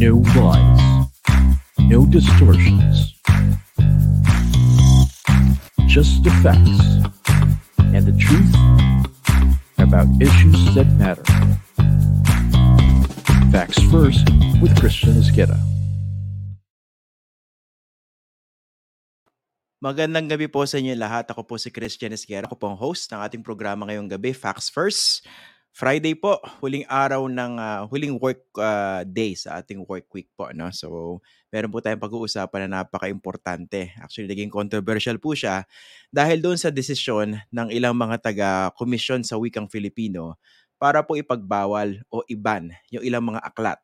No 0.00 0.16
lies. 0.32 0.80
No 1.76 2.08
distortions. 2.08 3.12
Just 5.84 6.24
the 6.24 6.32
facts 6.40 7.04
and 7.92 8.08
the 8.08 8.16
truth 8.16 8.48
about 9.76 10.08
issues 10.16 10.72
that 10.72 10.88
matter. 10.96 11.20
Facts 13.52 13.76
First 13.92 14.24
with 14.64 14.72
Christian 14.80 15.20
Esqueda. 15.20 15.60
Magandang 19.84 20.32
gabi 20.32 20.48
po 20.48 20.64
sa 20.64 20.80
inyo 20.80 20.96
lahat. 20.96 21.28
Ako 21.28 21.44
po 21.44 21.60
si 21.60 21.68
Christian 21.68 22.16
Esquera. 22.16 22.48
Ako 22.48 22.56
po 22.56 22.72
ang 22.72 22.80
host 22.80 23.12
ng 23.12 23.20
ating 23.20 23.44
programa 23.44 23.84
ngayong 23.84 24.08
gabi, 24.08 24.32
Facts 24.32 24.72
First. 24.72 25.28
Friday 25.70 26.18
po, 26.18 26.42
huling 26.58 26.82
araw 26.90 27.30
ng 27.30 27.52
uh, 27.54 27.86
huling 27.86 28.18
work 28.18 28.42
uh, 28.58 29.06
day 29.06 29.38
sa 29.38 29.62
ating 29.62 29.86
work 29.86 30.10
week 30.10 30.26
po. 30.34 30.50
No? 30.50 30.66
So, 30.74 31.22
meron 31.54 31.70
po 31.70 31.78
tayong 31.78 32.02
pag-uusapan 32.02 32.66
na 32.66 32.82
napaka-importante. 32.82 33.94
Actually, 34.02 34.26
naging 34.26 34.50
controversial 34.50 35.16
po 35.22 35.32
siya 35.38 35.62
dahil 36.10 36.42
doon 36.42 36.58
sa 36.58 36.74
desisyon 36.74 37.38
ng 37.54 37.68
ilang 37.70 37.94
mga 37.94 38.18
taga-komisyon 38.18 39.22
sa 39.22 39.38
wikang 39.38 39.70
Filipino 39.70 40.34
para 40.74 41.06
po 41.06 41.14
ipagbawal 41.14 42.02
o 42.10 42.26
iban 42.26 42.74
yung 42.90 43.06
ilang 43.06 43.30
mga 43.30 43.40
aklat. 43.46 43.80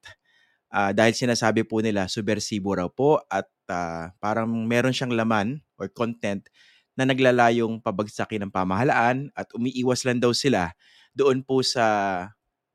Uh, 0.67 0.91
dahil 0.91 1.15
sinasabi 1.15 1.63
po 1.63 1.79
nila 1.79 2.11
subversibo 2.11 2.75
raw 2.75 2.91
po 2.91 3.23
at 3.31 3.47
uh, 3.71 4.11
parang 4.19 4.51
meron 4.67 4.91
siyang 4.91 5.15
laman 5.15 5.63
or 5.79 5.87
content 5.87 6.51
na 6.99 7.07
naglalayong 7.07 7.79
pabagsakin 7.79 8.49
ng 8.49 8.53
pamahalaan 8.53 9.31
at 9.39 9.47
umiiwas 9.55 10.03
lang 10.03 10.19
daw 10.19 10.35
sila 10.35 10.75
doon 11.17 11.41
po 11.41 11.65
sa 11.65 11.85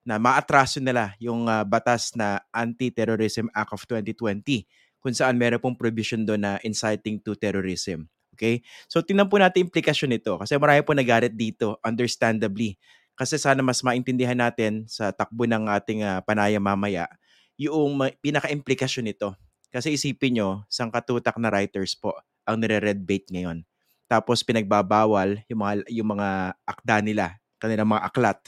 na 0.02 0.18
maatraso 0.18 0.82
nila 0.82 1.14
yung 1.22 1.46
uh, 1.46 1.62
batas 1.62 2.18
na 2.18 2.42
Anti-Terrorism 2.50 3.54
Act 3.54 3.78
of 3.78 3.86
2020 3.86 4.66
kung 4.98 5.14
saan 5.14 5.38
meron 5.38 5.62
pong 5.62 5.78
provision 5.78 6.26
doon 6.26 6.42
na 6.42 6.58
inciting 6.66 7.22
to 7.22 7.38
terrorism. 7.38 8.10
Okay? 8.34 8.66
So 8.90 9.06
tingnan 9.06 9.30
po 9.30 9.38
natin 9.38 9.70
implikasyon 9.70 10.18
nito 10.18 10.42
kasi 10.42 10.58
marami 10.58 10.82
po 10.82 10.98
nagarit 10.98 11.38
dito 11.38 11.78
understandably 11.86 12.82
kasi 13.14 13.38
sana 13.38 13.62
mas 13.62 13.86
maintindihan 13.86 14.38
natin 14.38 14.90
sa 14.90 15.14
takbo 15.14 15.46
ng 15.46 15.70
ating 15.70 16.02
uh, 16.02 16.26
panaya 16.26 16.58
mamaya 16.58 17.06
yung 17.62 18.02
pinaka-implikasyon 18.26 19.14
nito. 19.14 19.38
Kasi 19.70 19.94
isipin 19.94 20.42
nyo, 20.42 20.50
sangkatutak 20.66 21.38
na 21.38 21.54
writers 21.54 21.94
po 21.94 22.18
ang 22.44 22.58
nire-red 22.58 23.06
bait 23.06 23.24
ngayon. 23.30 23.62
Tapos 24.10 24.44
pinagbabawal 24.44 25.46
yung 25.48 25.62
mga 25.62 25.74
yung 25.94 26.10
mga 26.18 26.30
akda 26.68 27.00
nila, 27.00 27.40
kanilang 27.62 27.94
mga 27.94 28.04
aklat 28.10 28.42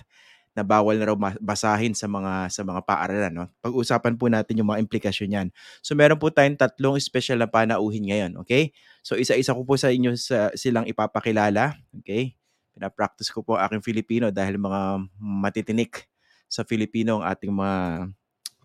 na 0.53 0.61
bawal 0.61 0.93
na 0.97 1.09
raw 1.09 1.17
basahin 1.41 1.97
sa 1.97 2.05
mga 2.05 2.49
sa 2.53 2.61
mga 2.61 2.85
paaralan 2.85 3.33
no. 3.33 3.45
Pag-usapan 3.65 4.13
po 4.13 4.29
natin 4.29 4.61
yung 4.61 4.69
mga 4.69 4.85
implikasyon 4.85 5.29
niyan. 5.33 5.47
So 5.81 5.97
meron 5.97 6.21
po 6.21 6.29
tayong 6.29 6.61
tatlong 6.61 7.01
special 7.01 7.41
na 7.41 7.49
panauhin 7.49 8.05
ngayon, 8.05 8.37
okay? 8.37 8.69
So 9.01 9.17
isa-isa 9.17 9.57
ko 9.57 9.65
po 9.65 9.81
sa 9.81 9.89
inyo 9.89 10.13
sa 10.13 10.53
silang 10.53 10.85
ipapakilala, 10.85 11.73
okay? 11.97 12.37
Pina-practice 12.77 13.33
ko 13.33 13.41
po 13.41 13.57
aking 13.57 13.81
Filipino 13.81 14.29
dahil 14.29 14.61
mga 14.61 15.01
matitinik 15.17 16.05
sa 16.45 16.61
Filipino 16.61 17.21
ang 17.21 17.33
ating 17.33 17.49
mga 17.49 17.77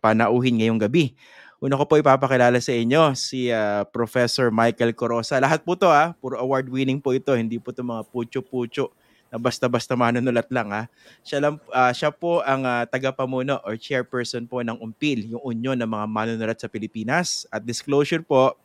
panauhin 0.04 0.60
ngayong 0.60 0.80
gabi. 0.80 1.16
Una 1.58 1.74
ko 1.74 1.88
po 1.88 1.96
ipapakilala 1.98 2.60
sa 2.60 2.70
inyo 2.70 3.16
si 3.18 3.50
uh, 3.50 3.82
Professor 3.90 4.52
Michael 4.52 4.94
Corosa. 4.94 5.40
Lahat 5.42 5.64
po 5.64 5.74
to 5.74 5.90
ha, 5.90 6.12
ah, 6.12 6.14
puro 6.14 6.38
award 6.38 6.70
winning 6.70 7.02
po 7.02 7.16
ito, 7.16 7.34
hindi 7.34 7.58
po 7.58 7.74
to 7.74 7.82
mga 7.82 8.06
pucho-pucho 8.12 8.92
na 9.28 9.36
basta-basta 9.36 9.92
manunulat 9.92 10.48
lang 10.48 10.68
ha. 10.72 10.82
Siya, 11.20 11.38
lang, 11.40 11.54
uh, 11.68 11.92
siya 11.92 12.08
po 12.08 12.40
ang 12.44 12.64
uh, 12.64 12.88
tagapamuno 12.88 13.60
or 13.64 13.76
chairperson 13.76 14.48
po 14.48 14.64
ng 14.64 14.76
UMPIL, 14.80 15.36
yung 15.36 15.42
union 15.52 15.76
ng 15.76 15.88
mga 15.88 16.06
manunulat 16.08 16.58
sa 16.58 16.68
Pilipinas. 16.68 17.44
At 17.52 17.64
disclosure 17.64 18.24
po, 18.24 18.56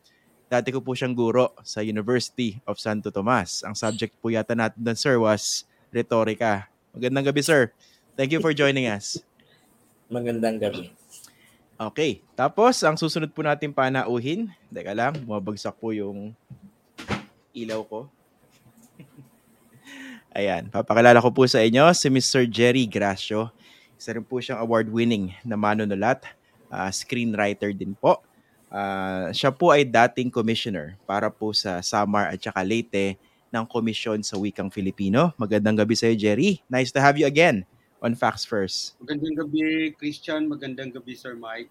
dati 0.47 0.71
ko 0.71 0.79
po 0.79 0.95
siyang 0.95 1.15
guro 1.15 1.51
sa 1.67 1.83
University 1.83 2.59
of 2.63 2.79
Santo 2.79 3.11
Tomas. 3.11 3.65
Ang 3.67 3.75
subject 3.75 4.15
po 4.23 4.31
yata 4.31 4.55
natin 4.55 4.79
doon, 4.79 4.97
sir, 4.97 5.19
was 5.19 5.67
retorika. 5.91 6.71
Magandang 6.95 7.33
gabi, 7.33 7.41
sir. 7.43 7.73
Thank 8.15 8.31
you 8.31 8.39
for 8.39 8.53
joining 8.53 8.87
us. 8.87 9.19
Magandang 10.07 10.61
gabi. 10.61 10.93
Okay. 11.73 12.21
Tapos, 12.37 12.79
ang 12.85 12.95
susunod 12.95 13.33
po 13.33 13.41
natin 13.41 13.73
panauhin, 13.73 14.47
teka 14.69 14.93
lang, 14.93 15.17
bumabagsak 15.25 15.73
po 15.75 15.89
yung 15.89 16.31
ilaw 17.51 17.81
ko. 17.83 17.99
Ayan, 20.33 20.65
papakilala 20.65 21.21
ko 21.21 21.29
po 21.29 21.45
sa 21.45 21.61
inyo 21.61 21.93
si 21.93 22.09
Mr. 22.09 22.49
Jerry 22.49 22.89
Gracio. 22.89 23.53
Isa 23.93 24.17
rin 24.17 24.25
po 24.25 24.41
siyang 24.41 24.65
award-winning 24.65 25.29
na 25.45 25.53
manunulat, 25.53 26.25
uh, 26.73 26.89
screenwriter 26.89 27.69
din 27.69 27.93
po. 27.93 28.17
Uh, 28.73 29.29
siya 29.29 29.53
po 29.53 29.69
ay 29.69 29.85
dating 29.85 30.33
commissioner 30.33 30.97
para 31.05 31.29
po 31.29 31.53
sa 31.53 31.85
Samar 31.85 32.33
at 32.33 32.41
saka 32.41 32.65
Leyte 32.65 33.13
ng 33.53 33.61
Komisyon 33.69 34.25
sa 34.25 34.33
Wikang 34.41 34.73
Filipino. 34.73 35.29
Magandang 35.37 35.77
gabi 35.77 35.93
sa 35.93 36.09
iyo, 36.09 36.17
Jerry. 36.17 36.65
Nice 36.65 36.89
to 36.89 36.97
have 36.97 37.13
you 37.13 37.29
again 37.29 37.61
on 38.01 38.17
Facts 38.17 38.41
First. 38.41 38.97
Magandang 39.05 39.37
gabi, 39.37 39.93
Christian. 39.93 40.49
Magandang 40.49 40.97
gabi, 40.97 41.13
Sir 41.13 41.37
Mike. 41.37 41.69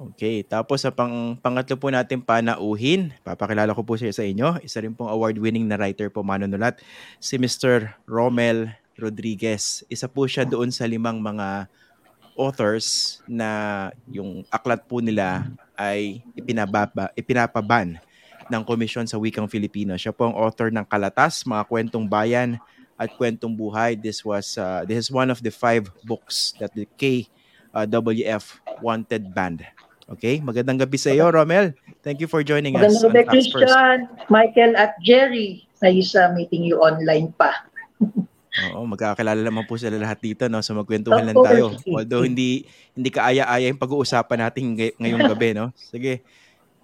Okay, 0.00 0.40
tapos 0.48 0.80
sa 0.80 0.88
pang 0.88 1.36
pangatlo 1.36 1.76
po 1.76 1.92
natin 1.92 2.24
panauhin, 2.24 3.12
papakilala 3.20 3.76
ko 3.76 3.84
po 3.84 4.00
siya 4.00 4.08
sa 4.16 4.24
inyo. 4.24 4.56
Isa 4.64 4.80
rin 4.80 4.96
pong 4.96 5.12
award-winning 5.12 5.68
na 5.68 5.76
writer 5.76 6.08
po 6.08 6.24
manunulat, 6.24 6.80
si 7.20 7.36
Mr. 7.36 7.92
Romel 8.08 8.72
Rodriguez. 8.96 9.84
Isa 9.92 10.08
po 10.08 10.24
siya 10.24 10.48
doon 10.48 10.72
sa 10.72 10.88
limang 10.88 11.20
mga 11.20 11.68
authors 12.32 13.20
na 13.28 13.92
yung 14.08 14.40
aklat 14.48 14.88
po 14.88 15.04
nila 15.04 15.52
ay 15.76 16.24
ipinababa, 16.32 17.12
ipinapaban 17.12 18.00
ng 18.48 18.62
komisyon 18.64 19.04
sa 19.04 19.20
wikang 19.20 19.52
Filipino. 19.52 19.92
Siya 20.00 20.16
po 20.16 20.32
ang 20.32 20.36
author 20.36 20.72
ng 20.72 20.88
Kalatas, 20.88 21.44
mga 21.44 21.68
kwentong 21.68 22.08
bayan, 22.08 22.56
at 22.96 23.12
Kwentong 23.20 23.52
Buhay. 23.52 24.00
This 24.00 24.24
was 24.24 24.56
uh, 24.56 24.84
this 24.88 24.96
is 24.96 25.08
one 25.12 25.28
of 25.28 25.44
the 25.44 25.52
five 25.52 25.92
books 26.08 26.56
that 26.56 26.72
the 26.72 26.88
KWF 26.96 28.44
uh, 28.64 28.80
wanted 28.80 29.28
banned. 29.36 29.68
Okay, 30.10 30.42
magandang 30.42 30.82
gabi 30.82 30.98
sa 30.98 31.14
iyo, 31.14 31.30
Romel. 31.30 31.70
Thank 32.02 32.18
you 32.18 32.26
for 32.26 32.42
joining 32.42 32.74
magandang 32.74 32.98
us. 32.98 33.06
Magandang 33.06 33.30
gabi, 33.30 33.40
Christian, 33.46 33.98
Michael, 34.26 34.72
at 34.74 34.98
Jerry. 35.06 35.62
Nice 35.78 36.18
uh, 36.18 36.34
meeting 36.34 36.66
you 36.66 36.82
online 36.82 37.30
pa. 37.38 37.54
Oo, 38.74 38.82
magkakilala 38.90 39.38
naman 39.38 39.70
po 39.70 39.78
sila 39.78 39.94
lahat 39.94 40.18
dito, 40.18 40.50
no? 40.50 40.58
So 40.66 40.74
magkwentuhan 40.74 41.30
lang 41.30 41.38
tayo. 41.38 41.78
Although 41.94 42.26
hindi 42.26 42.66
hindi 42.98 43.08
kaaya-aya 43.14 43.70
yung 43.70 43.78
pag-uusapan 43.78 44.50
natin 44.50 44.74
ngayong 44.74 45.30
gabi, 45.30 45.54
no? 45.54 45.70
Sige, 45.78 46.26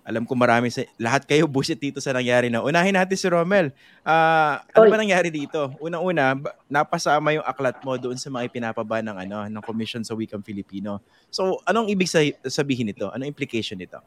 alam 0.06 0.22
ko 0.22 0.38
marami 0.38 0.70
sa 0.70 0.86
lahat 1.02 1.26
kayo 1.26 1.50
busit 1.50 1.82
dito 1.82 1.98
sa 1.98 2.14
nangyari 2.14 2.46
na. 2.46 2.62
Unahin 2.62 2.94
natin 2.94 3.18
si 3.18 3.26
Romel. 3.26 3.74
Uh, 4.06 4.62
ano 4.70 4.86
ba 4.86 5.02
nangyari 5.02 5.34
dito? 5.34 5.74
Unang-una, 5.82 6.38
napasama 6.70 7.34
yung 7.34 7.42
aklat 7.42 7.82
mo 7.82 7.98
doon 7.98 8.14
sa 8.14 8.30
mga 8.30 8.46
ipinapaba 8.46 9.02
ng 9.02 9.16
ano 9.26 9.50
ng 9.50 9.62
Commission 9.66 10.06
sa 10.06 10.14
Wikang 10.14 10.46
Filipino. 10.46 11.02
So, 11.34 11.58
anong 11.66 11.90
ibig 11.90 12.06
sabihin 12.46 12.86
nito? 12.86 13.10
Anong 13.10 13.34
implication 13.34 13.82
nito? 13.82 13.98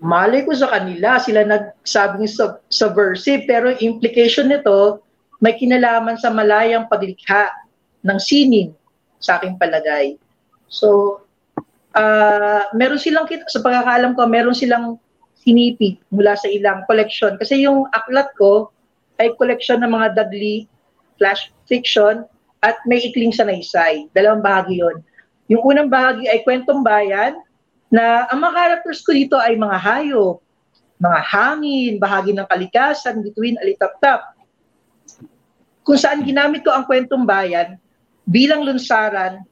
Malay 0.00 0.48
ko 0.48 0.56
sa 0.56 0.72
kanila, 0.72 1.20
sila 1.20 1.44
nagsabing 1.44 2.24
sub- 2.24 2.64
subversive, 2.72 3.44
pero 3.44 3.76
implication 3.84 4.48
nito 4.48 5.04
may 5.44 5.60
kinalaman 5.60 6.16
sa 6.16 6.32
malayang 6.32 6.88
paglikha 6.88 7.52
ng 8.00 8.16
sining 8.16 8.72
sa 9.20 9.36
aking 9.36 9.60
palagay. 9.60 10.16
So, 10.72 11.20
uh, 11.96 12.62
meron 12.76 13.00
silang, 13.00 13.28
sa 13.28 13.60
pagkakaalam 13.60 14.12
ko, 14.16 14.26
meron 14.28 14.56
silang 14.56 15.00
sinipig 15.42 15.98
mula 16.14 16.38
sa 16.38 16.46
ilang 16.46 16.86
collection. 16.86 17.34
Kasi 17.36 17.66
yung 17.66 17.88
aklat 17.92 18.30
ko 18.38 18.70
ay 19.18 19.34
collection 19.36 19.82
ng 19.82 19.90
mga 19.90 20.14
Dudley 20.16 20.70
flash 21.18 21.50
fiction 21.66 22.24
at 22.62 22.78
may 22.86 23.02
ikling 23.02 23.34
sanaysay. 23.34 24.06
Dalawang 24.14 24.42
bahagi 24.42 24.80
yon. 24.80 25.02
Yung 25.50 25.62
unang 25.66 25.90
bahagi 25.90 26.30
ay 26.30 26.46
kwentong 26.46 26.86
bayan 26.86 27.36
na 27.92 28.24
ang 28.30 28.40
mga 28.40 28.54
characters 28.56 29.04
ko 29.04 29.12
dito 29.12 29.36
ay 29.36 29.58
mga 29.58 29.76
hayop, 29.76 30.40
mga 31.02 31.20
hangin, 31.26 31.92
bahagi 31.98 32.30
ng 32.32 32.46
kalikasan, 32.48 33.20
between 33.20 33.58
alitap-tap. 33.60 34.38
Kung 35.82 35.98
saan 35.98 36.22
ginamit 36.22 36.62
ko 36.62 36.70
ang 36.70 36.86
kwentong 36.86 37.26
bayan 37.26 37.74
bilang 38.22 38.62
lunsaran 38.62 39.42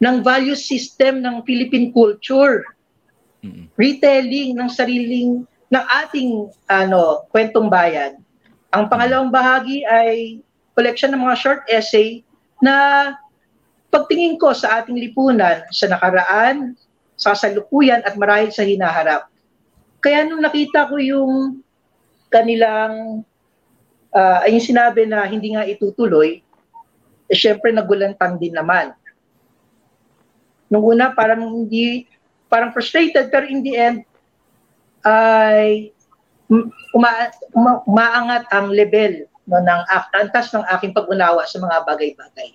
ng 0.00 0.16
value 0.24 0.56
system 0.56 1.20
ng 1.20 1.44
Philippine 1.44 1.92
culture. 1.92 2.64
Mm-hmm. 3.44 3.64
Retelling 3.76 4.50
ng 4.56 4.68
sariling 4.72 5.30
ng 5.70 5.84
ating 6.04 6.50
ano 6.66 7.24
kwentong 7.30 7.70
bayan. 7.70 8.18
Ang 8.74 8.90
pangalawang 8.90 9.30
bahagi 9.30 9.86
ay 9.86 10.40
collection 10.74 11.12
ng 11.12 11.22
mga 11.22 11.36
short 11.38 11.62
essay 11.68 12.24
na 12.64 13.12
pagtingin 13.92 14.40
ko 14.40 14.54
sa 14.56 14.82
ating 14.82 14.96
lipunan 14.96 15.62
sa 15.74 15.86
nakaraan, 15.90 16.74
sa 17.20 17.36
salukuyan 17.36 18.00
at 18.06 18.16
marahil 18.16 18.48
sa 18.50 18.64
hinaharap. 18.64 19.28
Kaya 20.00 20.24
nung 20.24 20.40
nakita 20.40 20.88
ko 20.88 20.96
yung 20.96 21.60
kanilang 22.32 23.20
uh, 24.14 24.40
yung 24.48 24.62
sinabi 24.62 25.04
na 25.04 25.26
hindi 25.26 25.52
nga 25.52 25.66
itutuloy, 25.66 26.40
eh, 27.30 27.36
syempre 27.36 27.70
nagulantang 27.74 28.38
din 28.40 28.54
naman. 28.54 28.94
Nung 30.70 30.86
una, 30.86 31.12
parang 31.12 31.42
hindi, 31.42 32.06
parang 32.46 32.70
frustrated 32.70 33.30
pero 33.30 33.46
in 33.46 33.62
the 33.62 33.74
end 33.74 33.98
ay 35.06 35.90
um, 36.50 36.70
uma, 36.94 37.10
uma, 37.54 37.72
umaangat 37.86 38.44
ang 38.54 38.70
level 38.70 39.26
no, 39.50 39.58
ng 39.62 39.80
antas 40.14 40.54
ng 40.54 40.64
aking 40.78 40.94
pag-unawa 40.94 41.46
sa 41.46 41.58
mga 41.58 41.76
bagay-bagay. 41.86 42.50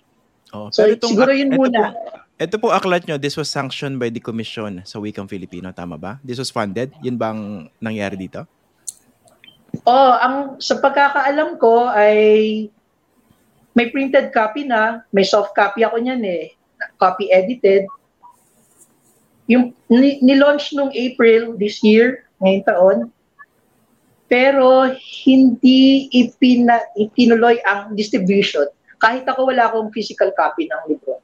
Oh, 0.56 0.72
So, 0.72 0.88
itong 0.88 1.12
siguro 1.16 1.32
yun 1.36 1.52
ito 1.52 1.60
muna. 1.60 1.92
Po, 1.92 2.24
ito 2.36 2.56
po 2.60 2.68
aklat 2.72 3.08
nyo, 3.08 3.20
this 3.20 3.36
was 3.36 3.52
sanctioned 3.52 4.00
by 4.00 4.12
the 4.12 4.24
Commission 4.24 4.84
sa 4.88 5.00
Wikang 5.00 5.28
Filipino, 5.28 5.72
tama 5.76 6.00
ba? 6.00 6.20
This 6.24 6.40
was 6.40 6.52
funded? 6.52 6.96
Yun 7.04 7.20
bang 7.20 7.72
nangyari 7.80 8.16
dito? 8.16 8.48
Oh, 9.84 10.16
ang 10.16 10.56
sa 10.64 10.80
pagkakaalam 10.80 11.60
ko 11.60 11.92
ay 11.92 12.16
may 13.76 13.92
printed 13.92 14.32
copy 14.32 14.64
na, 14.64 15.04
may 15.12 15.28
soft 15.28 15.52
copy 15.52 15.84
ako 15.84 16.00
niyan 16.00 16.24
eh, 16.24 16.56
copy 16.96 17.28
edited. 17.28 17.84
Yung 19.46 19.74
ni- 19.88 20.20
ni-launch 20.22 20.74
nung 20.74 20.90
April 20.90 21.54
this 21.58 21.84
year, 21.86 22.26
ngayong 22.42 22.66
taon. 22.66 22.98
Pero 24.26 24.90
hindi 25.22 26.10
ipina, 26.10 26.82
itinuloy 26.98 27.62
ang 27.62 27.94
distribution 27.94 28.66
kahit 28.98 29.28
ako 29.30 29.54
wala 29.54 29.70
akong 29.70 29.94
physical 29.94 30.34
copy 30.34 30.66
ng 30.66 30.82
libro. 30.90 31.22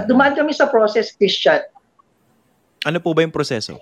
At 0.00 0.08
Mhm. 0.08 0.08
dumaan 0.08 0.32
kami 0.32 0.56
sa 0.56 0.70
process, 0.70 1.12
Christian. 1.12 1.60
Ano 2.88 2.96
po 2.96 3.12
ba 3.12 3.20
yung 3.20 3.34
proseso? 3.34 3.76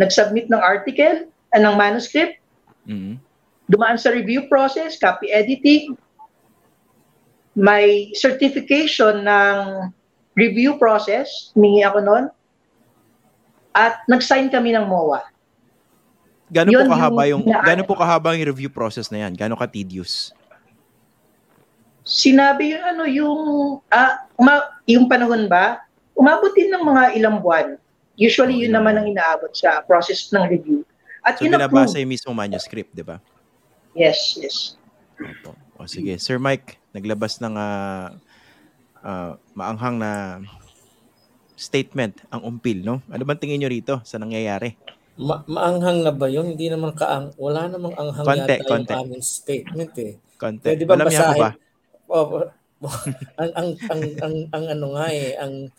Nag-submit 0.00 0.48
ng 0.48 0.62
article, 0.62 1.28
uh, 1.52 1.60
ng 1.60 1.76
manuscript, 1.76 2.40
Mhm. 2.88 3.20
dumaan 3.68 4.00
sa 4.00 4.08
review 4.08 4.48
process, 4.48 4.96
copy 4.96 5.28
editing, 5.28 5.92
may 7.52 8.08
certification 8.16 9.20
ng 9.28 9.58
review 10.34 10.80
process, 10.80 11.52
humingi 11.52 11.84
ako 11.84 11.98
noon, 12.00 12.24
at 13.72 14.04
nag-sign 14.08 14.52
kami 14.52 14.76
ng 14.76 14.84
MOA. 14.84 15.24
Gano'n 16.52 16.84
po 16.84 16.92
kahaba 16.92 17.22
yung, 17.24 17.42
yung- 17.48 17.64
gano'n 17.64 17.88
po 17.88 17.96
kahaba 17.96 18.28
yung 18.36 18.48
review 18.52 18.68
process 18.68 19.08
na 19.08 19.24
yan? 19.24 19.32
Gano'n 19.32 19.56
ka 19.56 19.64
tedious? 19.64 20.36
Sinabi 22.04 22.76
yung 22.76 22.84
ano, 22.84 23.02
yung, 23.08 23.40
ah, 23.88 24.28
uma, 24.36 24.68
yung 24.84 25.08
panahon 25.08 25.48
ba, 25.48 25.80
umabot 26.12 26.52
din 26.52 26.68
ng 26.68 26.84
mga 26.84 27.02
ilang 27.16 27.40
buwan. 27.40 27.80
Usually, 28.20 28.68
yun 28.68 28.76
naman 28.76 29.00
ang 29.00 29.08
inaabot 29.08 29.48
sa 29.56 29.80
process 29.88 30.28
ng 30.28 30.44
review. 30.44 30.84
At 31.24 31.40
So, 31.40 31.48
binabasa 31.48 31.96
yung 32.02 32.12
mismo 32.12 32.36
manuscript, 32.36 32.92
di 32.92 33.00
ba? 33.00 33.16
Yes, 33.96 34.36
yes. 34.36 34.76
Opo. 35.16 35.56
O 35.80 35.88
sige, 35.88 36.12
Sir 36.20 36.36
Mike, 36.36 36.76
naglabas 36.92 37.40
ng 37.40 37.54
ah, 37.56 38.12
ah, 39.02 39.34
maanghang 39.52 39.96
na 39.96 40.40
statement 41.54 42.18
ang 42.28 42.42
umpil, 42.42 42.82
no? 42.82 42.98
Ano 43.06 43.22
bang 43.22 43.38
tingin 43.38 43.60
nyo 43.60 43.70
rito 43.70 44.00
sa 44.02 44.18
nangyayari? 44.18 44.74
Ma- 45.14 45.44
maanghang 45.44 46.00
na 46.00 46.10
ba 46.10 46.26
yun? 46.26 46.48
Hindi 46.48 46.66
naman 46.66 46.96
kaang, 46.96 47.36
wala 47.36 47.68
namang 47.68 47.94
anghang 47.94 48.26
Konti, 48.26 48.40
yata 48.56 48.64
konti. 48.64 48.90
yung 48.90 49.00
aming 49.04 49.22
statement 49.22 49.94
eh. 50.00 50.12
Konti. 50.34 50.64
Pwede 50.64 50.82
ba 50.82 50.96
basahin? 50.98 51.40
ba? 51.40 51.50
Oh, 52.12 52.44
ang, 53.40 53.50
ang, 53.56 53.68
ang, 53.88 54.02
ang, 54.20 54.34
ang 54.50 54.64
ano 54.68 54.86
nga 54.92 55.08
eh, 55.08 55.32
ang, 55.38 55.72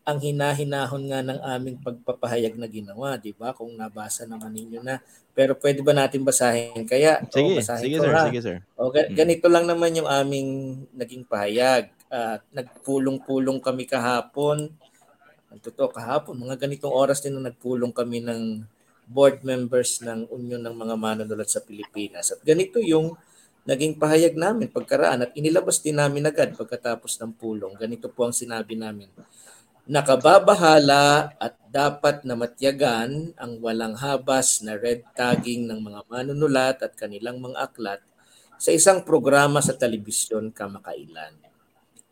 ang 0.00 0.16
hinahinahon 0.16 1.02
nga 1.10 1.20
ng 1.20 1.40
aming 1.44 1.76
pagpapahayag 1.76 2.56
na 2.56 2.64
ginawa, 2.64 3.20
di 3.20 3.32
ba? 3.32 3.52
Kung 3.52 3.74
nabasa 3.74 4.24
naman 4.24 4.52
ninyo 4.52 4.80
na. 4.80 4.96
Pero 5.32 5.52
pwede 5.58 5.84
ba 5.84 5.92
natin 5.92 6.24
basahin? 6.24 6.86
Kaya, 6.86 7.20
Sige, 7.26 7.42
oh, 7.42 7.58
basahin 7.58 7.84
sige 7.84 7.96
ko, 7.98 8.04
sir, 8.06 8.12
ha? 8.12 8.24
sige 8.24 8.40
sir. 8.40 8.56
O, 8.78 8.88
ga- 8.88 9.04
Mm. 9.04 9.16
ganito 9.18 9.46
lang 9.50 9.66
naman 9.66 9.92
yung 9.92 10.06
aming 10.06 10.48
naging 10.94 11.24
pahayag. 11.26 11.90
At 12.14 12.46
nagpulong-pulong 12.54 13.58
kami 13.58 13.90
kahapon. 13.90 14.70
Ang 15.50 15.60
totoo 15.62 15.90
kahapon, 15.90 16.38
mga 16.38 16.62
ganitong 16.62 16.94
oras 16.94 17.18
din 17.18 17.34
na 17.34 17.50
nagpulong 17.50 17.90
kami 17.90 18.22
ng 18.22 18.62
board 19.10 19.42
members 19.42 19.98
ng 19.98 20.30
Union 20.30 20.62
ng 20.62 20.78
mga 20.78 20.94
Manunulat 20.94 21.50
sa 21.50 21.58
Pilipinas. 21.58 22.30
At 22.30 22.40
ganito 22.46 22.78
yung 22.78 23.18
naging 23.66 23.98
pahayag 23.98 24.38
namin 24.38 24.70
pagkaraan 24.70 25.26
at 25.26 25.30
inilabas 25.34 25.80
din 25.80 25.98
namin 25.98 26.28
agad 26.28 26.54
pagkatapos 26.54 27.18
ng 27.18 27.32
pulong. 27.34 27.74
Ganito 27.74 28.06
po 28.12 28.28
ang 28.28 28.34
sinabi 28.36 28.76
namin. 28.78 29.10
Nakababahala 29.84 31.36
at 31.36 31.60
dapat 31.68 32.24
na 32.24 32.32
matyagan 32.32 33.36
ang 33.36 33.60
walang 33.60 33.92
habas 34.00 34.64
na 34.64 34.80
red 34.80 35.04
tagging 35.12 35.68
ng 35.68 35.80
mga 35.82 36.00
manunulat 36.08 36.80
at 36.80 36.96
kanilang 36.96 37.36
mga 37.36 37.58
aklat 37.68 38.00
sa 38.56 38.72
isang 38.72 39.04
programa 39.04 39.60
sa 39.60 39.76
telebisyon 39.76 40.48
kamakailan. 40.56 41.43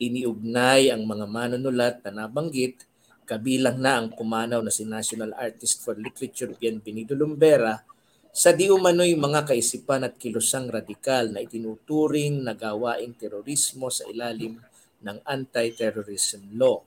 Iniugnay 0.03 0.91
ang 0.91 1.07
mga 1.07 1.31
manunulat 1.31 2.03
na 2.03 2.27
nabanggit, 2.27 2.91
kabilang 3.23 3.79
na 3.79 4.03
ang 4.03 4.11
pumanaw 4.11 4.59
na 4.59 4.75
si 4.75 4.83
National 4.83 5.31
Artist 5.39 5.79
for 5.79 5.95
Literature 5.95 6.51
Bienvenido 6.59 7.15
Lumbera 7.15 7.87
sa 8.35 8.51
di 8.51 8.67
umano'y 8.67 9.15
mga 9.15 9.47
kaisipan 9.47 10.03
at 10.03 10.19
kilusang 10.19 10.67
radikal 10.75 11.31
na 11.31 11.39
itinuturing 11.39 12.43
na 12.43 12.59
gawaing 12.59 13.15
terorismo 13.15 13.95
sa 13.95 14.03
ilalim 14.11 14.59
ng 15.07 15.23
anti-terrorism 15.23 16.51
law. 16.59 16.83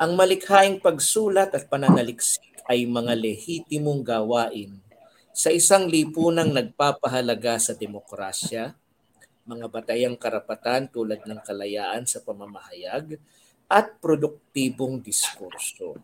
Ang 0.00 0.16
malikhaing 0.16 0.80
pagsulat 0.80 1.52
at 1.52 1.68
pananaliksik 1.68 2.64
ay 2.64 2.88
mga 2.88 3.12
lehitimong 3.12 4.00
gawain 4.00 4.80
sa 5.36 5.52
isang 5.52 5.84
lipunang 5.84 6.48
nagpapahalaga 6.48 7.60
sa 7.60 7.76
demokrasya, 7.76 8.72
mga 9.42 9.66
batayang 9.70 10.16
karapatan 10.18 10.86
tulad 10.90 11.22
ng 11.26 11.40
kalayaan 11.42 12.06
sa 12.06 12.22
pamamahayag, 12.22 13.18
at 13.72 13.96
produktibong 14.04 15.00
diskurso. 15.00 15.96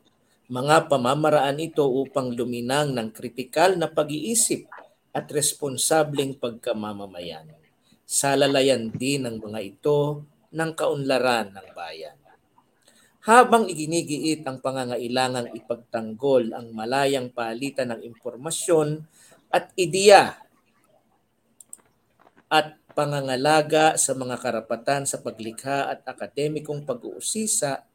Mga 0.48 0.88
pamamaraan 0.88 1.60
ito 1.60 1.84
upang 1.84 2.32
luminang 2.32 2.96
ng 2.96 3.12
kritikal 3.12 3.76
na 3.76 3.84
pag-iisip 3.84 4.64
at 5.12 5.28
responsableng 5.28 6.40
pagkamamamayan. 6.40 7.52
Salalayan 8.08 8.88
din 8.88 9.28
ng 9.28 9.36
mga 9.36 9.60
ito 9.60 10.24
ng 10.48 10.70
kaunlaran 10.72 11.52
ng 11.52 11.68
bayan. 11.76 12.16
Habang 13.28 13.68
iginigiit 13.68 14.40
ang 14.48 14.64
pangangailangang 14.64 15.52
ipagtanggol 15.52 16.56
ang 16.56 16.72
malayang 16.72 17.28
palitan 17.28 17.92
ng 17.92 18.00
impormasyon 18.08 19.04
at 19.52 19.68
ideya 19.76 20.40
at 22.48 22.77
pangangalaga 22.98 23.94
sa 23.94 24.10
mga 24.10 24.42
karapatan 24.42 25.06
sa 25.06 25.22
paglikha 25.22 25.86
at 25.86 26.02
akademikong 26.02 26.82
pag-uusisa, 26.82 27.86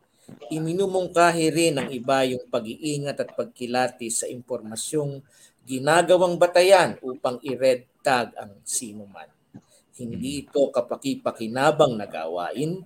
iminumungkahi 0.48 1.52
rin 1.52 1.76
ng 1.76 1.92
iba 1.92 2.24
yung 2.24 2.48
pag-iingat 2.48 3.20
at 3.20 3.36
pagkilati 3.36 4.08
sa 4.08 4.32
impormasyong 4.32 5.20
ginagawang 5.68 6.40
batayan 6.40 6.96
upang 7.04 7.36
i-red 7.44 7.84
tag 8.00 8.32
ang 8.40 8.56
sino 8.64 9.04
man. 9.04 9.28
Hindi 10.00 10.48
ito 10.48 10.72
kapaki-pakinabang 10.72 12.00
na 12.00 12.08
gawain, 12.08 12.80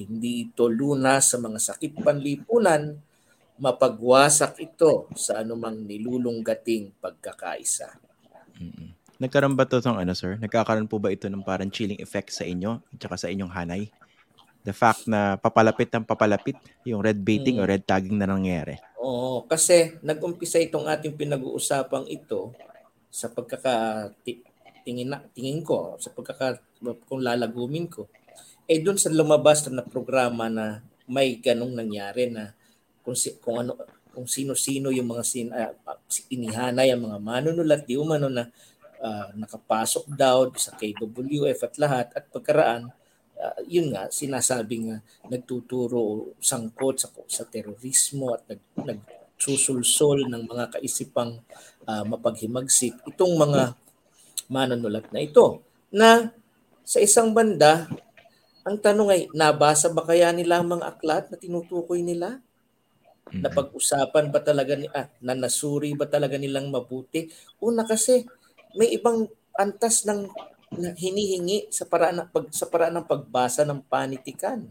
hindi 0.00 0.48
ito 0.48 0.64
lunas 0.64 1.28
sa 1.28 1.36
mga 1.36 1.60
sakit 1.60 2.00
panlipunan, 2.00 2.96
mapagwasak 3.60 4.56
ito 4.64 5.12
sa 5.12 5.44
anumang 5.44 5.84
nilulunggating 5.84 6.96
pagkakaisa. 7.04 8.09
Nagkaroon 9.20 9.52
ba 9.52 9.68
to 9.68 9.84
ng 9.84 10.00
ano 10.00 10.16
sir? 10.16 10.40
Nagkakaroon 10.40 10.88
po 10.88 10.96
ba 10.96 11.12
ito 11.12 11.28
ng 11.28 11.44
parang 11.44 11.68
chilling 11.68 12.00
effect 12.00 12.32
sa 12.32 12.48
inyo 12.48 12.80
at 12.80 12.98
saka 13.04 13.20
sa 13.20 13.28
inyong 13.28 13.52
hanay? 13.52 13.92
The 14.64 14.72
fact 14.72 15.04
na 15.04 15.36
papalapit 15.36 15.92
ng 15.92 16.08
papalapit 16.08 16.56
yung 16.88 17.04
red 17.04 17.20
baiting 17.20 17.60
Mm. 17.60 17.62
o 17.64 17.68
red 17.68 17.84
tagging 17.84 18.16
na 18.16 18.24
nangyayari. 18.24 18.80
Oo, 18.96 19.44
kasi 19.44 20.00
nag-umpisa 20.00 20.56
itong 20.56 20.88
ating 20.88 21.20
pinag-uusapang 21.20 22.08
ito 22.08 22.56
sa 23.12 23.28
pagkaka 23.28 24.08
ti- 24.24 24.40
tingin, 24.88 25.12
na, 25.12 25.20
tingin 25.36 25.60
ko, 25.60 26.00
sa 26.00 26.08
pagkaka 26.08 26.56
kung 27.04 27.20
lalagumin 27.20 27.92
ko. 27.92 28.08
Eh 28.64 28.80
doon 28.80 28.96
sa 28.96 29.12
lumabas 29.12 29.68
na 29.68 29.84
programa 29.84 30.48
na 30.48 30.80
may 31.04 31.36
ganong 31.36 31.76
nangyari 31.76 32.32
na 32.32 32.56
kung 33.04 33.16
si, 33.16 33.36
kung 33.36 33.60
ano 33.60 33.76
kung 34.10 34.24
sino-sino 34.26 34.90
yung 34.90 35.12
mga 35.12 35.24
sin, 35.24 35.48
ah, 35.54 35.70
inihanay 36.28 36.90
ang 36.90 37.04
mga 37.06 37.18
manunulat 37.22 37.86
di 37.86 37.94
umano 37.94 38.26
na 38.26 38.48
ah, 39.00 39.28
nakapasok 39.34 40.04
daw 40.12 40.48
sa 40.54 40.76
KWF 40.76 41.58
at 41.66 41.74
lahat. 41.80 42.06
At 42.14 42.24
pagkaraan 42.30 42.92
ah, 43.40 43.58
yun 43.66 43.92
nga 43.92 44.08
sinasabing 44.12 44.96
uh, 44.96 45.00
nagtuturo 45.32 46.36
sangkot 46.40 47.00
sa 47.00 47.08
sa 47.26 47.44
terorismo 47.48 48.36
at 48.36 48.44
nag, 48.46 48.62
nagsusulsol 48.76 50.28
ng 50.28 50.44
mga 50.46 50.64
kaisipang 50.78 51.40
ah, 51.88 52.04
mapaghimagsik. 52.04 52.94
Itong 53.08 53.34
mga 53.40 53.74
manunulat 54.50 55.08
na 55.10 55.20
ito 55.22 55.62
na 55.90 56.30
sa 56.84 56.98
isang 56.98 57.30
banda 57.34 57.86
ang 58.66 58.76
tanong 58.76 59.08
ay 59.08 59.22
nabasa 59.32 59.88
ba 59.88 60.04
kaya 60.04 60.30
nila 60.36 60.60
ang 60.60 60.68
mga 60.68 60.84
aklat 60.84 61.24
na 61.32 61.40
tinutukoy 61.40 62.04
nila? 62.04 62.44
Mm-mm. 63.30 63.46
napag-usapan 63.46 64.26
ba 64.34 64.42
talaga 64.42 64.74
ni 64.74 64.90
ah, 64.90 65.06
na 65.22 65.38
nasuri 65.38 65.94
ba 65.94 66.10
talaga 66.10 66.34
nilang 66.34 66.66
mabuti? 66.66 67.30
Una 67.62 67.86
kasi 67.86 68.26
may 68.76 68.94
ibang 68.94 69.26
antas 69.58 70.06
ng 70.06 70.30
hinihingi 70.96 71.70
sa 71.74 71.84
paraan 71.84 72.22
ng 72.22 72.28
pag, 72.30 72.46
sa 72.54 72.66
paraan 72.70 73.02
ng 73.02 73.06
pagbasa 73.06 73.66
ng 73.66 73.82
panitikan 73.90 74.70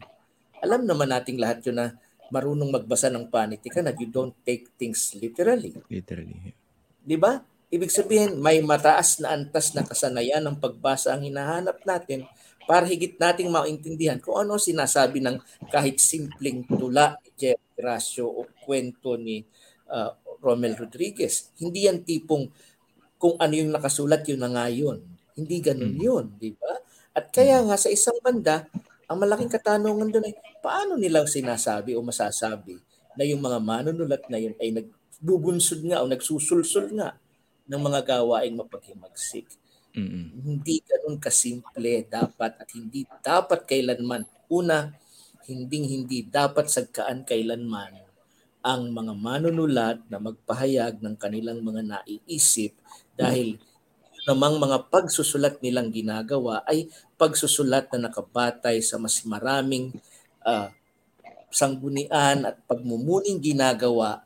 alam 0.59 0.83
naman 0.83 1.09
nating 1.09 1.39
lahat 1.39 1.63
yun 1.63 1.79
na 1.79 1.95
marunong 2.29 2.69
magbasa 2.69 3.09
ng 3.09 3.31
panitikan 3.31 3.87
at 3.89 3.97
you 3.97 4.05
don't 4.05 4.35
take 4.45 4.69
things 4.77 5.17
literally. 5.17 5.73
Literally. 5.89 6.53
Di 7.01 7.17
ba? 7.17 7.41
Ibig 7.69 7.89
sabihin, 7.89 8.37
may 8.37 8.61
mataas 8.61 9.21
na 9.21 9.33
antas 9.33 9.73
na 9.73 9.85
kasanayan 9.85 10.41
ng 10.45 10.57
pagbasa 10.57 11.13
ang 11.13 11.25
hinahanap 11.25 11.81
natin 11.85 12.25
para 12.69 12.85
higit 12.85 13.17
nating 13.17 13.49
maintindihan 13.49 14.21
kung 14.21 14.37
ano 14.37 14.61
sinasabi 14.61 15.21
ng 15.25 15.41
kahit 15.73 15.97
simpleng 15.97 16.65
tula 16.69 17.17
ni 17.25 17.29
Jeff 17.33 17.61
Gracio 17.73 18.29
o 18.29 18.45
kwento 18.61 19.17
ni 19.17 19.41
uh, 19.89 20.13
Romel 20.41 20.77
Rodriguez. 20.77 21.49
Hindi 21.57 21.89
yan 21.89 22.05
tipong 22.05 22.49
kung 23.19 23.35
ano 23.35 23.53
yung 23.53 23.75
nakasulat 23.75 24.23
yun 24.25 24.39
na 24.39 24.49
nga 24.49 24.65
yun. 24.71 25.03
Hindi 25.35 25.59
ganun 25.59 25.93
Mm. 25.93 26.01
yun, 26.01 26.25
di 26.39 26.55
ba? 26.55 26.73
At 27.11 27.29
kaya 27.35 27.59
nga 27.67 27.75
sa 27.75 27.91
isang 27.91 28.15
banda, 28.23 28.65
ang 29.11 29.19
malaking 29.19 29.51
katanungan 29.51 30.07
doon 30.07 30.25
ay 30.31 30.35
paano 30.63 30.95
nilang 30.95 31.27
sinasabi 31.27 31.99
o 31.99 32.01
masasabi 32.01 32.79
na 33.19 33.27
yung 33.27 33.43
mga 33.43 33.59
manunulat 33.59 34.23
na 34.31 34.39
yun 34.39 34.55
ay 34.61 34.71
nagbubunsod 34.71 35.83
nga 35.83 35.99
o 35.99 36.07
nagsusulsul 36.07 36.95
nga 36.95 37.19
ng 37.67 37.81
mga 37.81 37.99
gawaing 38.07 38.55
mapaghimagsik. 38.55 39.45
Mm-mm. 39.91 40.39
Hindi 40.45 40.79
ganun 40.85 41.19
kasimple 41.19 42.07
dapat 42.07 42.55
at 42.55 42.69
hindi 42.71 43.03
dapat 43.19 43.65
kailanman. 43.67 44.23
Una, 44.47 44.93
hinding 45.49 45.85
hindi 45.89 46.23
dapat 46.23 46.69
sagkaan 46.69 47.25
kailanman 47.25 47.97
ang 48.59 48.91
mga 48.91 49.13
manunulat 49.15 49.97
na 50.11 50.19
magpahayag 50.19 50.99
ng 50.99 51.15
kanilang 51.15 51.63
mga 51.63 51.81
naiisip 51.89 52.75
dahil 53.19 53.59
namang 54.23 54.55
mga 54.55 54.87
pagsusulat 54.87 55.59
nilang 55.59 55.91
ginagawa 55.91 56.63
ay 56.63 56.87
pagsusulat 57.19 57.91
na 57.91 58.07
nakabatay 58.07 58.79
sa 58.79 58.95
mas 58.95 59.19
maraming 59.27 59.91
ah, 60.47 60.71
sanggunian 61.51 62.47
at 62.47 62.55
pagmumuning 62.63 63.43
ginagawa 63.43 64.23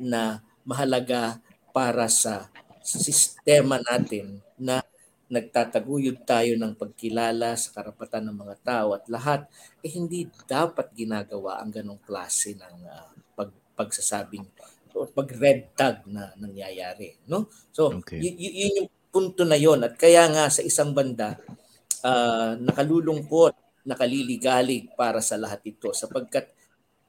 na 0.00 0.40
mahalaga 0.64 1.42
para 1.76 2.08
sa 2.08 2.48
sistema 2.80 3.82
natin 3.82 4.40
na 4.56 4.80
nagtataguyod 5.32 6.28
tayo 6.28 6.54
ng 6.60 6.76
pagkilala 6.76 7.56
sa 7.56 7.72
karapatan 7.72 8.28
ng 8.28 8.36
mga 8.36 8.56
tao 8.60 8.88
at 8.92 9.04
lahat 9.08 9.48
eh 9.80 9.88
hindi 9.88 10.28
dapat 10.44 10.92
ginagawa 10.92 11.60
ang 11.60 11.72
ganong 11.72 12.00
klase 12.04 12.52
ng 12.56 12.76
ah, 12.88 13.10
pag, 13.36 13.48
pagsasabing 13.76 14.44
o 14.96 15.06
pag 15.08 15.28
red 15.36 15.60
tag 15.78 16.04
na 16.08 16.32
nangyayari 16.38 17.16
no? 17.28 17.48
So 17.72 18.00
Okay. 18.02 18.18
y- 18.20 18.36
y- 18.36 18.56
yun 18.66 18.72
yung 18.84 18.90
punto 19.12 19.42
na 19.44 19.58
yon 19.60 19.84
at 19.84 19.94
kaya 20.00 20.24
nga 20.32 20.48
sa 20.48 20.62
isang 20.64 20.92
banda 20.96 21.36
ah, 22.04 22.54
nakalulungkot 22.58 23.54
nakaliligalig 23.82 24.94
para 24.94 25.18
sa 25.18 25.34
lahat 25.34 25.60
ito 25.66 25.90
sapagkat 25.90 26.54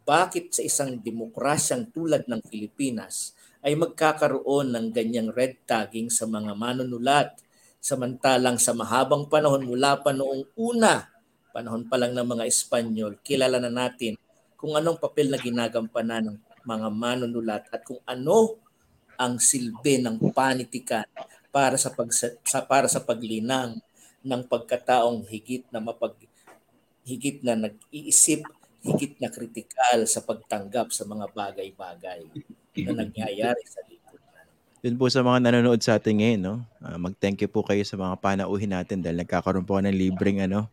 bakit 0.03 0.51
sa 0.51 0.61
isang 0.65 0.99
demokrasyang 0.99 1.87
tulad 1.95 2.27
ng 2.27 2.41
Pilipinas 2.43 3.31
ay 3.63 3.79
magkakaroon 3.79 4.75
ng 4.75 4.87
ganyang 4.91 5.31
red 5.31 5.63
tagging 5.63 6.11
sa 6.11 6.27
mga 6.27 6.51
manunulat? 6.57 7.39
Samantalang 7.79 8.59
sa 8.59 8.75
mahabang 8.75 9.27
panahon 9.31 9.63
mula 9.63 9.99
pa 10.03 10.11
noong 10.11 10.55
una 10.55 11.07
panahon 11.53 11.85
pa 11.85 11.95
lang 12.01 12.17
ng 12.17 12.25
mga 12.25 12.43
Espanyol 12.49 13.21
kilala 13.21 13.61
na 13.61 13.69
natin 13.69 14.17
kung 14.57 14.73
anong 14.73 14.97
papel 14.97 15.29
na 15.29 15.37
ginagampanan 15.37 16.33
ng 16.33 16.37
mga 16.63 16.87
manunulat 16.89 17.63
at 17.71 17.83
kung 17.83 17.99
ano 18.07 18.59
ang 19.19 19.37
silbi 19.37 20.01
ng 20.01 20.19
panitikan 20.33 21.05
para 21.53 21.77
sa 21.77 21.93
pag 21.93 22.09
sa 22.09 22.59
para 22.65 22.89
sa 22.89 23.03
paglinang 23.03 23.77
ng 24.23 24.41
pagkataong 24.49 25.27
higit 25.29 25.67
na 25.69 25.83
mapag 25.83 26.15
higit 27.03 27.43
na 27.43 27.59
nag-iisip, 27.59 28.47
higit 28.79 29.19
na 29.19 29.27
kritikal 29.27 30.07
sa 30.07 30.23
pagtanggap 30.23 30.95
sa 30.95 31.03
mga 31.03 31.29
bagay-bagay 31.35 32.23
na 32.87 32.91
nangyayari 33.03 33.63
sa 33.67 33.83
lipunan. 33.83 34.47
Yun 34.83 34.95
po 34.95 35.11
sa 35.11 35.19
mga 35.19 35.39
nanonood 35.43 35.83
sa 35.83 35.99
atin 35.99 36.23
ngayon, 36.23 36.41
no? 36.41 36.55
Ah, 36.79 36.95
mag-thank 36.95 37.43
you 37.43 37.51
po 37.51 37.63
kayo 37.63 37.83
sa 37.83 37.99
mga 37.99 38.15
panauhin 38.23 38.71
natin 38.71 39.03
dahil 39.03 39.19
nagkakaroon 39.19 39.67
po 39.67 39.79
ng 39.83 39.91
libreng 39.91 40.43
ano, 40.47 40.71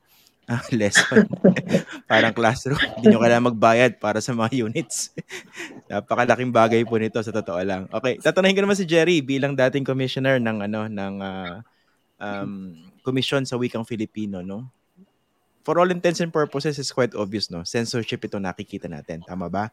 ah, 0.58 0.66
lesson. 0.74 1.30
Parang 2.10 2.34
classroom. 2.34 2.82
Hindi 2.98 3.14
nyo 3.14 3.22
kailangan 3.22 3.48
magbayad 3.54 3.92
para 4.02 4.18
sa 4.18 4.34
mga 4.34 4.66
units. 4.66 5.14
Napakalaking 5.90 6.50
bagay 6.50 6.82
po 6.82 6.98
nito 6.98 7.22
sa 7.22 7.30
totoo 7.30 7.62
lang. 7.62 7.86
Okay, 7.94 8.18
tatanungin 8.18 8.58
ko 8.58 8.62
naman 8.66 8.78
si 8.78 8.82
Jerry 8.82 9.22
bilang 9.22 9.54
dating 9.54 9.86
commissioner 9.86 10.42
ng 10.42 10.66
ano 10.66 10.90
ng 10.90 11.14
ah, 11.22 11.62
um, 12.18 12.74
commission 13.06 13.46
sa 13.46 13.54
wikang 13.54 13.86
Filipino, 13.86 14.42
no? 14.42 14.66
For 15.62 15.78
all 15.78 15.92
intents 15.94 16.18
and 16.18 16.34
purposes 16.34 16.82
is 16.82 16.90
quite 16.90 17.14
obvious, 17.14 17.46
no? 17.46 17.62
Censorship 17.62 18.26
ito 18.26 18.42
nakikita 18.42 18.90
natin, 18.90 19.22
tama 19.22 19.46
ba? 19.46 19.70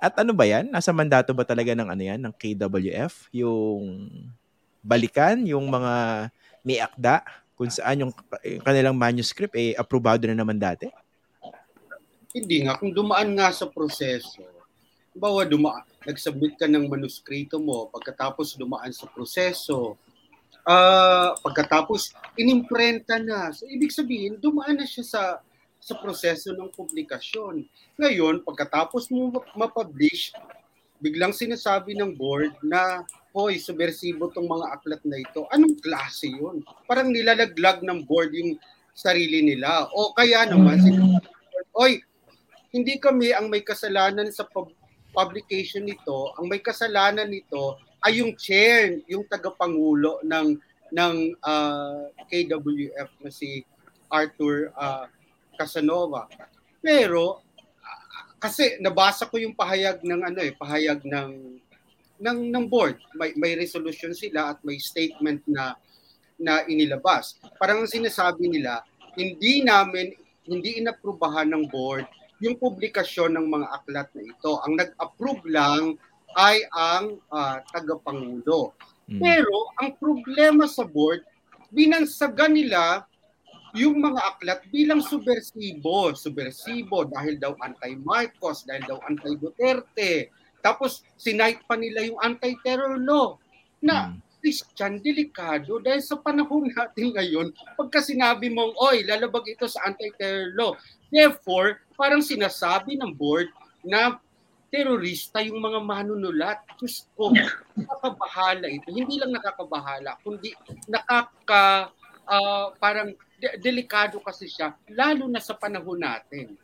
At 0.00 0.16
ano 0.20 0.36
ba 0.36 0.44
yan? 0.44 0.68
Nasa 0.68 0.92
mandato 0.92 1.32
ba 1.32 1.48
talaga 1.48 1.72
ng 1.72 1.88
ano 1.88 2.02
yan, 2.02 2.20
ng 2.20 2.34
KWF? 2.36 3.32
Yung 3.36 4.08
balikan, 4.84 5.44
yung 5.44 5.68
mga 5.68 5.92
may 6.64 6.80
akda, 6.80 7.24
kung 7.60 7.68
saan 7.68 8.08
yung 8.08 8.12
kanilang 8.64 8.96
manuscript, 8.96 9.52
eh, 9.52 9.76
aprobado 9.76 10.24
na 10.24 10.32
naman 10.32 10.56
dati? 10.56 10.88
Hindi 12.32 12.64
nga, 12.64 12.80
kung 12.80 12.96
dumaan 12.96 13.36
nga 13.36 13.52
sa 13.52 13.68
proseso, 13.68 14.40
bawa 15.12 15.44
duma 15.44 15.84
nag-submit 16.08 16.56
ka 16.56 16.64
ng 16.64 16.88
manuskrito 16.88 17.60
mo, 17.60 17.92
pagkatapos 17.92 18.56
dumaan 18.56 18.96
sa 18.96 19.04
proseso, 19.12 20.00
ah 20.64 21.36
pagkatapos 21.44 22.16
inimprenta 22.40 23.20
na. 23.20 23.52
So, 23.52 23.68
ibig 23.68 23.92
sabihin, 23.92 24.40
dumaan 24.40 24.80
na 24.80 24.88
siya 24.88 25.04
sa 25.04 25.22
sa 25.80 25.96
proseso 26.00 26.56
ng 26.56 26.72
publikasyon. 26.72 27.68
Ngayon, 28.00 28.40
pagkatapos 28.40 29.12
mo 29.12 29.36
ma-publish, 29.52 30.32
biglang 30.96 31.36
sinasabi 31.36 31.92
ng 31.92 32.16
board 32.16 32.56
na, 32.64 33.04
hoy, 33.30 33.62
subversibo 33.62 34.30
tong 34.34 34.50
mga 34.50 34.66
aklat 34.74 35.02
na 35.06 35.18
ito. 35.22 35.46
Anong 35.54 35.78
klase 35.78 36.30
yun? 36.30 36.62
Parang 36.86 37.10
nilalaglag 37.10 37.82
ng 37.82 38.02
board 38.06 38.34
yung 38.34 38.58
sarili 38.94 39.42
nila. 39.42 39.86
O 39.94 40.10
kaya 40.12 40.46
naman, 40.50 40.82
sinasabi 40.82 41.22
ng 41.22 41.22
board, 41.50 41.68
oy, 41.78 41.92
hindi 42.70 42.98
kami 42.98 43.34
ang 43.34 43.50
may 43.50 43.62
kasalanan 43.62 44.30
sa 44.30 44.46
pub- 44.46 44.74
publication 45.10 45.86
nito. 45.86 46.34
Ang 46.38 46.50
may 46.50 46.62
kasalanan 46.62 47.30
nito 47.30 47.78
ay 48.06 48.22
yung 48.22 48.34
chair, 48.38 49.02
yung 49.10 49.26
tagapangulo 49.26 50.22
ng 50.22 50.58
ng 50.90 51.14
ah, 51.46 52.10
KWF 52.26 53.10
na 53.22 53.30
si 53.30 53.62
Arthur 54.10 54.74
ah, 54.74 55.06
Casanova. 55.54 56.26
Pero 56.82 57.42
ah, 57.82 58.34
kasi 58.38 58.78
nabasa 58.82 59.26
ko 59.26 59.38
yung 59.38 59.54
pahayag 59.54 60.02
ng 60.02 60.20
ano 60.26 60.40
eh, 60.42 60.52
pahayag 60.54 61.02
ng 61.06 61.30
ng 62.20 62.52
ng 62.52 62.64
board. 62.68 63.00
May 63.16 63.32
may 63.34 63.56
resolution 63.56 64.12
sila 64.12 64.54
at 64.54 64.58
may 64.62 64.76
statement 64.76 65.42
na 65.48 65.74
na 66.40 66.64
inilabas. 66.68 67.36
Parang 67.60 67.84
ang 67.84 67.90
sinasabi 67.90 68.48
nila, 68.48 68.80
hindi 69.16 69.64
namin 69.64 70.12
hindi 70.48 70.80
inaprubahan 70.80 71.52
ng 71.52 71.64
board 71.68 72.08
yung 72.40 72.56
publikasyon 72.56 73.36
ng 73.36 73.46
mga 73.52 73.66
aklat 73.68 74.08
na 74.16 74.22
ito. 74.24 74.52
Ang 74.64 74.80
nag-approve 74.80 75.44
lang 75.44 76.00
ay 76.40 76.64
ang 76.72 77.20
ah, 77.28 77.60
tagapangulo. 77.68 78.72
Mm. 79.10 79.20
Pero 79.20 79.56
ang 79.76 79.92
problema 80.00 80.64
sa 80.64 80.88
board, 80.88 81.20
binansagan 81.68 82.56
nila 82.56 83.04
yung 83.76 84.02
mga 84.02 84.20
aklat 84.34 84.60
bilang 84.72 85.04
subversibo. 85.04 86.16
Subversibo 86.16 87.06
dahil 87.06 87.38
daw 87.38 87.54
anti-Marcos, 87.60 88.66
dahil 88.66 88.82
daw 88.88 88.98
anti-Duterte. 89.06 90.32
Tapos 90.60 91.04
sinight 91.16 91.64
pa 91.64 91.76
nila 91.76 92.04
yung 92.04 92.20
anti-terror 92.20 93.00
law 93.00 93.36
na 93.80 94.12
Mm. 94.12 94.20
Christian, 94.40 94.96
delikado 95.04 95.76
dahil 95.84 96.00
sa 96.00 96.16
panahon 96.16 96.72
natin 96.72 97.12
ngayon, 97.12 97.52
pagka 97.76 98.00
sinabi 98.00 98.48
mong, 98.48 98.72
oy, 98.80 99.04
lalabag 99.04 99.44
ito 99.52 99.68
sa 99.68 99.84
anti-terror 99.84 100.56
law. 100.56 100.72
Therefore, 101.12 101.84
parang 101.92 102.24
sinasabi 102.24 102.96
ng 102.96 103.12
board 103.12 103.52
na 103.84 104.16
terorista 104.72 105.44
yung 105.44 105.60
mga 105.60 105.84
manunulat. 105.84 106.64
Diyos 106.80 107.04
ko, 107.12 107.28
nakakabahala 107.76 108.64
ito. 108.70 108.88
Hindi 108.88 109.20
lang 109.20 109.36
nakakabahala, 109.36 110.16
kundi 110.24 110.56
nakaka, 110.88 111.92
ah, 112.24 112.72
parang 112.80 113.12
de- 113.36 113.58
delikado 113.60 114.22
kasi 114.24 114.48
siya, 114.48 114.72
lalo 114.88 115.28
na 115.28 115.42
sa 115.42 115.52
panahon 115.52 116.00
natin. 116.00 116.56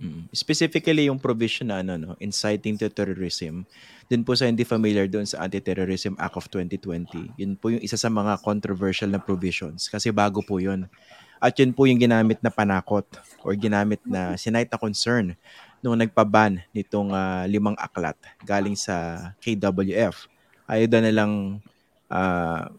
Mm. 0.00 0.32
Specifically 0.32 1.12
yung 1.12 1.20
provision 1.20 1.68
na 1.68 1.84
ano, 1.84 2.00
no, 2.00 2.10
inciting 2.16 2.80
to 2.80 2.88
terrorism. 2.88 3.68
Dun 4.08 4.24
po 4.24 4.32
sa 4.32 4.48
hindi 4.48 4.64
familiar 4.64 5.04
doon 5.04 5.28
sa 5.28 5.44
Anti-Terrorism 5.44 6.16
Act 6.16 6.40
of 6.40 6.48
2020. 6.48 7.36
Yun 7.36 7.52
po 7.60 7.68
yung 7.68 7.84
isa 7.84 8.00
sa 8.00 8.08
mga 8.08 8.40
controversial 8.40 9.12
na 9.12 9.20
provisions 9.20 9.92
kasi 9.92 10.08
bago 10.08 10.40
po 10.40 10.56
yun. 10.56 10.88
At 11.36 11.52
yun 11.60 11.76
po 11.76 11.84
yung 11.84 12.00
ginamit 12.00 12.40
na 12.40 12.48
panakot 12.48 13.04
or 13.44 13.52
ginamit 13.56 14.00
na 14.08 14.40
sinight 14.40 14.72
na 14.72 14.80
concern 14.80 15.36
nung 15.84 15.96
nagpaban 15.96 16.64
nitong 16.72 17.12
ah, 17.12 17.44
limang 17.44 17.76
aklat 17.76 18.16
galing 18.44 18.76
sa 18.76 19.28
KWF. 19.40 20.28
Ayaw 20.64 20.88
daw 20.88 21.00
nilang 21.04 21.60
ah, 22.08 22.72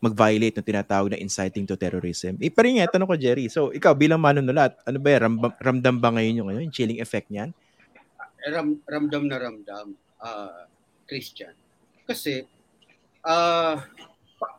mag-violate 0.00 0.60
ng 0.60 0.66
tinatawag 0.66 1.08
na 1.12 1.20
inciting 1.20 1.64
to 1.64 1.78
terrorism. 1.78 2.36
Eh, 2.38 2.52
rin 2.52 2.80
nga, 2.80 2.92
tanong 2.92 3.08
ko, 3.08 3.16
Jerry. 3.16 3.48
So, 3.48 3.72
ikaw 3.72 3.96
bilang 3.96 4.20
manunulat, 4.20 4.76
ano 4.84 4.98
ba 5.00 5.08
yan? 5.14 5.20
Ramdam, 5.24 5.52
ramdam 5.56 5.96
ba 5.96 6.08
ngayon 6.12 6.38
yung, 6.42 6.48
ano, 6.52 6.60
yung 6.60 6.74
chilling 6.74 7.00
effect 7.00 7.32
niyan? 7.32 7.50
ram, 8.46 8.78
ramdam 8.86 9.24
na 9.26 9.36
ramdam, 9.42 9.86
uh, 10.22 10.66
Christian. 11.06 11.54
Kasi, 12.06 12.46
uh, 13.26 13.76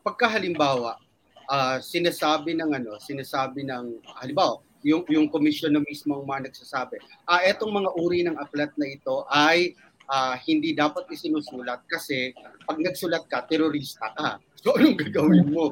pagka 0.04 0.28
halimbawa, 0.28 1.00
uh, 1.48 1.76
sinasabi 1.80 2.52
ng 2.56 2.70
ano, 2.76 3.00
sinasabi 3.00 3.64
ng, 3.64 4.04
halimbawa, 4.20 4.60
yung, 4.84 5.02
yung 5.10 5.26
komisyon 5.26 5.74
na 5.74 5.82
mismo 5.82 6.20
ang 6.20 6.26
mga 6.28 6.52
nagsasabi, 6.52 7.02
ah, 7.26 7.42
etong 7.42 7.72
mga 7.72 7.90
uri 7.98 8.22
ng 8.22 8.36
aklat 8.38 8.70
na 8.78 8.86
ito 8.86 9.26
ay 9.26 9.74
uh, 10.08 10.34
hindi 10.48 10.72
dapat 10.72 11.06
isinusulat 11.12 11.84
kasi 11.86 12.32
pag 12.64 12.80
nagsulat 12.80 13.24
ka, 13.28 13.44
terorista 13.46 14.10
ka. 14.16 14.40
So 14.58 14.74
anong 14.74 14.98
gagawin 14.98 15.54
mo? 15.54 15.70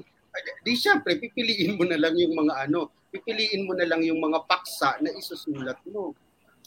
Di 0.63 0.79
syempre, 0.79 1.19
pipiliin 1.19 1.75
mo 1.75 1.83
na 1.91 1.99
lang 1.99 2.15
yung 2.15 2.39
mga 2.39 2.71
ano, 2.71 2.95
pipiliin 3.11 3.67
mo 3.67 3.75
na 3.75 3.83
lang 3.83 3.99
yung 4.07 4.23
mga 4.23 4.47
paksa 4.47 4.95
na 5.03 5.11
isusulat 5.11 5.75
mo. 5.91 6.15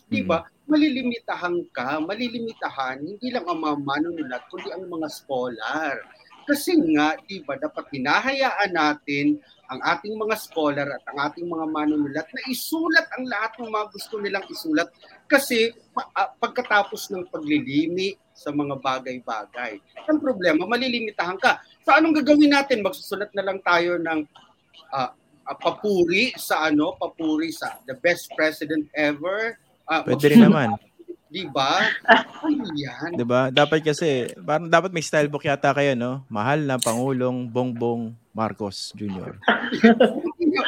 Di 0.09 0.25
ba? 0.25 0.43
Mm-hmm. 0.43 0.67
Malilimitahan 0.67 1.55
ka, 1.71 2.01
malilimitahan, 2.03 2.97
hindi 2.99 3.31
lang 3.31 3.45
ang 3.47 3.63
mga 3.63 3.77
manunulat, 3.87 4.41
kundi 4.51 4.67
ang 4.73 4.83
mga 4.89 5.07
scholar. 5.07 5.95
Kasi 6.49 6.73
nga, 6.97 7.13
di 7.29 7.45
ba, 7.45 7.61
dapat 7.61 7.85
hinahayaan 7.93 8.73
natin 8.73 9.37
ang 9.69 9.77
ating 9.85 10.17
mga 10.17 10.33
scholar 10.41 10.97
at 10.97 11.03
ang 11.13 11.29
ating 11.29 11.45
mga 11.45 11.69
manunulat 11.69 12.25
na 12.25 12.41
isulat 12.49 13.05
ang 13.13 13.29
lahat 13.29 13.53
ng 13.61 13.69
mga 13.69 13.85
gusto 13.93 14.17
nilang 14.17 14.41
isulat 14.49 14.89
kasi 15.29 15.69
uh, 15.93 16.29
pagkatapos 16.41 17.13
ng 17.13 17.29
paglilimi 17.29 18.17
sa 18.33 18.49
mga 18.49 18.81
bagay-bagay. 18.81 19.77
Ang 20.09 20.17
problema, 20.17 20.65
malilimitahan 20.65 21.37
ka. 21.37 21.61
So 21.85 21.93
anong 21.93 22.17
gagawin 22.17 22.49
natin? 22.49 22.81
Magsusulat 22.81 23.29
na 23.37 23.45
lang 23.45 23.61
tayo 23.61 24.01
ng 24.01 24.25
uh, 24.89 25.09
uh, 25.45 25.57
papuri 25.61 26.33
sa 26.33 26.65
ano, 26.65 26.97
papuri 26.97 27.53
sa 27.53 27.77
the 27.85 27.93
best 28.01 28.33
president 28.33 28.89
ever. 28.97 29.53
Uh, 29.85 30.01
Pwede 30.01 30.33
rin 30.33 30.49
naman. 30.49 30.73
Di 31.29 31.45
ba? 31.45 31.85
Ano 32.41 32.65
yan? 32.73 33.13
Di 33.13 33.21
ba? 33.21 33.53
Dapat 33.53 33.85
kasi, 33.85 34.33
parang 34.41 34.65
dapat 34.65 34.89
may 34.89 35.05
style 35.05 35.29
book 35.29 35.45
yata 35.45 35.69
kayo, 35.77 35.93
no? 35.93 36.25
Mahal 36.25 36.65
na 36.65 36.81
Pangulong 36.81 37.45
Bongbong 37.45 38.17
Marcos 38.33 38.89
Jr. 38.97 39.37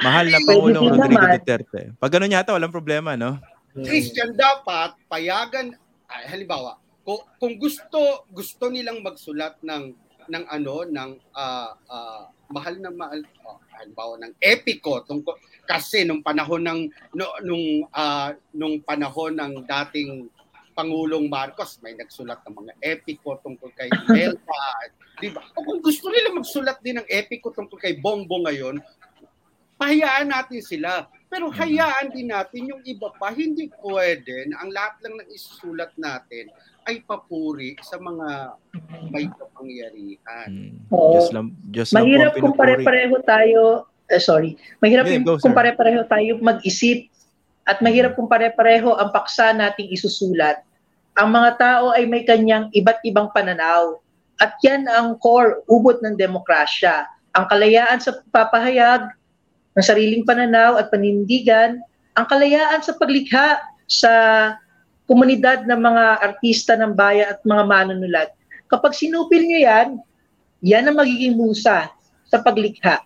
Mahal 0.05 0.29
na 0.29 0.39
Pangulong 0.45 0.93
Rodrigo 0.93 1.25
Duterte. 1.25 1.81
Pag 1.97 2.11
ganun 2.13 2.37
yata, 2.37 2.53
walang 2.53 2.69
problema, 2.69 3.17
no? 3.17 3.41
Christian, 3.73 4.37
dapat 4.37 4.93
payagan, 5.09 5.73
ay, 6.05 6.29
halimbawa, 6.29 6.77
kung, 7.01 7.21
kung 7.41 7.53
gusto 7.57 8.29
gusto 8.29 8.69
nilang 8.69 9.01
magsulat 9.01 9.57
ng 9.65 9.97
ng 10.29 10.43
ano 10.45 10.85
ng 10.85 11.11
uh, 11.33 11.69
uh, 11.89 12.23
mahal 12.53 12.77
na 12.77 12.93
mahal 12.93 13.19
oh, 13.47 13.57
halimbawa 13.73 14.21
ng 14.21 14.33
epiko 14.37 15.01
tungkol 15.09 15.33
kasi 15.65 16.05
nung 16.05 16.21
panahon 16.21 16.61
ng 16.61 16.79
no, 17.17 17.25
nung 17.41 17.89
uh, 17.89 18.29
nung 18.53 18.77
panahon 18.85 19.33
ng 19.33 19.65
dating 19.65 20.29
Pangulong 20.71 21.27
Marcos, 21.27 21.79
may 21.83 21.93
nagsulat 21.95 22.41
ng 22.47 22.55
mga 22.55 22.73
epiko 22.79 23.37
tungkol 23.43 23.69
kay 23.75 23.91
Delta. 24.07 24.63
di 25.21 25.29
ba? 25.29 25.43
O 25.55 25.63
kung 25.63 25.83
gusto 25.83 26.07
nila 26.09 26.33
magsulat 26.33 26.79
din 26.79 26.97
ng 26.99 27.07
epiko 27.11 27.51
tungkol 27.51 27.77
kay 27.77 27.99
Bongbong 27.99 28.47
ngayon, 28.47 28.75
pahayaan 29.81 30.29
natin 30.29 30.61
sila. 30.61 31.09
Pero 31.31 31.47
mm-hmm. 31.47 31.61
hayaan 31.63 32.07
din 32.11 32.27
natin 32.29 32.61
yung 32.69 32.81
iba 32.83 33.09
pa. 33.15 33.31
Hindi 33.31 33.71
pwede 33.81 34.51
na 34.51 34.61
ang 34.63 34.69
lahat 34.69 34.99
lang 35.03 35.15
ng 35.19 35.29
isusulat 35.31 35.91
natin 35.95 36.51
ay 36.89 37.01
papuri 37.05 37.77
sa 37.85 38.01
mga 38.01 38.57
may 39.13 39.29
kapangyarihan. 39.29 40.49
Mm. 40.49 40.73
Oh, 40.89 41.13
just 41.17 41.31
lang, 41.33 41.53
just 41.69 41.91
mahirap 41.93 42.33
kung 42.35 42.57
pare-pareho 42.57 43.15
tayo, 43.21 43.85
eh, 44.09 44.17
sorry, 44.17 44.57
mahirap 44.81 45.05
yeah, 45.05 45.21
go, 45.21 45.37
kung 45.37 45.53
pare-pareho 45.53 46.01
tayo 46.09 46.41
mag-isip 46.41 47.10
at 47.71 47.79
mahirap 47.79 48.19
kung 48.19 48.27
pare-pareho 48.27 48.99
ang 48.99 49.15
paksa 49.15 49.55
nating 49.55 49.87
isusulat 49.95 50.59
ang 51.19 51.29
mga 51.31 51.59
tao 51.59 51.91
ay 51.91 52.07
may 52.07 52.23
kanyang 52.23 52.71
iba't 52.71 53.03
ibang 53.03 53.27
pananaw. 53.35 53.99
At 54.39 54.55
yan 54.63 54.87
ang 54.87 55.19
core, 55.19 55.61
ubot 55.67 55.99
ng 55.99 56.15
demokrasya. 56.15 57.05
Ang 57.35 57.45
kalayaan 57.51 57.99
sa 57.99 58.15
papahayag 58.31 59.11
ng 59.75 59.83
sariling 59.85 60.23
pananaw 60.23 60.79
at 60.79 60.89
panindigan, 60.89 61.83
ang 62.15 62.25
kalayaan 62.27 62.81
sa 62.81 62.95
paglikha 62.95 63.59
sa 63.85 64.11
komunidad 65.05 65.67
ng 65.67 65.79
mga 65.79 66.03
artista 66.23 66.73
ng 66.79 66.95
bayan 66.95 67.35
at 67.35 67.39
mga 67.43 67.63
manunulat. 67.67 68.29
Kapag 68.71 68.95
sinupil 68.95 69.43
nyo 69.43 69.59
yan, 69.59 69.87
yan 70.63 70.87
ang 70.87 70.95
magiging 70.95 71.35
musa 71.35 71.91
sa 72.31 72.37
paglikha. 72.39 73.03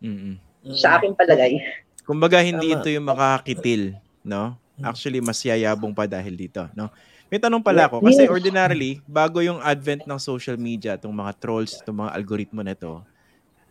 Mm-hmm. 0.00 0.34
Sa 0.74 0.96
aking 0.96 1.12
palagay. 1.12 1.60
Kumbaga 2.08 2.40
hindi 2.40 2.72
Tama. 2.72 2.80
ito 2.80 2.88
yung 2.88 3.04
makakakitil, 3.04 4.00
no? 4.24 4.56
Actually 4.80 5.20
mas 5.20 5.36
yayabong 5.44 5.92
pa 5.92 6.08
dahil 6.08 6.32
dito, 6.32 6.64
no? 6.72 6.88
May 7.28 7.36
tanong 7.36 7.60
pala 7.60 7.84
ako, 7.84 8.00
kasi 8.00 8.24
ordinarily, 8.24 9.04
bago 9.04 9.44
yung 9.44 9.60
advent 9.60 10.00
ng 10.08 10.16
social 10.16 10.56
media, 10.56 10.96
itong 10.96 11.12
mga 11.12 11.36
trolls, 11.36 11.84
itong 11.84 12.08
mga 12.08 12.16
algoritmo 12.16 12.64
na 12.64 12.72
to, 12.72 13.04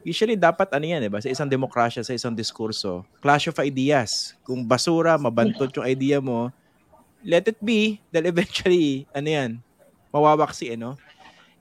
usually 0.05 0.37
dapat 0.37 0.69
ano 0.69 0.85
yan, 0.85 1.01
diba? 1.01 1.17
sa 1.17 1.25
isang 1.33 1.49
demokrasya, 1.49 2.05
sa 2.05 2.13
isang 2.13 2.37
diskurso, 2.37 3.01
clash 3.17 3.49
of 3.49 3.57
ideas. 3.57 4.37
Kung 4.45 4.61
basura, 4.61 5.17
mabantot 5.17 5.73
yung 5.73 5.89
idea 5.89 6.21
mo, 6.21 6.53
let 7.25 7.49
it 7.49 7.57
be, 7.57 7.97
dahil 8.13 8.29
eventually, 8.29 9.09
ano 9.09 9.25
yan, 9.25 9.49
mawawaksi, 10.13 10.71
eh, 10.71 10.77
no? 10.77 10.93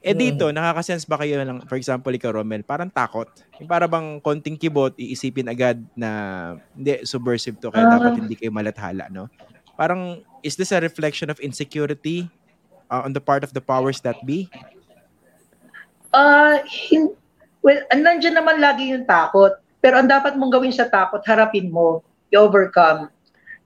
Eh 0.06 0.14
dito, 0.14 0.54
nakakasense 0.54 1.02
ba 1.10 1.18
kayo 1.18 1.42
lang, 1.42 1.66
for 1.66 1.74
example, 1.74 2.14
ikaw, 2.14 2.30
Romel, 2.30 2.62
parang 2.62 2.86
takot. 2.86 3.26
Yung 3.58 3.66
para 3.66 3.90
bang 3.90 4.22
konting 4.22 4.54
kibot, 4.54 4.94
iisipin 4.94 5.50
agad 5.50 5.82
na 5.98 6.54
hindi, 6.78 7.02
subversive 7.02 7.58
to, 7.58 7.74
kaya 7.74 7.90
dapat 7.90 8.22
hindi 8.22 8.38
kayo 8.38 8.54
malathala, 8.54 9.10
no? 9.10 9.26
Parang, 9.74 10.22
is 10.46 10.54
this 10.54 10.70
a 10.70 10.78
reflection 10.78 11.26
of 11.26 11.42
insecurity 11.42 12.30
uh, 12.86 13.02
on 13.02 13.10
the 13.10 13.18
part 13.18 13.42
of 13.42 13.50
the 13.50 13.58
powers 13.58 13.98
that 14.06 14.14
be? 14.22 14.46
Uh, 16.14 16.62
hin- 16.70 17.18
well, 17.66 17.82
nandiyan 17.90 18.38
naman 18.38 18.62
lagi 18.62 18.94
yung 18.94 19.10
takot. 19.10 19.58
Pero 19.82 19.98
ang 19.98 20.06
dapat 20.06 20.38
mong 20.38 20.54
gawin 20.54 20.70
sa 20.70 20.86
takot, 20.86 21.20
harapin 21.26 21.66
mo, 21.66 22.06
i-overcome. 22.30 23.10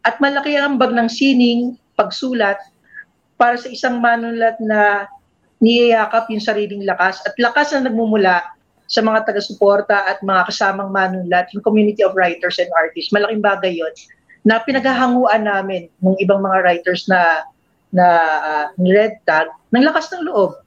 At 0.08 0.16
malaki 0.24 0.56
ang 0.56 0.80
ambag 0.80 0.96
ng 0.96 1.08
sining, 1.12 1.76
pagsulat, 2.00 2.56
para 3.36 3.60
sa 3.60 3.68
isang 3.68 4.00
manulat 4.00 4.56
na 4.56 5.04
niyayakap 5.60 6.26
yung 6.32 6.42
sariling 6.42 6.82
lakas 6.88 7.20
at 7.28 7.36
lakas 7.36 7.76
na 7.76 7.88
nagmumula 7.88 8.42
sa 8.90 9.04
mga 9.04 9.22
taga-suporta 9.22 10.10
at 10.10 10.18
mga 10.18 10.50
kasamang 10.50 10.90
manulat, 10.90 11.46
yung 11.54 11.62
community 11.62 12.02
of 12.02 12.16
writers 12.18 12.58
and 12.58 12.66
artists. 12.74 13.14
Malaking 13.14 13.38
bagay 13.38 13.78
yon 13.78 13.94
na 14.42 14.58
pinaghahanguan 14.58 15.46
namin 15.46 15.86
ng 16.02 16.16
ibang 16.18 16.42
mga 16.42 16.58
writers 16.64 17.06
na 17.06 17.44
na 17.94 18.06
uh, 18.40 18.66
red 18.80 19.20
tag 19.28 19.52
ng 19.70 19.84
lakas 19.86 20.10
ng 20.10 20.26
loob. 20.26 20.58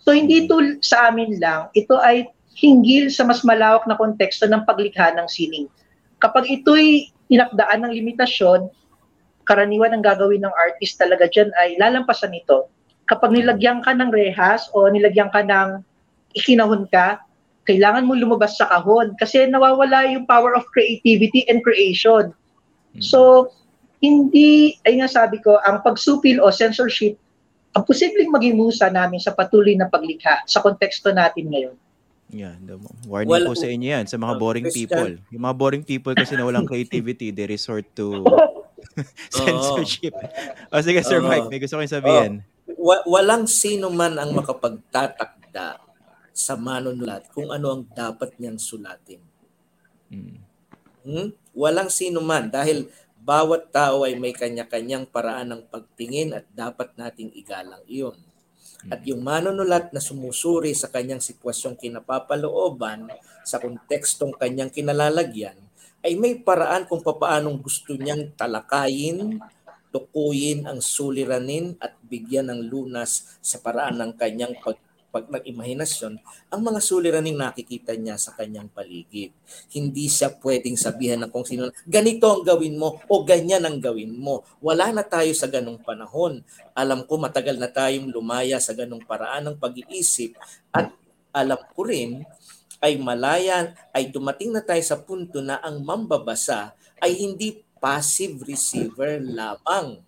So 0.00 0.16
hindi 0.16 0.48
ito 0.48 0.56
sa 0.80 1.12
amin 1.12 1.36
lang, 1.36 1.68
ito 1.76 2.00
ay 2.00 2.30
hinggil 2.56 3.12
sa 3.12 3.24
mas 3.24 3.44
malawak 3.44 3.84
na 3.84 3.96
konteksto 3.96 4.48
ng 4.48 4.64
paglikha 4.64 5.12
ng 5.16 5.28
sining. 5.28 5.68
Kapag 6.20 6.48
ito'y 6.48 7.08
tinakdaan 7.32 7.84
ng 7.84 7.92
limitasyon, 7.92 8.68
karaniwan 9.48 9.96
ang 9.96 10.04
gagawin 10.04 10.44
ng 10.44 10.54
artist 10.54 11.00
talaga 11.00 11.28
dyan 11.28 11.48
ay 11.60 11.80
lalampasan 11.80 12.36
ito. 12.36 12.68
Kapag 13.10 13.34
nilagyan 13.34 13.82
ka 13.82 13.90
ng 13.90 14.14
rehas 14.14 14.70
o 14.70 14.86
nilagyan 14.86 15.34
ka 15.34 15.42
ng 15.42 15.82
ikinahon 16.38 16.86
ka, 16.86 17.18
kailangan 17.66 18.06
mo 18.06 18.14
lumabas 18.14 18.54
sa 18.54 18.70
kahon 18.70 19.18
kasi 19.18 19.50
nawawala 19.50 20.06
yung 20.10 20.24
power 20.30 20.54
of 20.54 20.62
creativity 20.70 21.42
and 21.50 21.60
creation. 21.66 22.30
Mm. 22.94 23.02
So, 23.02 23.50
hindi, 24.00 24.78
ay 24.88 25.02
nga 25.02 25.10
sabi 25.10 25.42
ko, 25.42 25.60
ang 25.66 25.82
pagsupil 25.84 26.40
o 26.40 26.48
censorship, 26.48 27.18
ang 27.76 27.86
posibleng 27.86 28.32
maging 28.32 28.58
musa 28.58 28.88
namin 28.90 29.20
sa 29.22 29.30
patuloy 29.36 29.76
na 29.76 29.86
paglikha 29.86 30.42
sa 30.48 30.64
konteksto 30.64 31.12
natin 31.14 31.52
ngayon. 31.52 31.76
Yeah, 32.30 32.54
the 32.62 32.78
warning 33.10 33.30
well, 33.30 33.46
po 33.50 33.58
sa 33.58 33.66
inyo 33.66 33.90
yan, 33.90 34.06
sa 34.06 34.14
mga 34.14 34.38
boring 34.38 34.70
uh, 34.70 34.74
people. 34.74 35.18
Yung 35.34 35.42
mga 35.42 35.56
boring 35.58 35.82
people 35.82 36.14
kasi 36.14 36.38
na 36.38 36.46
walang 36.46 36.62
creativity, 36.62 37.34
they 37.34 37.46
resort 37.46 37.86
to 37.98 38.22
censorship. 39.34 40.14
o 40.70 40.74
oh, 40.78 40.82
sige, 40.82 41.02
Sir 41.02 41.20
uh, 41.22 41.26
Mike, 41.26 41.50
may 41.50 41.58
gusto 41.58 41.78
kong 41.78 41.90
sabihin. 41.90 42.42
Uh, 42.76 43.02
walang 43.08 43.48
sino 43.50 43.88
man 43.90 44.18
ang 44.20 44.34
makapagtatakda 44.36 45.80
sa 46.30 46.54
manunulat 46.56 47.26
kung 47.34 47.50
ano 47.50 47.74
ang 47.74 47.82
dapat 47.90 48.36
niyang 48.38 48.60
sulatin. 48.60 49.20
Mm. 50.10 50.38
Hmm? 51.00 51.28
Walang 51.56 51.90
sino 51.90 52.20
man 52.20 52.52
dahil 52.52 52.86
bawat 53.20 53.68
tao 53.72 54.08
ay 54.08 54.16
may 54.16 54.32
kanya-kanyang 54.32 55.04
paraan 55.04 55.52
ng 55.52 55.62
pagtingin 55.68 56.32
at 56.32 56.48
dapat 56.52 56.92
nating 56.96 57.32
igalang 57.36 57.84
iyon. 57.84 58.16
At 58.88 59.04
yung 59.04 59.20
manunulat 59.20 59.92
na 59.92 60.00
sumusuri 60.00 60.72
sa 60.72 60.88
kanyang 60.88 61.20
sitwasyong 61.20 61.76
kinapapalooban 61.76 63.12
sa 63.44 63.60
kontekstong 63.60 64.32
kanyang 64.40 64.72
kinalalagyan 64.72 65.56
ay 66.00 66.16
may 66.16 66.40
paraan 66.40 66.88
kung 66.88 67.04
papaanong 67.04 67.60
gusto 67.60 67.92
niyang 67.92 68.32
talakayin, 68.32 69.36
tukuyin 69.90 70.66
ang 70.66 70.78
suliranin 70.78 71.74
at 71.82 71.98
bigyan 72.06 72.50
ng 72.50 72.70
lunas 72.70 73.38
sa 73.42 73.58
paraan 73.58 73.98
ng 73.98 74.12
kanyang 74.16 74.54
pag 74.62 74.78
pag 75.10 75.26
nag-imahinasyon, 75.26 76.22
ang 76.54 76.60
mga 76.62 76.78
suliraning 76.78 77.34
nakikita 77.34 77.98
niya 77.98 78.14
sa 78.14 78.30
kanyang 78.38 78.70
paligid. 78.70 79.34
Hindi 79.74 80.06
siya 80.06 80.30
pwedeng 80.38 80.78
sabihan 80.78 81.18
ng 81.26 81.34
kung 81.34 81.42
sino, 81.42 81.74
ganito 81.82 82.30
ang 82.30 82.46
gawin 82.46 82.78
mo 82.78 83.02
o 83.10 83.26
ganyan 83.26 83.66
ang 83.66 83.82
gawin 83.82 84.14
mo. 84.14 84.46
Wala 84.62 84.94
na 84.94 85.02
tayo 85.02 85.34
sa 85.34 85.50
ganong 85.50 85.82
panahon. 85.82 86.46
Alam 86.78 87.02
ko 87.10 87.18
matagal 87.18 87.58
na 87.58 87.66
tayong 87.66 88.06
lumaya 88.14 88.62
sa 88.62 88.70
ganong 88.70 89.02
paraan 89.02 89.50
ng 89.50 89.56
pag-iisip 89.58 90.38
at 90.70 90.94
alam 91.34 91.58
ko 91.74 91.90
rin 91.90 92.22
ay 92.80 92.96
malaya, 92.96 93.76
ay 93.92 94.08
dumating 94.08 94.56
na 94.56 94.64
tayo 94.64 94.80
sa 94.80 94.96
punto 94.96 95.44
na 95.44 95.60
ang 95.60 95.84
mambabasa 95.84 96.72
ay 97.02 97.12
hindi 97.12 97.60
passive 97.80 98.44
receiver 98.44 99.18
lamang 99.18 99.98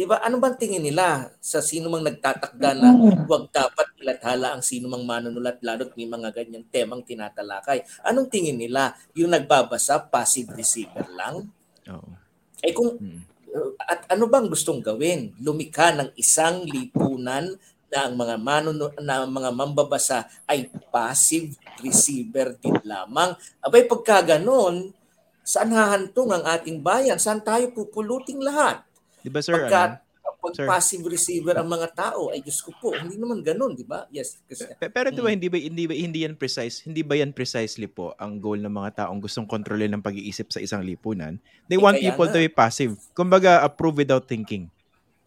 'Di 0.00 0.08
ba? 0.08 0.16
Ano 0.24 0.40
bang 0.40 0.56
tingin 0.56 0.80
nila 0.80 1.28
sa 1.44 1.60
sino 1.60 1.92
mang 1.92 2.00
nagtatakda 2.00 2.72
na 2.72 2.88
huwag 3.28 3.52
dapat 3.52 3.84
ilathala 4.00 4.56
ang 4.56 4.64
sino 4.64 4.88
mang 4.88 5.04
manunulat 5.04 5.60
lalo't 5.60 5.92
may 5.92 6.08
mga 6.08 6.32
ganyang 6.32 6.64
temang 6.72 7.04
tinatalakay? 7.04 7.84
Anong 8.00 8.32
tingin 8.32 8.56
nila? 8.56 8.96
Yung 9.12 9.28
nagbabasa, 9.28 10.00
passive 10.08 10.56
receiver 10.56 11.04
lang? 11.12 11.52
Oo. 11.92 12.16
Eh 12.64 12.72
kung 12.72 12.96
Mm. 12.96 13.28
at 13.76 14.08
ano 14.08 14.24
bang 14.24 14.48
gustong 14.48 14.80
gawin? 14.80 15.36
Lumikha 15.36 15.92
ng 15.92 16.16
isang 16.16 16.64
lipunan 16.64 17.60
na 17.92 18.08
ang 18.08 18.16
mga 18.16 18.40
manuno, 18.40 18.94
na 19.02 19.20
ang 19.20 19.28
mga 19.28 19.50
mambabasa 19.52 20.24
ay 20.48 20.70
passive 20.88 21.60
receiver 21.84 22.56
din 22.56 22.78
lamang. 22.88 23.36
Abay 23.60 23.84
pagka 23.84 24.22
ganon, 24.38 24.96
saan 25.42 25.72
hahantong 25.72 26.30
ang 26.30 26.44
ating 26.46 26.80
bayan? 26.80 27.16
Saan 27.16 27.40
tayo 27.40 27.70
pupuluting 27.72 28.40
lahat? 28.40 28.84
Di 29.20 29.28
ba 29.28 29.40
sir, 29.40 29.56
Pagka, 29.56 30.00
ano? 30.00 30.08
pag 30.40 30.56
Sir. 30.56 30.64
passive 30.64 31.04
receiver 31.04 31.52
ang 31.52 31.68
mga 31.68 31.92
tao, 31.92 32.32
ay 32.32 32.40
Diyos 32.40 32.64
ko 32.64 32.72
po, 32.72 32.96
hindi 32.96 33.20
naman 33.20 33.44
ganun, 33.44 33.76
di 33.76 33.84
ba? 33.84 34.08
Yes. 34.08 34.40
Kasi, 34.48 34.72
Pe- 34.80 34.88
Pero 34.88 35.12
di 35.12 35.20
ba 35.20 35.28
Mm. 35.28 35.36
hindi 35.36 35.48
ba 35.52 35.58
hindi 35.60 35.84
ba 35.84 35.92
hindi 35.92 36.18
yan 36.24 36.32
precise? 36.32 36.80
Hindi 36.80 37.04
ba 37.04 37.12
yan 37.12 37.36
precisely 37.36 37.84
po 37.84 38.16
ang 38.16 38.40
goal 38.40 38.56
ng 38.56 38.72
mga 38.72 39.04
taong 39.04 39.20
gustong 39.20 39.44
kontrolin 39.44 39.92
ng 39.92 40.00
pag-iisip 40.00 40.48
sa 40.48 40.64
isang 40.64 40.80
lipunan? 40.80 41.36
They 41.68 41.76
Eh, 41.76 41.82
want 41.82 42.00
people 42.00 42.24
to 42.24 42.32
nga. 42.32 42.40
be 42.40 42.48
passive. 42.48 42.96
Kumbaga 43.12 43.60
approve 43.60 44.00
without 44.00 44.24
thinking. 44.24 44.72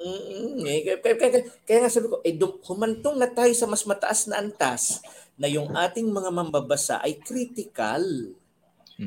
Mm, 0.01 0.65
eh, 0.65 0.79
kaya, 0.81 0.97
kaya, 0.99 1.15
kaya, 1.15 1.39
kaya 1.63 1.79
nga 1.85 1.91
sabi 1.93 2.07
ko, 2.09 2.17
eh, 2.25 2.33
humantong 2.65 3.15
na 3.15 3.29
tayo 3.29 3.53
sa 3.53 3.69
mas 3.69 3.85
mataas 3.85 4.25
na 4.25 4.41
antas 4.41 4.97
na 5.37 5.45
yung 5.45 5.69
ating 5.71 6.09
mga 6.09 6.33
mambabasa 6.33 6.97
ay 6.99 7.21
critical. 7.21 8.01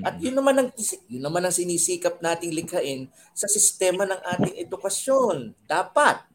At 0.02 0.18
yun 0.18 0.34
naman 0.34 0.54
ang 0.58 0.68
yun 1.06 1.22
naman 1.22 1.46
ang 1.46 1.54
sinisikap 1.54 2.18
nating 2.18 2.50
likhain 2.50 3.06
sa 3.30 3.46
sistema 3.46 4.02
ng 4.02 4.18
ating 4.34 4.54
edukasyon. 4.66 5.54
Dapat 5.62 6.26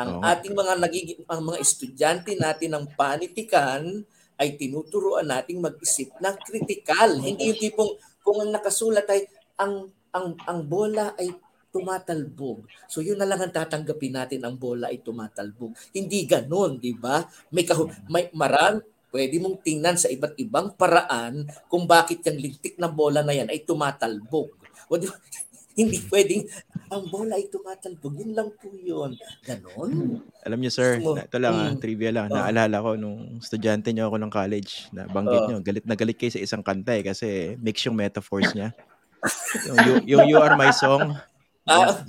ang 0.00 0.24
ating 0.24 0.54
mga 0.56 0.72
nagiging 0.80 1.20
ang 1.28 1.42
mga 1.44 1.58
estudyante 1.60 2.32
natin 2.38 2.72
ng 2.72 2.86
panitikan 2.96 3.82
ay 4.38 4.54
tinuturuan 4.54 5.26
nating 5.26 5.60
mag-isip 5.60 6.14
ng 6.16 6.36
kritikal. 6.46 7.10
Hindi 7.18 7.52
yung 7.52 7.60
tipong 7.60 7.92
kung 8.24 8.38
ang 8.40 8.50
nakasulat 8.54 9.04
ay 9.10 9.26
ang 9.58 9.90
ang 10.14 10.38
ang 10.48 10.60
bola 10.64 11.12
ay 11.20 11.34
tumatalbog. 11.68 12.64
So 12.88 13.04
yun 13.04 13.20
na 13.20 13.28
lang 13.28 13.44
ang 13.44 13.52
tatanggapin 13.52 14.16
natin 14.16 14.40
ang 14.40 14.56
bola 14.56 14.88
ay 14.88 15.04
tumatalbog. 15.04 15.76
Hindi 15.92 16.24
ganoon, 16.24 16.80
di 16.80 16.96
ba? 16.96 17.20
May 17.52 17.68
kahu- 17.68 17.92
may 18.08 18.32
maran 18.32 18.80
pwede 19.08 19.36
mong 19.38 19.60
tingnan 19.60 19.96
sa 19.96 20.08
iba't 20.08 20.36
ibang 20.36 20.72
paraan 20.72 21.48
kung 21.66 21.84
bakit 21.84 22.20
yung 22.24 22.38
lintik 22.38 22.76
na 22.76 22.88
bola 22.88 23.20
na 23.20 23.32
yan 23.32 23.48
ay 23.48 23.64
tumatalbog. 23.64 24.52
O 24.88 24.96
di? 24.96 25.08
Hindi 25.78 26.02
pwedeng 26.10 26.42
ang 26.90 27.06
bola 27.06 27.38
ay 27.38 27.46
tumatalbog. 27.46 28.18
Yun 28.18 28.34
lang 28.34 28.50
po 28.50 28.66
yun. 28.74 29.14
Ganon? 29.46 30.18
Alam 30.42 30.58
niyo 30.58 30.74
sir, 30.74 30.98
na, 30.98 31.22
ito 31.22 31.38
lang 31.38 31.54
ah, 31.54 31.70
Mm. 31.70 31.78
trivia 31.78 32.10
lang. 32.10 32.26
Oh. 32.28 32.34
Naalala 32.34 32.76
ko 32.82 32.90
nung 32.98 33.38
estudyante 33.38 33.94
niyo 33.94 34.10
ako 34.10 34.18
ng 34.18 34.32
college, 34.32 34.90
na 34.90 35.06
banggit 35.06 35.38
Oh. 35.38 35.46
niyo, 35.46 35.56
galit 35.62 35.84
na 35.86 35.94
galit 35.94 36.18
kayo 36.18 36.34
sa 36.34 36.42
isang 36.42 36.66
kanta 36.66 36.98
eh 36.98 37.06
kasi 37.06 37.54
mix 37.62 37.78
yung 37.86 37.94
metaphors 37.94 38.50
niya. 38.58 38.74
yung, 39.70 39.78
you, 39.78 39.94
yung 40.18 40.24
You 40.26 40.38
Are 40.42 40.58
My 40.58 40.74
Song, 40.74 41.14
Ah, 41.68 42.00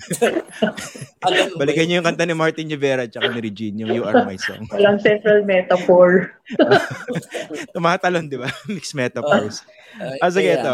balikan 1.60 1.84
niyo 1.86 2.00
yung 2.00 2.08
kanta 2.08 2.24
ni 2.24 2.32
Martin 2.32 2.72
Rivera 2.72 3.04
at 3.04 3.12
ni 3.12 3.40
Regine, 3.44 3.76
yung 3.84 3.92
You 3.92 4.04
Are 4.08 4.24
My 4.24 4.40
Song. 4.40 4.64
Walang 4.72 5.04
central 5.04 5.44
metaphor. 5.44 6.32
Tumatalon, 7.76 8.32
di 8.32 8.40
ba? 8.40 8.48
Mixed 8.72 8.96
metaphors. 8.96 9.62
Ay, 10.00 10.18
Ah, 10.24 10.32
sige, 10.32 10.56
ito. 10.56 10.74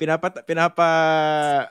pinapa 0.00 0.32
pinapa 0.48 0.86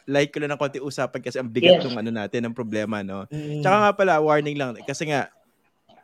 like 0.06 0.30
ko 0.30 0.38
lang 0.38 0.54
ng 0.54 0.62
konti 0.62 0.78
usapan 0.78 1.26
kasi 1.26 1.42
ang 1.42 1.50
bigat 1.50 1.82
Yes. 1.82 1.90
ng 1.90 1.98
ano 1.98 2.12
natin 2.14 2.46
ng 2.46 2.54
problema 2.54 3.02
no. 3.02 3.26
Mm. 3.34 3.66
Tsaka 3.66 3.78
nga 3.82 3.92
pala 3.98 4.22
warning 4.22 4.54
lang 4.54 4.78
kasi 4.86 5.10
nga 5.10 5.34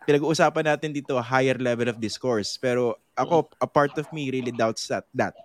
pinag-uusapan 0.09 0.65
natin 0.65 0.89
dito 0.89 1.13
higher 1.21 1.61
level 1.61 1.85
of 1.85 2.01
discourse 2.01 2.57
pero 2.57 2.97
ako 3.13 3.53
a 3.61 3.69
part 3.69 3.93
of 4.01 4.09
me 4.09 4.33
really 4.33 4.49
doubts 4.49 4.89
that 4.89 5.05
that 5.13 5.37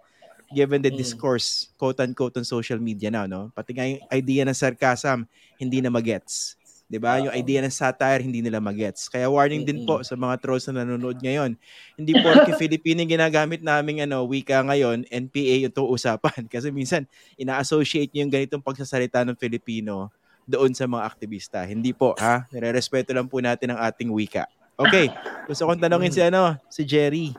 given 0.51 0.83
the 0.83 0.91
Mm. 0.91 0.99
discourse 0.99 1.71
quote 1.79 1.99
unquote 2.03 2.35
on 2.37 2.45
social 2.45 2.79
media 2.79 3.09
now 3.09 3.25
no? 3.25 3.51
Pati 3.55 3.71
nga 3.73 3.87
yung 3.87 4.03
idea 4.11 4.43
ng 4.45 4.57
sarcasm 4.57 5.25
hindi 5.57 5.79
na 5.79 5.89
magets 5.89 6.59
'di 6.91 6.99
ba? 6.99 7.23
Yung 7.23 7.31
idea 7.31 7.63
ng 7.63 7.71
satire 7.71 8.19
hindi 8.19 8.43
nila 8.43 8.59
magets. 8.59 9.07
Kaya 9.07 9.31
warning 9.31 9.63
din 9.63 9.87
po 9.87 10.03
sa 10.03 10.19
mga 10.19 10.43
trolls 10.43 10.67
na 10.67 10.83
nanonood 10.83 11.23
ngayon 11.23 11.55
hindi 11.95 12.13
porke 12.19 12.51
Filipino 12.63 13.07
ginagamit 13.07 13.63
naming 13.63 14.03
ano 14.03 14.27
wika 14.27 14.59
ngayon 14.67 15.07
NPA 15.07 15.71
yung 15.71 15.73
to 15.73 15.87
usapan 15.87 16.43
kasi 16.53 16.75
minsan 16.75 17.07
ina-associate 17.39 18.11
niyo 18.11 18.27
yung 18.27 18.35
ganitong 18.35 18.59
pagsasalita 18.63 19.23
ng 19.23 19.39
Filipino 19.39 20.11
doon 20.51 20.75
sa 20.75 20.91
mga 20.91 21.07
aktivista. 21.07 21.63
Hindi 21.63 21.95
po 21.95 22.19
ha? 22.19 22.43
Nire-respeto 22.51 23.15
lang 23.15 23.31
po 23.31 23.39
natin 23.39 23.71
ang 23.71 23.87
ating 23.87 24.11
wika. 24.11 24.51
Okay 24.75 25.15
gusto 25.47 25.71
kong 25.71 25.79
tanongin 25.79 26.11
si 26.11 26.19
ano 26.19 26.59
si 26.67 26.83
Jerry 26.83 27.31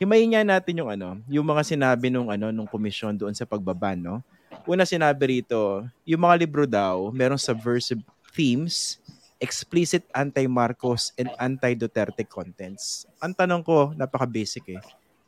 himayin 0.00 0.32
natin 0.48 0.80
yung 0.80 0.88
ano 0.88 1.20
yung 1.28 1.44
mga 1.44 1.62
sinabi 1.62 2.08
nung 2.08 2.32
ano 2.32 2.48
nung 2.48 2.64
komisyon 2.64 3.20
doon 3.20 3.36
sa 3.36 3.44
pagbaban 3.44 4.00
no 4.00 4.24
una 4.64 4.88
sinabi 4.88 5.38
rito 5.38 5.84
yung 6.08 6.24
mga 6.24 6.40
libro 6.40 6.64
daw 6.64 7.12
merong 7.12 7.38
subversive 7.38 8.00
themes 8.32 8.96
explicit 9.40 10.04
anti-Marcos 10.12 11.16
and 11.16 11.32
anti-Duterte 11.40 12.28
contents. 12.28 13.08
Ang 13.24 13.32
tanong 13.32 13.64
ko, 13.64 13.96
napaka-basic 13.96 14.76
eh. 14.76 14.80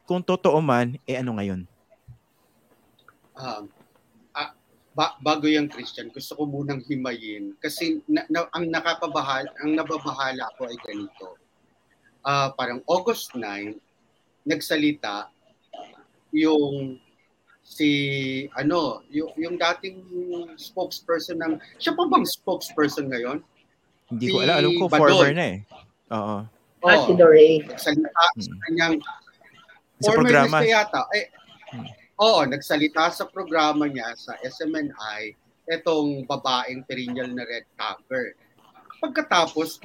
Kung 0.04 0.20
totoo 0.20 0.60
man, 0.60 1.00
eh 1.08 1.16
ano 1.16 1.32
ngayon? 1.40 1.64
um, 3.40 3.64
ah, 4.36 4.52
ba- 4.92 5.16
bago 5.24 5.48
yung 5.48 5.72
Christian, 5.72 6.12
gusto 6.12 6.36
ko 6.36 6.44
munang 6.44 6.84
himayin 6.84 7.56
kasi 7.58 8.04
na, 8.04 8.28
na- 8.28 8.52
ang 8.52 8.68
nakakabahala, 8.68 9.48
ang 9.64 9.72
nababahala 9.72 10.44
ko 10.60 10.68
ay 10.68 10.76
ganito. 10.84 11.40
Ah, 12.22 12.52
parang 12.52 12.84
August 12.86 13.32
9, 13.34 13.80
nagsalita 14.44 15.28
yung 16.32 16.98
si 17.62 17.88
ano, 18.52 19.06
yung, 19.08 19.30
yung 19.36 19.56
dating 19.56 20.02
spokesperson 20.56 21.38
ng 21.38 21.52
siya 21.78 21.94
pa 21.94 22.04
bang 22.04 22.26
spokesperson 22.26 23.06
ngayon? 23.08 23.38
Hindi 24.10 24.26
ko 24.28 24.38
Si 24.38 24.44
alam. 24.44 24.56
Alam 24.58 24.72
ko, 24.76 24.84
Badoy. 24.86 25.00
former 25.00 25.32
na 25.32 25.44
eh. 25.46 25.58
Oo. 26.10 26.36
Ah, 26.82 26.98
Oh, 26.98 27.06
si 27.06 27.12
Doreen. 27.14 27.62
nagsalita 27.64 28.10
sa 28.10 28.50
Mm. 28.50 28.58
kanyang 28.66 28.94
Sa 28.98 30.10
former 30.10 30.34
programa. 30.34 30.56
yata. 30.60 31.00
Eh, 31.12 31.26
Hmm. 31.72 31.86
Oo, 32.18 32.44
nagsalita 32.44 33.08
sa 33.08 33.24
programa 33.24 33.86
niya 33.86 34.12
sa 34.12 34.36
SMNI 34.42 35.32
etong 35.64 36.26
babaeng 36.26 36.84
perennial 36.84 37.30
na 37.30 37.46
red 37.46 37.64
tagger. 37.72 38.34
Pagkatapos, 39.00 39.80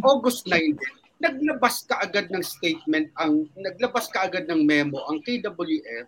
August 0.00 0.46
9 0.46 0.72
din, 0.72 0.94
naglabas 1.18 1.82
ka 1.82 1.98
agad 1.98 2.30
ng 2.30 2.42
statement, 2.42 3.10
ang 3.18 3.50
naglabas 3.58 4.06
ka 4.08 4.30
agad 4.30 4.46
ng 4.46 4.62
memo 4.62 5.02
ang 5.10 5.18
KWF 5.22 6.06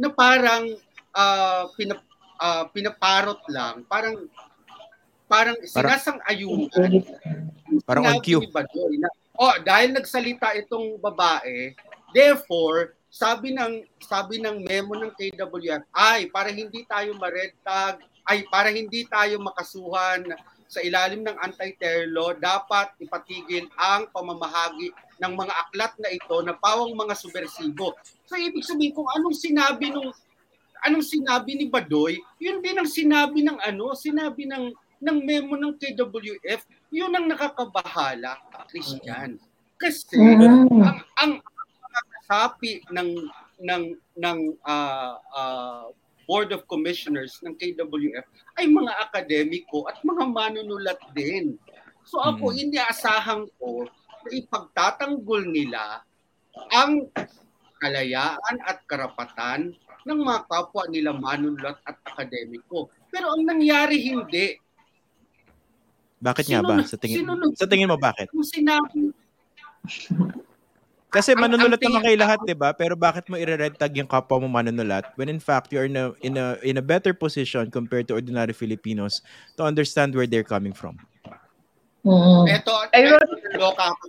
na 0.00 0.08
parang 0.12 0.72
ah, 1.12 1.68
pinap, 1.76 2.00
ah, 2.40 2.64
pinaparot 2.72 3.40
lang, 3.52 3.84
parang 3.88 4.28
parang 5.26 5.56
sinasang-ayunan 5.60 7.02
Parang 7.82 8.04
on 8.06 8.22
cue. 8.22 8.40
ni 8.40 8.48
Badoy 8.50 8.94
na, 8.96 9.10
oh, 9.36 9.58
dahil 9.62 9.90
nagsalita 9.90 10.54
itong 10.64 11.02
babae, 11.02 11.74
therefore, 12.14 12.94
sabi 13.10 13.50
ng 13.50 13.82
sabi 13.98 14.38
ng 14.38 14.62
memo 14.62 14.94
ng 14.94 15.12
KWF, 15.12 15.82
ay 15.90 16.30
para 16.30 16.48
hindi 16.54 16.86
tayo 16.86 17.14
ma-red 17.18 17.52
tag, 17.66 18.00
ay 18.26 18.46
para 18.46 18.70
hindi 18.70 19.02
tayo 19.06 19.42
makasuhan 19.42 20.30
sa 20.66 20.82
ilalim 20.82 21.22
ng 21.22 21.36
anti-terror 21.38 22.10
law, 22.10 22.30
dapat 22.34 22.90
ipatigil 22.98 23.70
ang 23.78 24.10
pamamahagi 24.10 24.90
ng 25.22 25.32
mga 25.32 25.54
aklat 25.66 25.92
na 26.02 26.10
ito 26.12 26.36
na 26.42 26.54
pawang 26.58 26.92
mga 26.92 27.14
subversibo. 27.16 27.94
So 28.26 28.36
ibig 28.36 28.66
sabihin 28.66 28.92
kung 28.92 29.08
anong 29.16 29.36
sinabi 29.36 29.90
nung 29.94 30.10
anong 30.84 31.06
sinabi 31.06 31.56
ni 31.56 31.66
Badoy, 31.66 32.20
yun 32.38 32.60
din 32.60 32.76
ang 32.76 32.90
sinabi 32.90 33.42
ng 33.42 33.58
ano, 33.58 33.96
sinabi 33.96 34.44
ng 34.46 34.70
ng 34.96 35.18
memo 35.24 35.54
ng 35.60 35.76
KWF, 35.76 36.64
yun 36.88 37.12
ang 37.12 37.28
nakakabahala, 37.28 38.40
Christian. 38.72 39.36
Kasi 39.76 40.16
Mm. 40.16 40.72
ang 40.80 40.98
ang 41.20 41.32
sapi 42.26 42.80
ng 42.90 43.10
ng 43.60 43.84
ng 44.18 44.38
ah, 44.64 45.20
ah, 45.32 45.86
Board 46.26 46.50
of 46.50 46.66
Commissioners 46.66 47.38
ng 47.40 47.54
KWF 47.54 48.26
ay 48.54 48.66
mga 48.66 48.92
akademiko 49.00 49.86
at 49.86 50.02
mga 50.02 50.26
manunulat 50.26 50.98
din. 51.12 51.54
So 52.02 52.18
ako 52.18 52.50
Mm. 52.50 52.58
inaasahan 52.64 53.46
ko 53.56 53.86
na 54.20 54.30
ipagtatanggol 54.32 55.42
nila 55.46 56.02
ang 56.72 57.06
kalayaan 57.76 58.56
at 58.60 58.82
karapatan 58.84 59.70
ng 60.02 60.18
mga 60.18 60.46
kapwa 60.46 60.82
nila 60.86 61.10
manunulat 61.12 61.78
at 61.82 61.98
akademiko. 62.04 62.90
Pero 63.08 63.30
ang 63.30 63.42
nangyari 63.42 63.98
hindi. 64.00 64.58
Bakit 66.16 66.44
nga 66.48 66.58
Sino 66.58 66.66
ba? 66.66 66.74
na- 66.76 66.86
Sa 66.86 66.96
tingin, 66.96 67.18
sino 67.20 67.32
sa 67.54 67.66
tingin 67.66 67.86
mo 67.86 67.96
bakit? 67.96 68.26
Sinabi, 68.32 69.12
Kasi 71.16 71.32
Ang- 71.32 71.48
manunulat 71.48 71.80
ang 71.80 71.88
naman 71.88 72.02
kayo 72.04 72.18
lahat, 72.20 72.38
'di 72.44 72.52
ba? 72.52 72.76
Pero 72.76 72.92
bakit 72.92 73.24
mo 73.32 73.40
i-red 73.40 73.80
tag 73.80 73.96
yung 73.96 74.04
kapwa 74.04 74.44
mo 74.44 74.52
manunulat 74.52 75.16
when 75.16 75.32
in 75.32 75.40
fact 75.40 75.72
you 75.72 75.80
are 75.80 75.88
in 75.88 75.96
a, 75.96 76.12
in 76.20 76.36
a 76.36 76.60
in 76.60 76.76
a 76.76 76.84
better 76.84 77.16
position 77.16 77.72
compared 77.72 78.04
to 78.04 78.12
ordinary 78.12 78.52
Filipinos 78.52 79.24
to 79.56 79.64
understand 79.64 80.12
where 80.12 80.28
they're 80.28 80.44
coming 80.44 80.76
from. 80.76 81.00
Mm. 82.04 82.52
eto, 82.52 82.70
Ironic. 82.92 83.40
naluloka 83.48 83.96
ako. 83.96 84.04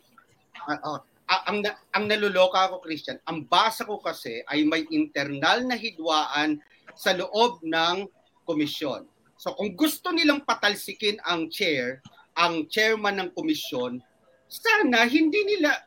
Ah, 1.27 1.43
ang, 1.47 1.59
na- 1.59 1.75
ang 1.91 2.07
naluloka 2.07 2.71
ako, 2.71 2.79
Christian, 2.83 3.19
ang 3.27 3.43
basa 3.43 3.83
ko 3.83 3.99
kasi 3.99 4.43
ay 4.47 4.63
may 4.63 4.87
internal 4.95 5.59
na 5.67 5.75
hidwaan 5.75 6.59
sa 6.95 7.11
loob 7.11 7.59
ng 7.67 8.07
komisyon. 8.47 9.03
So 9.35 9.51
kung 9.59 9.75
gusto 9.75 10.15
nilang 10.15 10.47
patalsikin 10.47 11.19
ang 11.27 11.51
chair, 11.51 11.99
ang 12.31 12.71
chairman 12.71 13.19
ng 13.19 13.29
komisyon, 13.35 13.99
sana 14.47 15.03
hindi 15.03 15.43
nila, 15.43 15.86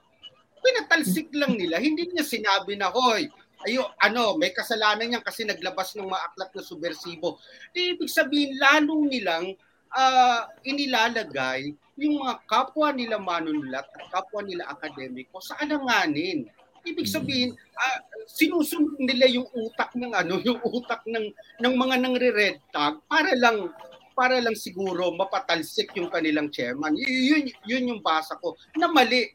pinatalsik 0.61 1.29
lang 1.35 1.57
nila, 1.57 1.81
hindi 1.81 2.09
niya 2.09 2.25
sinabi 2.25 2.77
na, 2.77 2.93
hoy, 2.93 3.29
ayo, 3.69 3.93
ano, 4.01 4.37
may 4.41 4.53
kasalanan 4.55 5.11
niyan 5.11 5.25
kasi 5.25 5.45
naglabas 5.45 5.93
ng 5.97 6.09
mga 6.09 6.25
aklat 6.33 6.51
na 6.57 6.65
subversibo. 6.65 7.37
Di 7.73 7.97
ibig 7.97 8.09
sabihin, 8.09 8.57
lalo 8.57 9.05
nilang 9.05 9.53
ah, 9.93 10.49
inilalagay 10.65 11.75
yung 12.01 12.25
mga 12.25 12.35
kapwa 12.49 12.89
nila 12.97 13.21
manunulat 13.21 13.85
at 13.85 14.05
kapwa 14.09 14.41
nila 14.41 14.65
akademiko 14.73 15.43
sa 15.43 15.61
alanganin. 15.61 16.49
Ibig 16.81 17.05
sabihin, 17.05 17.53
ah, 17.77 18.01
sinusunod 18.25 18.97
nila 18.97 19.29
yung 19.29 19.49
utak 19.53 19.93
ng 19.93 20.13
ano, 20.17 20.41
yung 20.47 20.61
utak 20.65 21.05
ng 21.05 21.29
ng 21.61 21.75
mga 21.77 21.97
nangre-red 22.01 22.57
tag 22.73 23.03
para 23.05 23.37
lang 23.37 23.69
para 24.17 24.37
lang 24.41 24.57
siguro 24.57 25.13
mapatalsik 25.17 25.93
yung 25.97 26.09
kanilang 26.09 26.49
chairman. 26.49 26.97
Y- 26.97 27.29
yun 27.29 27.45
yun 27.69 27.85
yung 27.97 28.01
basa 28.01 28.37
ko 28.41 28.57
na 28.77 28.89
mali. 28.89 29.29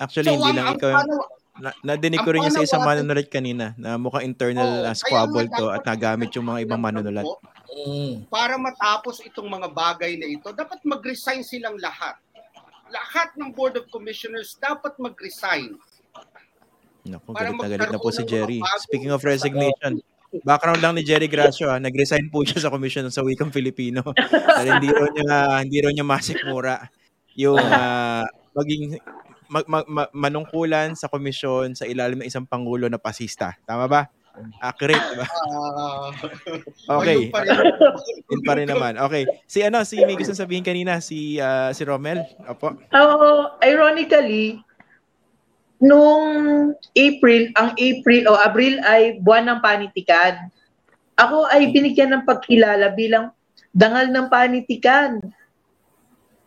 Actually, 0.00 0.32
hindi 0.32 0.50
ang- 0.50 0.56
lang 0.56 0.66
ang 0.72 0.78
ikaw 0.80 0.92
panaw- 0.96 1.28
na, 1.60 1.70
nadinig 1.84 2.24
ang 2.24 2.26
ko 2.26 2.30
rin 2.32 2.46
yung 2.48 2.56
sa 2.56 2.64
isang 2.64 2.80
manunulat 2.80 3.28
kanina 3.28 3.76
na 3.76 4.00
mukhang 4.00 4.24
internal 4.24 4.80
Oo, 4.80 4.88
uh, 4.88 4.96
squabble 4.96 5.44
to 5.52 5.68
at 5.68 5.84
nagamit 5.84 6.32
yung 6.32 6.48
mga 6.48 6.64
ibang 6.64 6.80
manunulat. 6.80 7.28
Mm. 7.70 8.26
para 8.26 8.58
matapos 8.58 9.22
itong 9.22 9.46
mga 9.46 9.70
bagay 9.70 10.18
na 10.18 10.26
ito, 10.26 10.50
dapat 10.50 10.82
mag-resign 10.82 11.46
silang 11.46 11.78
lahat. 11.78 12.18
Lahat 12.90 13.30
ng 13.38 13.54
Board 13.54 13.78
of 13.78 13.86
Commissioners 13.94 14.58
dapat 14.58 14.98
mag-resign. 14.98 15.78
Naku, 17.06 17.30
galit 17.30 17.54
na 17.54 17.68
galit 17.70 17.90
na 17.94 18.02
po 18.02 18.10
si 18.10 18.26
Jerry. 18.26 18.58
Speaking 18.84 19.14
of 19.14 19.22
resignation, 19.22 20.02
background 20.42 20.82
lang 20.82 20.98
ni 20.98 21.02
Jerry 21.06 21.30
Gracio, 21.30 21.70
ah, 21.70 21.78
nag-resign 21.78 22.26
po 22.28 22.42
siya 22.42 22.68
sa 22.68 22.70
Commission 22.74 23.06
sa 23.08 23.22
Wikang 23.22 23.54
Filipino. 23.54 24.02
Dahil 24.18 24.68
hindi 24.76 24.90
raw 24.90 25.06
niya, 25.06 25.28
hindi 25.62 25.78
raw 25.78 25.90
niya 25.94 26.06
masikmura 26.06 26.76
yung 27.38 27.56
ah, 27.70 28.26
maging 28.54 28.98
mag, 29.50 29.66
mag- 29.66 29.90
ma- 29.90 30.12
manungkulan 30.14 30.94
sa 30.94 31.10
komisyon 31.10 31.74
sa 31.74 31.84
ilalim 31.84 32.22
ng 32.22 32.30
isang 32.30 32.46
pangulo 32.46 32.86
na 32.86 33.02
pasista. 33.02 33.58
Tama 33.66 33.90
ba? 33.90 34.06
Accurate, 34.62 35.04
di 35.10 35.16
ba? 35.18 35.26
Ah, 35.26 36.08
Okay. 37.02 37.28
ayun 37.28 37.34
pa 37.34 37.42
rin. 37.42 37.58
Yun 38.30 38.42
pa 38.46 38.52
rin 38.56 38.68
naman. 38.70 38.94
Okay. 38.96 39.26
Si 39.44 39.58
ano, 39.60 39.82
si 39.82 39.98
may 40.06 40.14
gusto 40.14 40.32
sabihin 40.32 40.62
kanina, 40.62 41.02
si 41.02 41.36
ah, 41.42 41.74
si 41.74 41.82
Romel. 41.82 42.22
Opo. 42.46 42.78
Oo, 42.94 43.58
ironically, 43.60 44.62
nung 45.82 46.24
April, 46.94 47.50
ang 47.58 47.74
April 47.74 48.22
o 48.30 48.38
Abril 48.38 48.78
ay 48.86 49.18
buwan 49.18 49.50
ng 49.50 49.60
panitikan. 49.60 50.46
Ako 51.18 51.50
ay 51.50 51.74
binigyan 51.74 52.14
ng 52.14 52.24
pagkilala 52.24 52.94
bilang 52.94 53.34
dangal 53.74 54.08
ng 54.08 54.30
panitikan. 54.30 55.20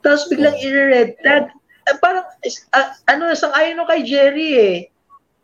Tapos 0.01 0.27
biglang 0.31 0.55
i-red 0.59 1.19
tag. 1.21 1.51
Eh, 1.83 1.97
parang, 1.99 2.25
ah, 2.71 2.89
ano, 3.11 3.31
sang-ayon 3.35 3.75
no 3.75 3.89
kay 3.89 4.03
Jerry 4.07 4.51
eh. 4.55 4.77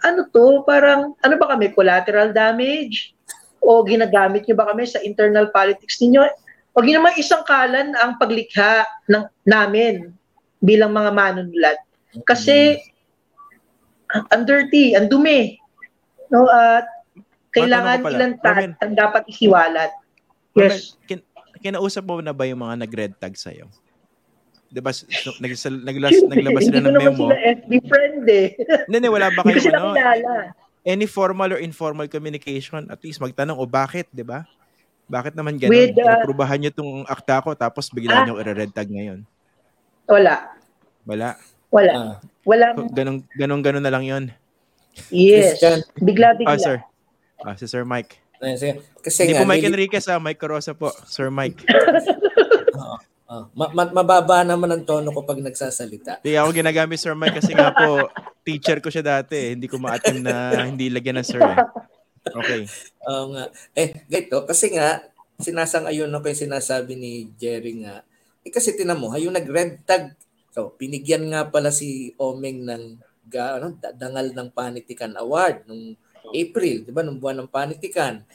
Ano 0.04 0.24
to? 0.32 0.64
Parang, 0.64 1.16
ano 1.20 1.34
ba 1.36 1.56
kami? 1.56 1.76
Collateral 1.76 2.32
damage? 2.32 3.12
O 3.60 3.84
ginagamit 3.84 4.48
niyo 4.48 4.56
ba 4.56 4.72
kami 4.72 4.88
sa 4.88 5.04
internal 5.04 5.52
politics 5.52 6.00
ninyo? 6.00 6.24
Huwag 6.72 6.86
niyo 6.88 7.04
naman 7.04 7.20
isang 7.20 7.44
kalan 7.44 7.92
ang 8.00 8.16
paglikha 8.16 8.88
ng, 9.12 9.28
namin 9.44 10.16
bilang 10.64 10.96
mga 10.96 11.12
manunulat. 11.12 11.78
Kasi 12.24 12.80
ang 14.16 14.26
ang 14.32 14.42
dirty, 14.48 14.96
ang 14.96 15.12
dumi. 15.12 15.60
No, 16.32 16.48
at 16.48 16.88
kailangan 17.52 18.06
ilang 18.06 18.36
tag 18.40 18.78
ang 18.80 18.94
dapat 18.94 19.26
isiwalat. 19.28 19.92
Yes. 20.54 20.98
kin- 21.06 21.26
kinausap 21.62 22.06
mo 22.06 22.22
na 22.24 22.34
ba 22.34 22.46
yung 22.46 22.62
mga 22.62 22.86
nag-red 22.86 23.14
tag 23.18 23.36
sa'yo? 23.36 23.70
Di 24.70 24.80
ba, 24.80 24.94
so, 24.94 25.04
nag, 25.44 25.50
naglas, 25.82 26.16
naglabas 26.24 26.62
sila 26.64 26.78
Hindi 26.78 26.86
ng 26.86 26.86
ko 26.86 26.94
naman 26.94 27.06
memo. 27.10 27.24
sila 27.26 27.36
FB 27.58 27.72
friend 27.90 28.22
eh. 28.26 28.48
Hindi, 28.86 28.96
hindi, 28.96 29.10
wala 29.10 29.28
ba 29.34 29.42
Hindi 29.42 29.60
ko 29.60 29.70
kayo, 29.70 29.82
ano, 29.98 30.34
any 30.86 31.06
formal 31.06 31.50
or 31.52 31.60
informal 31.60 32.06
communication, 32.06 32.86
at 32.88 33.02
least 33.02 33.18
magtanong, 33.18 33.58
o 33.58 33.66
bakit, 33.66 34.06
di 34.10 34.22
ba? 34.22 34.46
Bakit 35.06 35.34
naman 35.34 35.58
ganun? 35.58 35.74
With, 35.74 35.98
uh, 35.98 36.06
Pinaprubahan 36.22 36.58
nyo 36.60 36.70
itong 36.70 36.94
akta 37.04 37.42
ko, 37.42 37.52
tapos 37.52 37.90
bigla 37.90 38.14
Ah. 38.14 38.24
nyo 38.24 38.38
i-red 38.38 38.70
tag 38.70 38.88
ngayon. 38.88 39.26
Wala. 40.06 40.54
Wala. 41.04 41.30
Wala. 41.70 41.92
Ah, 41.92 42.16
Wala. 42.46 42.74
Ganun, 42.90 43.26
ganun, 43.34 43.62
ganun 43.62 43.84
na 43.84 43.90
lang 43.90 44.06
yon. 44.06 44.24
Yes. 45.10 45.58
Christian. 45.58 45.82
Bigla-bigla. 45.98 46.50
Ah, 46.50 46.58
sir. 46.58 46.78
Ah, 47.40 47.54
si 47.54 47.66
Sir 47.66 47.86
Mike. 47.86 48.18
ayun, 48.40 48.58
sige. 48.58 48.74
Kasi 49.00 49.26
Hindi 49.26 49.34
nga, 49.34 49.42
po 49.42 49.50
Mike 49.50 49.62
nili- 49.62 49.70
Enriquez, 49.72 50.06
ah, 50.08 50.18
Mike 50.18 50.38
Carosa 50.38 50.74
po. 50.74 50.94
Sir 51.06 51.30
Mike. 51.30 51.62
Ah, 53.30 53.46
ma- 53.54 53.70
ma- 53.70 53.94
mababa 54.02 54.42
naman 54.42 54.74
ang 54.74 54.82
tono 54.90 55.14
ko 55.14 55.22
pag 55.22 55.38
nagsasalita. 55.38 56.18
Hindi 56.26 56.34
ako 56.34 56.50
ginagamit 56.50 56.98
Sir 56.98 57.14
Mike 57.14 57.38
kasi 57.38 57.54
nga 57.54 57.70
po, 57.70 58.10
teacher 58.42 58.82
ko 58.82 58.90
siya 58.90 59.06
dati. 59.06 59.38
eh. 59.38 59.50
Hindi 59.54 59.70
ko 59.70 59.78
ma-attend 59.78 60.26
na 60.26 60.66
hindi 60.66 60.90
lagyan 60.90 61.22
ng 61.22 61.28
sir. 61.30 61.38
Eh. 61.38 61.58
Okay. 62.26 62.62
Oo 63.06 63.38
nga. 63.38 63.54
Eh, 63.78 64.02
ganito, 64.10 64.50
kasi 64.50 64.74
nga, 64.74 65.06
sinasang-ayon 65.38 66.10
ako 66.10 66.26
yung 66.34 66.44
sinasabi 66.50 66.98
ni 66.98 67.30
Jerry 67.38 67.86
nga. 67.86 68.02
Eh, 68.42 68.50
kasi 68.50 68.74
tinan 68.74 68.98
mo, 68.98 69.14
yung 69.14 69.38
nag-red 69.38 69.86
tag, 69.86 70.18
so, 70.50 70.74
pinigyan 70.74 71.30
nga 71.30 71.46
pala 71.46 71.70
si 71.70 72.18
Omeng 72.18 72.66
ng 72.66 72.84
ga, 73.30 73.62
ano, 73.62 73.78
da- 73.78 73.94
dangal 73.94 74.34
ng 74.34 74.50
Panitikan 74.50 75.14
Award 75.14 75.70
nung 75.70 75.94
April, 76.34 76.82
di 76.82 76.90
ba, 76.90 77.06
nung 77.06 77.22
buwan 77.22 77.46
ng 77.46 77.54
Panitikan. 77.54 78.26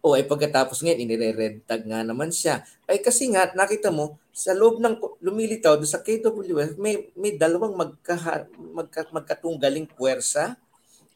O 0.00 0.16
ay 0.16 0.24
pagkatapos 0.24 0.80
ngayon, 0.80 1.04
inire-red 1.04 1.56
tag 1.68 1.84
nga 1.84 2.00
naman 2.00 2.32
siya. 2.32 2.64
Ay 2.88 3.04
kasi 3.04 3.28
nga, 3.28 3.52
nakita 3.52 3.92
mo, 3.92 4.16
sa 4.32 4.56
loob 4.56 4.80
ng 4.80 4.96
lumilitaw 5.20 5.76
doon 5.76 5.90
sa 5.90 6.00
KWF, 6.00 6.80
may, 6.80 7.12
may 7.12 7.36
dalawang 7.36 7.76
magka, 7.76 8.48
magka, 8.56 9.04
magkatunggaling 9.12 9.84
puwersa 9.84 10.56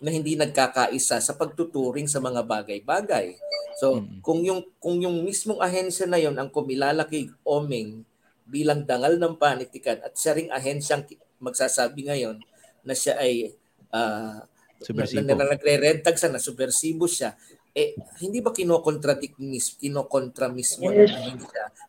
na 0.05 0.11
hindi 0.13 0.37
nagkakaisa 0.37 1.17
sa 1.17 1.33
pagtuturing 1.33 2.05
sa 2.05 2.21
mga 2.21 2.45
bagay-bagay. 2.45 3.41
So, 3.81 4.05
Mm. 4.05 4.21
kung 4.21 4.41
yung 4.45 4.61
kung 4.79 5.01
yung 5.01 5.25
mismong 5.25 5.65
ahensya 5.65 6.05
na 6.05 6.21
yon 6.21 6.37
ang 6.37 6.53
kumilala 6.53 7.09
kay 7.09 7.33
Omeng 7.43 8.05
bilang 8.45 8.85
dangal 8.85 9.17
ng 9.17 9.41
panitikan 9.41 9.99
at 10.05 10.13
siya 10.15 10.37
ring 10.37 10.53
ahensyang 10.53 11.09
magsasabi 11.41 12.07
ngayon 12.07 12.37
na 12.85 12.93
siya 12.93 13.17
ay 13.17 13.57
ah, 13.91 14.45
Subversibo. 14.85 15.25
na, 15.25 15.33
na, 15.33 15.41
na 15.41 15.57
nagre-red 15.57 16.05
tag 16.05 16.21
sa 16.21 16.29
na 16.29 16.37
subversibo 16.37 17.09
siya, 17.09 17.33
eh 17.75 17.99
hindi 18.23 18.39
ba 18.39 18.55
kinokontradict 18.55 19.43
mis 19.43 19.75
kinokontra 19.77 20.47
mismo 20.47 20.89
Yes. 20.95 21.11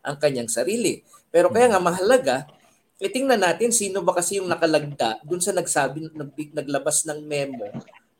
ang 0.02 0.18
kanyang 0.18 0.50
sarili? 0.50 1.06
Pero 1.30 1.48
kaya 1.54 1.70
nga 1.70 1.78
mahalaga 1.78 2.50
eh, 2.96 3.12
tingnan 3.12 3.44
natin 3.44 3.76
sino 3.76 4.00
ba 4.00 4.16
kasi 4.16 4.40
yung 4.40 4.48
nakalagda 4.48 5.20
dun 5.20 5.36
sa 5.40 5.52
nagsabi, 5.52 6.08
nag, 6.16 6.32
naglabas 6.56 7.04
ng 7.04 7.20
memo 7.28 7.68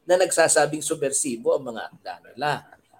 na 0.05 0.21
nagsasabing 0.21 0.85
subversibo 0.85 1.57
ang 1.57 1.73
mga 1.73 1.83
akda 1.89 2.15
nila. 2.29 2.51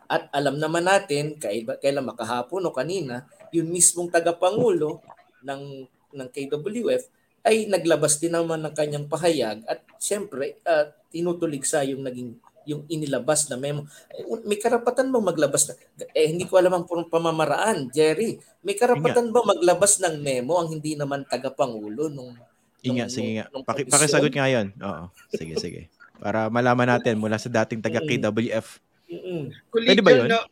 At 0.09 0.33
alam 0.33 0.57
naman 0.57 0.89
natin, 0.89 1.37
kailan, 1.37 1.77
kailan 1.77 2.09
makahapon 2.09 2.65
o 2.65 2.73
kanina, 2.73 3.29
yung 3.53 3.69
mismong 3.69 4.09
tagapangulo 4.09 5.05
ng, 5.45 5.85
ng 6.17 6.29
KWF 6.33 7.13
ay 7.47 7.69
naglabas 7.69 8.19
din 8.19 8.35
naman 8.35 8.59
ng 8.65 8.75
kanyang 8.75 9.07
pahayag 9.07 9.63
at 9.71 9.85
siyempre 10.03 10.59
uh, 10.67 10.91
tinutuligsa 11.15 11.87
yung 11.87 12.03
naging 12.03 12.35
yung 12.67 12.83
inilabas 12.87 13.47
na 13.47 13.57
memo. 13.57 13.87
Eh, 14.11 14.23
May 14.43 14.59
karapatan 14.59 15.09
bang 15.09 15.25
maglabas 15.25 15.63
na 15.65 15.75
eh 16.13 16.27
hindi 16.27 16.45
ko 16.45 16.59
alam 16.59 16.75
ang 16.75 16.85
pam- 16.85 17.07
pamamaraan, 17.07 17.89
Jerry. 17.89 18.37
May 18.61 18.75
karapatan 18.75 19.31
bang 19.31 19.47
maglabas 19.49 19.99
ng 19.99 20.19
memo 20.19 20.59
ang 20.59 20.69
hindi 20.69 20.93
naman 20.93 21.23
tagapangulo 21.25 22.07
nung 22.09 22.35
Inga, 22.83 23.07
nung- 23.07 23.09
sige 23.09 23.31
nga. 23.37 23.47
nung 23.49 23.63
Paki, 23.63 23.87
pakisagot 23.87 24.31
nga 24.31 24.47
yun. 24.47 24.75
Oo. 24.77 25.05
Sige, 25.31 25.55
sige. 25.57 25.81
Para 26.17 26.47
malaman 26.49 26.87
natin 26.89 27.17
mula 27.17 27.37
sa 27.37 27.49
dating 27.49 27.81
taga 27.81 27.99
Mm. 27.99 28.09
KWF. 28.21 28.67
Mm-mm. 29.07 29.43
Pwede 29.71 30.03
ba 30.03 30.11
yun? 30.13 30.27
na 30.27 30.43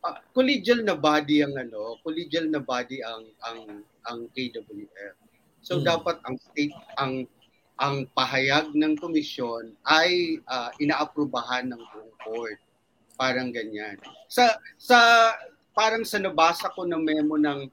ah, 0.00 0.20
collegial 0.30 0.80
na 0.80 0.92
body 0.92 1.40
ang 1.40 1.52
ano, 1.54 2.00
collegial 2.00 2.48
na 2.48 2.58
body 2.58 3.00
ang 3.00 3.24
ang 3.40 3.58
ang 4.02 4.18
KWF. 4.30 5.16
So 5.60 5.76
Hmm. 5.76 5.84
dapat 5.86 6.20
ang 6.22 6.36
state 6.38 6.72
ang 6.94 7.24
ang 7.78 8.06
pahayag 8.14 8.70
ng 8.70 8.94
komisyon 8.98 9.74
ay 9.82 10.38
uh, 10.46 10.70
inaaprubahan 10.78 11.66
ng 11.74 11.80
buong 11.80 12.14
board. 12.22 12.58
Parang 13.18 13.50
ganyan. 13.50 13.98
Sa 14.30 14.54
sa 14.78 14.98
parang 15.74 16.06
sa 16.06 16.22
nabasa 16.22 16.70
ko 16.70 16.86
ng 16.86 17.02
memo 17.02 17.34
ng 17.34 17.66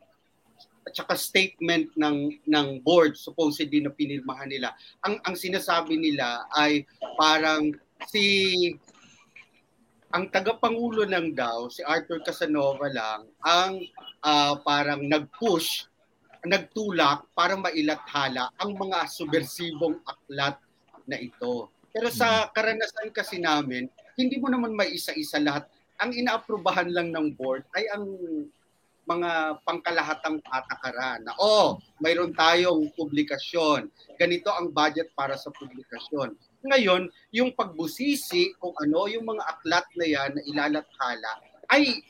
at 0.82 0.98
saka 0.98 1.14
statement 1.14 1.94
ng 1.94 2.42
ng 2.50 2.68
board 2.82 3.14
supposedly 3.14 3.86
na 3.86 3.94
pinirmahan 3.94 4.50
nila. 4.50 4.74
Ang 5.06 5.22
ang 5.22 5.38
sinasabi 5.38 5.94
nila 5.94 6.50
ay 6.58 6.82
parang 7.14 7.70
si 8.10 8.26
ang 10.12 10.28
tagapangulo 10.34 11.06
ng 11.06 11.38
daw 11.38 11.70
si 11.70 11.86
Arthur 11.86 12.20
Casanova 12.26 12.90
lang 12.92 13.30
ang 13.46 13.80
uh, 14.26 14.58
parang 14.66 15.06
nag-push 15.06 15.88
nagtulak 16.42 17.30
para 17.38 17.54
mailathala 17.54 18.50
ang 18.58 18.74
mga 18.74 19.06
subversibong 19.10 20.02
aklat 20.06 20.58
na 21.06 21.18
ito. 21.22 21.70
Pero 21.92 22.08
sa 22.10 22.48
mm. 22.48 22.50
karanasan 22.56 23.10
kasi 23.14 23.38
namin, 23.38 23.86
hindi 24.18 24.40
mo 24.42 24.48
naman 24.50 24.74
may 24.74 24.96
isa-isa 24.96 25.38
lahat. 25.38 25.68
Ang 26.02 26.18
inaaprubahan 26.18 26.90
lang 26.90 27.14
ng 27.14 27.38
board 27.38 27.62
ay 27.78 27.86
ang 27.94 28.06
mga 29.06 29.62
pangkalahatang 29.66 30.40
patakaran 30.46 31.26
na 31.26 31.34
oh, 31.42 31.78
mayroon 32.00 32.32
tayong 32.34 32.90
publikasyon. 32.96 33.90
Ganito 34.16 34.50
ang 34.54 34.72
budget 34.72 35.12
para 35.18 35.36
sa 35.36 35.50
publikasyon. 35.52 36.38
Ngayon, 36.62 37.10
yung 37.34 37.52
pagbusisi 37.58 38.54
kung 38.62 38.74
ano 38.78 39.10
yung 39.10 39.26
mga 39.26 39.44
aklat 39.46 39.86
na 39.98 40.06
yan 40.06 40.32
na 40.38 40.42
ilalathala 40.46 41.32
ay 41.74 42.02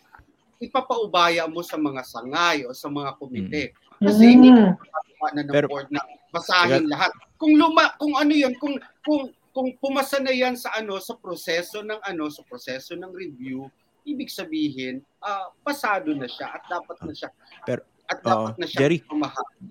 ipapaubaya 0.61 1.47
mo 1.49 1.63
sa 1.65 1.79
mga 1.79 2.03
sangay 2.05 2.67
o 2.67 2.75
sa 2.75 2.91
mga 2.91 3.17
komite. 3.17 3.73
Mm. 3.73 3.90
Kasi 4.01 4.23
hindi 4.25 4.49
mm. 4.49 4.57
na 4.57 5.41
ng 5.45 5.49
Pero, 5.53 5.67
board 5.69 5.87
na 5.93 6.01
basahin 6.33 6.89
yeah. 6.89 6.91
lahat. 6.97 7.11
Kung 7.37 7.53
luma, 7.53 7.93
kung 8.01 8.17
ano 8.17 8.33
'yun, 8.33 8.57
kung 8.57 8.75
kung 9.05 9.29
kung 9.53 9.69
pumasa 9.77 10.17
na 10.17 10.33
'yan 10.33 10.57
sa 10.57 10.73
ano 10.73 10.97
sa 10.97 11.13
proseso 11.13 11.85
ng 11.85 12.01
ano 12.01 12.25
sa 12.33 12.41
proseso 12.41 12.97
ng 12.97 13.11
review, 13.13 13.69
ibig 14.07 14.33
sabihin, 14.33 15.05
uh, 15.21 15.53
pasado 15.61 16.15
na 16.17 16.25
siya 16.25 16.57
at 16.57 16.63
dapat 16.65 16.97
na 17.05 17.13
siya. 17.13 17.29
Pero 17.67 17.81
at 18.09 18.19
dapat 18.25 18.55
uh, 18.55 18.59
na 18.59 18.65
siya 18.65 18.79
Jerry, 18.81 18.99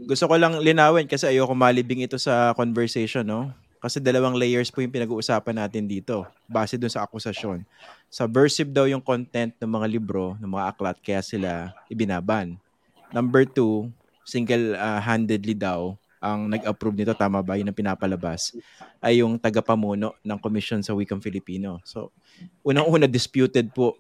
gusto 0.07 0.25
ko 0.31 0.35
lang 0.39 0.55
linawin 0.63 1.11
kasi 1.11 1.27
ayoko 1.29 1.53
malibing 1.53 2.07
ito 2.07 2.17
sa 2.17 2.55
conversation, 2.55 3.27
no? 3.27 3.51
Kasi 3.81 3.97
dalawang 3.97 4.37
layers 4.37 4.69
po 4.69 4.85
yung 4.85 4.93
pinag-uusapan 4.93 5.57
natin 5.57 5.89
dito 5.89 6.29
base 6.45 6.77
dun 6.77 6.93
sa 6.93 7.01
akusasyon. 7.09 7.65
Subversive 8.13 8.69
daw 8.69 8.85
yung 8.85 9.01
content 9.01 9.57
ng 9.57 9.71
mga 9.73 9.87
libro, 9.89 10.37
ng 10.37 10.53
mga 10.53 10.67
aklat, 10.77 10.97
kaya 11.01 11.25
sila 11.25 11.73
ibinaban. 11.89 12.61
Number 13.09 13.49
two, 13.49 13.89
single-handedly 14.31 15.59
daw 15.59 15.99
ang 16.21 16.53
nag-approve 16.53 17.01
nito, 17.01 17.17
tama 17.17 17.41
ba, 17.41 17.57
yun 17.57 17.73
ang 17.73 17.75
pinapalabas, 17.75 18.53
ay 19.01 19.25
yung 19.25 19.41
tagapamuno 19.41 20.13
ng 20.21 20.39
Commission 20.39 20.85
sa 20.85 20.93
Wikang 20.93 21.25
Filipino. 21.25 21.81
So, 21.83 22.13
unang-una, 22.61 23.09
disputed 23.09 23.73
po. 23.73 23.97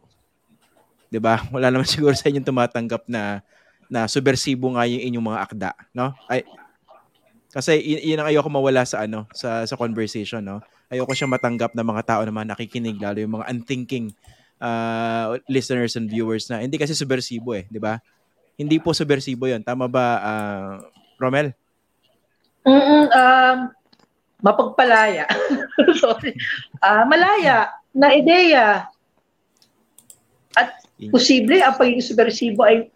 ba? 1.08 1.40
Wala 1.54 1.72
naman 1.72 1.88
siguro 1.88 2.12
sa 2.12 2.28
inyong 2.28 2.46
tumatanggap 2.46 3.08
na 3.08 3.40
na 3.90 4.06
subversibo 4.06 4.70
nga 4.78 4.86
yung 4.86 5.02
inyong 5.02 5.26
mga 5.34 5.40
akda, 5.42 5.70
no? 5.90 6.14
Ay 6.30 6.46
kasi 7.50 7.82
y- 7.82 8.14
yun 8.14 8.22
ang 8.22 8.30
ayoko 8.30 8.46
mawala 8.46 8.86
sa 8.86 9.02
ano, 9.02 9.26
sa 9.34 9.66
sa 9.66 9.74
conversation, 9.74 10.38
no? 10.38 10.62
Ayoko 10.86 11.10
siya 11.10 11.26
matanggap 11.26 11.74
ng 11.74 11.82
mga 11.82 12.02
tao 12.06 12.20
na 12.22 12.30
mga 12.30 12.54
nakikinig, 12.54 13.02
lalo 13.02 13.18
yung 13.18 13.34
mga 13.42 13.50
unthinking 13.50 14.14
uh, 14.62 15.34
listeners 15.50 15.98
and 15.98 16.06
viewers 16.06 16.46
na 16.46 16.62
hindi 16.62 16.78
kasi 16.78 16.94
subversibo 16.94 17.58
eh, 17.58 17.66
'di 17.66 17.82
ba? 17.82 17.98
Hindi 18.56 18.76
po 18.82 18.94
subversibo 18.94 19.46
yon 19.50 19.62
Tama 19.62 19.86
ba, 19.90 20.06
uh, 20.20 20.72
Romel? 21.20 21.52
Mm 22.64 23.08
um, 23.08 23.58
mapagpalaya. 24.40 25.28
Sorry. 26.00 26.32
Uh, 26.80 27.04
malaya 27.08 27.72
na 27.92 28.12
ideya. 28.12 28.88
At 30.56 30.80
posible 31.12 31.60
ang 31.60 31.76
pagiging 31.76 32.04
subversibo 32.04 32.64
ay 32.64 32.88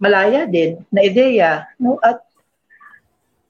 malaya 0.00 0.48
din 0.48 0.80
na 0.92 1.04
ideya. 1.04 1.68
No? 1.80 2.00
At 2.00 2.24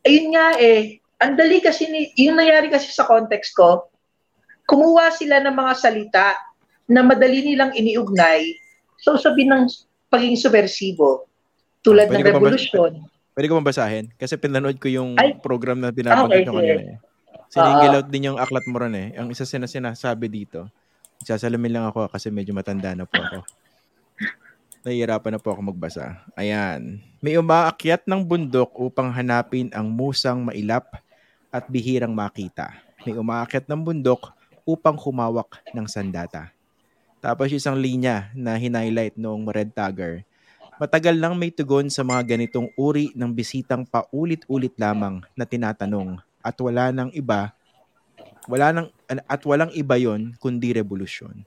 ayun 0.06 0.34
nga 0.34 0.58
eh, 0.58 0.98
ang 1.20 1.36
dali 1.36 1.60
kasi, 1.60 1.86
ni, 1.86 2.10
yung 2.16 2.40
nangyari 2.40 2.72
kasi 2.72 2.88
sa 2.90 3.06
context 3.06 3.52
ko, 3.54 3.86
kumuha 4.66 5.12
sila 5.12 5.42
ng 5.42 5.54
mga 5.54 5.72
salita 5.76 6.26
na 6.90 7.06
madali 7.06 7.44
nilang 7.44 7.74
iniugnay. 7.74 8.50
So 9.02 9.18
sabi 9.18 9.46
ng 9.46 9.70
pagiging 10.10 10.40
subversibo. 10.40 11.29
Tulad 11.80 12.06
pwede 12.12 12.28
ng 12.28 12.28
revolusyon. 12.36 12.92
Pwede 13.32 13.46
ko 13.48 13.62
basahin? 13.64 14.12
Kasi 14.20 14.36
pinanood 14.36 14.76
ko 14.76 14.90
yung 14.90 15.16
Ay, 15.16 15.38
program 15.40 15.80
na 15.80 15.88
binabanggit 15.88 16.44
okay, 16.44 16.44
nyo 16.44 16.54
kanina. 16.60 16.82
Eh. 16.82 16.98
Siningil 17.50 17.96
out 17.98 18.08
din 18.12 18.28
yung 18.30 18.38
aklat 18.38 18.66
mo 18.68 18.76
ron 18.78 18.94
eh. 18.94 19.16
Ang 19.16 19.32
isa 19.32 19.48
sina 19.48 19.66
sinasabi 19.66 20.28
dito, 20.28 20.68
sasalamin 21.24 21.72
lang 21.72 21.84
ako 21.88 22.06
kasi 22.12 22.28
medyo 22.28 22.54
matanda 22.54 22.92
na 22.92 23.08
po 23.08 23.16
ako. 23.16 23.42
Nahihirapan 24.84 25.32
na 25.34 25.40
po 25.40 25.56
ako 25.56 25.60
magbasa. 25.72 26.20
Ayan. 26.36 27.02
May 27.24 27.40
umaakyat 27.40 28.04
ng 28.06 28.22
bundok 28.22 28.76
upang 28.76 29.10
hanapin 29.10 29.72
ang 29.74 29.88
musang 29.88 30.46
mailap 30.46 31.00
at 31.50 31.66
bihirang 31.66 32.14
makita. 32.14 32.76
May 33.02 33.16
umaakyat 33.16 33.66
ng 33.66 33.80
bundok 33.82 34.30
upang 34.62 34.94
humawak 35.00 35.58
ng 35.74 35.88
sandata. 35.90 36.52
Tapos 37.20 37.52
isang 37.52 37.76
linya 37.76 38.32
na 38.32 38.56
hinighlight 38.56 39.18
noong 39.18 39.44
Red 39.48 39.76
Tagger 39.76 40.24
Matagal 40.80 41.20
nang 41.20 41.36
may 41.36 41.52
tugon 41.52 41.92
sa 41.92 42.00
mga 42.00 42.24
ganitong 42.24 42.72
uri 42.72 43.12
ng 43.12 43.28
bisitang 43.36 43.84
paulit-ulit 43.84 44.72
lamang 44.80 45.20
na 45.36 45.44
tinatanong 45.44 46.16
at 46.40 46.56
wala 46.56 46.88
nang 46.88 47.12
iba 47.12 47.52
wala 48.48 48.72
nang 48.72 48.88
at 49.06 49.42
walang 49.44 49.70
iba 49.76 49.94
yon 50.00 50.32
kundi 50.40 50.72
revolusyon. 50.72 51.44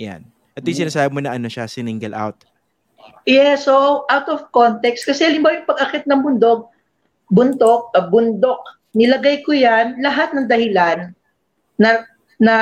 Yan. 0.00 0.24
At 0.56 0.64
yung 0.64 0.74
mm. 0.74 0.82
sinasabi 0.88 1.08
mo 1.12 1.20
na 1.20 1.36
ano 1.36 1.46
siya, 1.52 1.68
sininggle 1.68 2.16
out. 2.16 2.48
Yeah, 3.28 3.54
so 3.54 4.02
out 4.10 4.26
of 4.26 4.48
context, 4.50 5.06
kasi 5.06 5.22
halimbawa 5.22 5.62
yung 5.62 5.68
pag-akit 5.68 6.04
ng 6.08 6.20
bundok, 6.24 6.72
buntok, 7.30 7.92
uh, 7.94 8.08
bundok, 8.08 8.58
nilagay 8.96 9.44
ko 9.44 9.52
yan, 9.54 10.00
lahat 10.00 10.32
ng 10.32 10.48
dahilan 10.48 11.12
na 11.76 11.90
na 12.40 12.56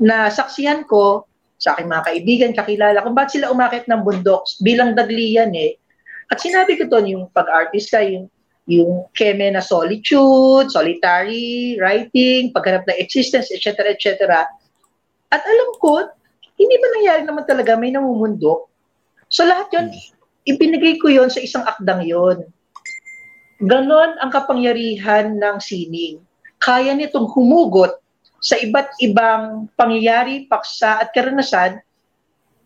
na 0.00 0.32
saksihan 0.32 0.82
ko 0.88 1.28
sa 1.68 1.76
aking 1.76 1.92
mga 1.92 2.06
kaibigan, 2.08 2.50
kakilala, 2.56 3.04
kung 3.04 3.12
bakit 3.12 3.36
sila 3.36 3.52
umakit 3.52 3.84
ng 3.84 4.00
bundok 4.00 4.48
bilang 4.64 4.96
daglian 4.96 5.52
eh. 5.52 5.76
At 6.32 6.40
sinabi 6.40 6.80
ko 6.80 6.88
to 6.88 7.04
yung 7.04 7.28
pag-artista, 7.36 8.00
yung, 8.00 8.32
yung 8.64 9.04
keme 9.12 9.52
na 9.52 9.60
solitude, 9.60 10.72
solitary, 10.72 11.76
writing, 11.76 12.56
paghanap 12.56 12.88
ng 12.88 12.96
existence, 12.96 13.52
etc., 13.52 13.92
etc. 13.92 14.48
At 15.28 15.44
alam 15.44 15.76
ko, 15.76 16.08
hindi 16.56 16.74
ba 16.80 16.86
nangyari 16.96 17.22
naman 17.28 17.44
talaga 17.44 17.76
may 17.76 17.92
namumundok? 17.92 18.72
So 19.28 19.44
lahat 19.44 19.68
yon 19.76 19.92
ibinigay 20.48 20.96
ko 20.96 21.12
yon 21.12 21.28
sa 21.28 21.44
isang 21.44 21.68
akdang 21.68 22.08
yon. 22.08 22.48
Ganon 23.60 24.16
ang 24.24 24.32
kapangyarihan 24.32 25.36
ng 25.36 25.56
sining. 25.60 26.24
Kaya 26.56 26.96
nitong 26.96 27.28
humugot 27.28 28.00
sa 28.38 28.54
iba't 28.58 28.98
ibang 29.02 29.66
pangyayari, 29.74 30.46
paksa 30.46 31.02
at 31.02 31.10
karanasan 31.10 31.82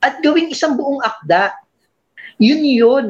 at 0.02 0.14
gawing 0.20 0.52
isang 0.52 0.76
buong 0.76 1.00
akda. 1.00 1.56
Yun 2.36 2.62
yun. 2.64 3.06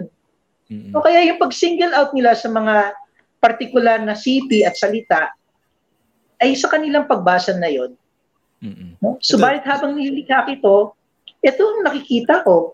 Mm-hmm. 0.70 0.92
So 0.94 1.02
kaya 1.02 1.26
yung 1.26 1.40
pag-single 1.42 1.92
out 1.92 2.14
nila 2.14 2.38
sa 2.38 2.48
mga 2.48 2.94
partikular 3.42 3.98
na 3.98 4.14
sipi 4.14 4.62
at 4.62 4.78
salita 4.78 5.34
ay 6.38 6.54
sa 6.54 6.70
kanilang 6.70 7.10
pagbasa 7.10 7.54
na 7.58 7.70
yon. 7.70 7.92
Mm-hmm. 8.62 9.02
No? 9.02 9.18
Subalit 9.18 9.66
habang 9.66 9.98
nilikha 9.98 10.46
ito, 10.46 10.94
ito 11.42 11.62
ang 11.62 11.82
nakikita 11.82 12.46
ko 12.46 12.70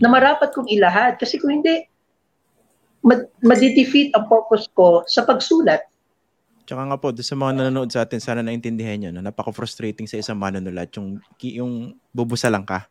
na 0.00 0.08
marapat 0.08 0.52
kong 0.52 0.68
ilahad. 0.68 1.16
Kasi 1.16 1.40
kung 1.40 1.60
hindi, 1.60 1.84
mad-defeat 3.40 4.12
ang 4.12 4.28
purpose 4.28 4.68
ko 4.72 5.04
sa 5.08 5.24
pagsulat. 5.24 5.80
Tsaka 6.70 6.86
nga 6.86 7.02
po, 7.02 7.10
sa 7.10 7.34
mga 7.34 7.52
nanonood 7.58 7.90
sa 7.90 8.06
atin, 8.06 8.22
sana 8.22 8.46
naintindihan 8.46 8.94
nyo, 8.94 9.10
no? 9.10 9.26
napaka-frustrating 9.26 10.06
sa 10.06 10.22
isang 10.22 10.38
manunulat, 10.38 10.86
yung, 10.94 11.18
yung 11.42 11.98
bubusa 12.14 12.46
lang 12.46 12.62
ka. 12.62 12.86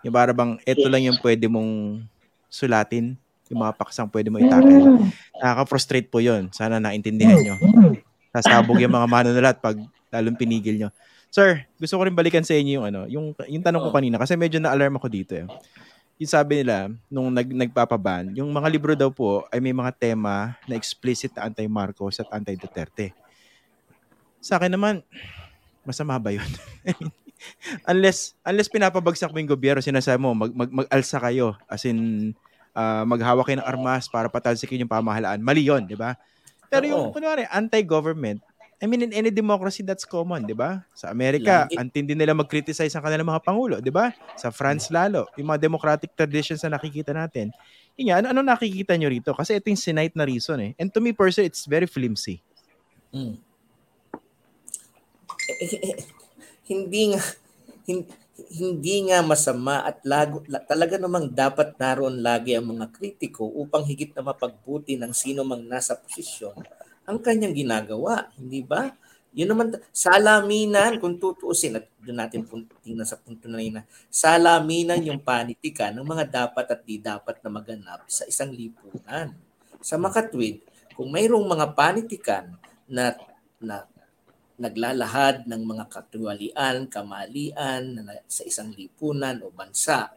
Yung 0.00 0.16
para 0.16 0.32
bang, 0.32 0.56
ito 0.64 0.88
lang 0.88 1.04
yung 1.04 1.20
pwede 1.20 1.44
mong 1.44 2.00
sulatin, 2.48 3.20
yung 3.52 3.60
mga 3.60 3.76
paksang 3.76 4.08
pwede 4.08 4.32
mo 4.32 4.40
itakil. 4.40 4.80
Mm. 4.80 5.12
Nakaka-frustrate 5.44 6.08
po 6.08 6.24
yon 6.24 6.48
Sana 6.56 6.80
naintindihan 6.80 7.36
nyo. 7.36 7.60
Sasabog 8.32 8.80
yung 8.80 8.96
mga 8.96 9.04
manunulat 9.04 9.60
pag 9.60 9.76
lalong 10.08 10.40
pinigil 10.40 10.80
nyo. 10.80 10.88
Sir, 11.28 11.68
gusto 11.76 12.00
ko 12.00 12.08
rin 12.08 12.16
balikan 12.16 12.48
sa 12.48 12.56
inyo 12.56 12.80
yung 12.80 12.86
ano, 12.88 13.04
yung, 13.12 13.36
yung 13.44 13.60
tanong 13.60 13.84
ko 13.84 13.92
kanina 13.92 14.16
kasi 14.16 14.40
medyo 14.40 14.56
na-alarm 14.56 14.96
ako 14.96 15.12
dito 15.12 15.36
eh 15.36 15.44
yung 16.18 16.30
sabi 16.34 16.60
nila, 16.60 16.90
nung 17.06 17.30
nag, 17.30 17.46
nagpapaban, 17.46 18.34
yung 18.34 18.50
mga 18.50 18.68
libro 18.68 18.92
daw 18.98 19.06
po 19.06 19.46
ay 19.54 19.62
may 19.62 19.70
mga 19.70 19.94
tema 19.94 20.58
na 20.66 20.74
explicit 20.74 21.30
na 21.38 21.46
anti-Marcos 21.46 22.18
at 22.18 22.26
anti-Duterte. 22.34 23.14
Sa 24.42 24.58
akin 24.58 24.74
naman, 24.74 24.98
masama 25.86 26.18
ba 26.18 26.34
yun? 26.34 26.50
unless, 27.90 28.34
unless 28.42 28.66
pinapabagsak 28.66 29.30
mo 29.30 29.38
yung 29.38 29.54
gobyerno, 29.54 29.78
sinasabi 29.78 30.18
mo, 30.18 30.34
mag, 30.34 30.50
mag, 30.50 30.70
mag-alsa 30.82 31.22
kayo, 31.22 31.54
as 31.70 31.86
in, 31.86 32.34
uh, 32.74 33.06
maghawak 33.06 33.46
kayo 33.46 33.62
ng 33.62 33.70
armas 33.70 34.10
para 34.10 34.26
patalsikin 34.26 34.82
yung 34.82 34.90
pamahalaan. 34.90 35.38
Mali 35.38 35.70
yun, 35.70 35.86
di 35.86 35.94
ba? 35.94 36.18
Pero 36.66 36.82
yung, 36.82 37.02
Oo. 37.08 37.14
kunwari, 37.14 37.46
anti-government, 37.46 38.42
I 38.78 38.86
mean, 38.86 39.02
in 39.02 39.10
any 39.10 39.34
democracy, 39.34 39.82
that's 39.82 40.06
common, 40.06 40.46
di 40.46 40.54
ba? 40.54 40.86
Sa 40.94 41.10
Amerika, 41.10 41.66
Lagi. 41.66 41.74
antindi 41.74 42.14
nila 42.14 42.30
mag-criticize 42.30 42.94
ang 42.94 43.02
kanilang 43.02 43.26
mga 43.26 43.42
pangulo, 43.42 43.82
di 43.82 43.90
ba? 43.90 44.14
Sa 44.38 44.54
France 44.54 44.94
lalo, 44.94 45.26
yung 45.34 45.50
mga 45.50 45.66
democratic 45.66 46.14
traditions 46.14 46.62
na 46.62 46.78
nakikita 46.78 47.10
natin. 47.10 47.50
Yun 47.98 48.14
nga, 48.14 48.16
ano, 48.22 48.26
ano 48.30 48.40
nakikita 48.46 48.94
nyo 48.94 49.10
rito? 49.10 49.34
Kasi 49.34 49.58
ito 49.58 49.66
yung 49.66 49.82
sinite 49.82 50.14
na 50.14 50.22
reason 50.22 50.62
eh. 50.62 50.72
And 50.78 50.94
to 50.94 51.02
me, 51.02 51.10
personally, 51.10 51.50
it's 51.50 51.66
very 51.66 51.90
flimsy. 51.90 52.38
Mm. 53.10 53.42
Hindi 56.70 57.02
nga 57.10 57.20
hin- 57.82 58.10
hindi 58.46 59.10
nga 59.10 59.18
masama 59.26 59.82
at 59.82 59.98
lago, 60.06 60.46
la- 60.46 60.62
talaga 60.62 60.94
namang 61.02 61.34
dapat 61.34 61.74
naroon 61.74 62.22
lagi 62.22 62.54
ang 62.54 62.78
mga 62.78 62.94
kritiko 62.94 63.42
upang 63.42 63.82
higit 63.82 64.14
na 64.14 64.22
mapagbuti 64.22 64.94
ng 64.94 65.10
sino 65.10 65.42
mang 65.42 65.66
nasa 65.66 65.98
posisyon 65.98 66.54
ang 67.08 67.18
kanyang 67.24 67.56
ginagawa, 67.56 68.28
hindi 68.36 68.60
ba? 68.60 68.92
Yun 69.32 69.48
naman, 69.56 69.72
salaminan, 69.88 71.00
kung 71.00 71.16
tutuusin, 71.16 71.80
at 71.80 71.88
doon 72.04 72.20
natin 72.20 72.44
tingnan 72.84 73.08
sa 73.08 73.16
punto 73.16 73.48
na 73.48 73.64
yun 73.64 73.80
na, 73.80 73.84
salaminan 74.12 75.00
yung 75.00 75.20
panitikan 75.24 75.96
ng 75.96 76.04
mga 76.04 76.24
dapat 76.28 76.68
at 76.68 76.80
di 76.84 77.00
dapat 77.00 77.40
na 77.40 77.48
maganap 77.48 78.04
sa 78.04 78.28
isang 78.28 78.52
lipunan. 78.52 79.32
Sa 79.80 79.96
makatwid, 79.96 80.60
kung 80.92 81.08
mayroong 81.08 81.48
mga 81.48 81.66
panitikan 81.72 82.44
na, 82.84 83.16
na 83.56 83.88
naglalahad 84.58 85.46
ng 85.46 85.62
mga 85.64 85.84
katuwalian, 85.86 86.90
kamalian 86.90 88.04
na 88.04 88.20
sa 88.26 88.42
isang 88.42 88.74
lipunan 88.74 89.38
o 89.46 89.54
bansa, 89.54 90.12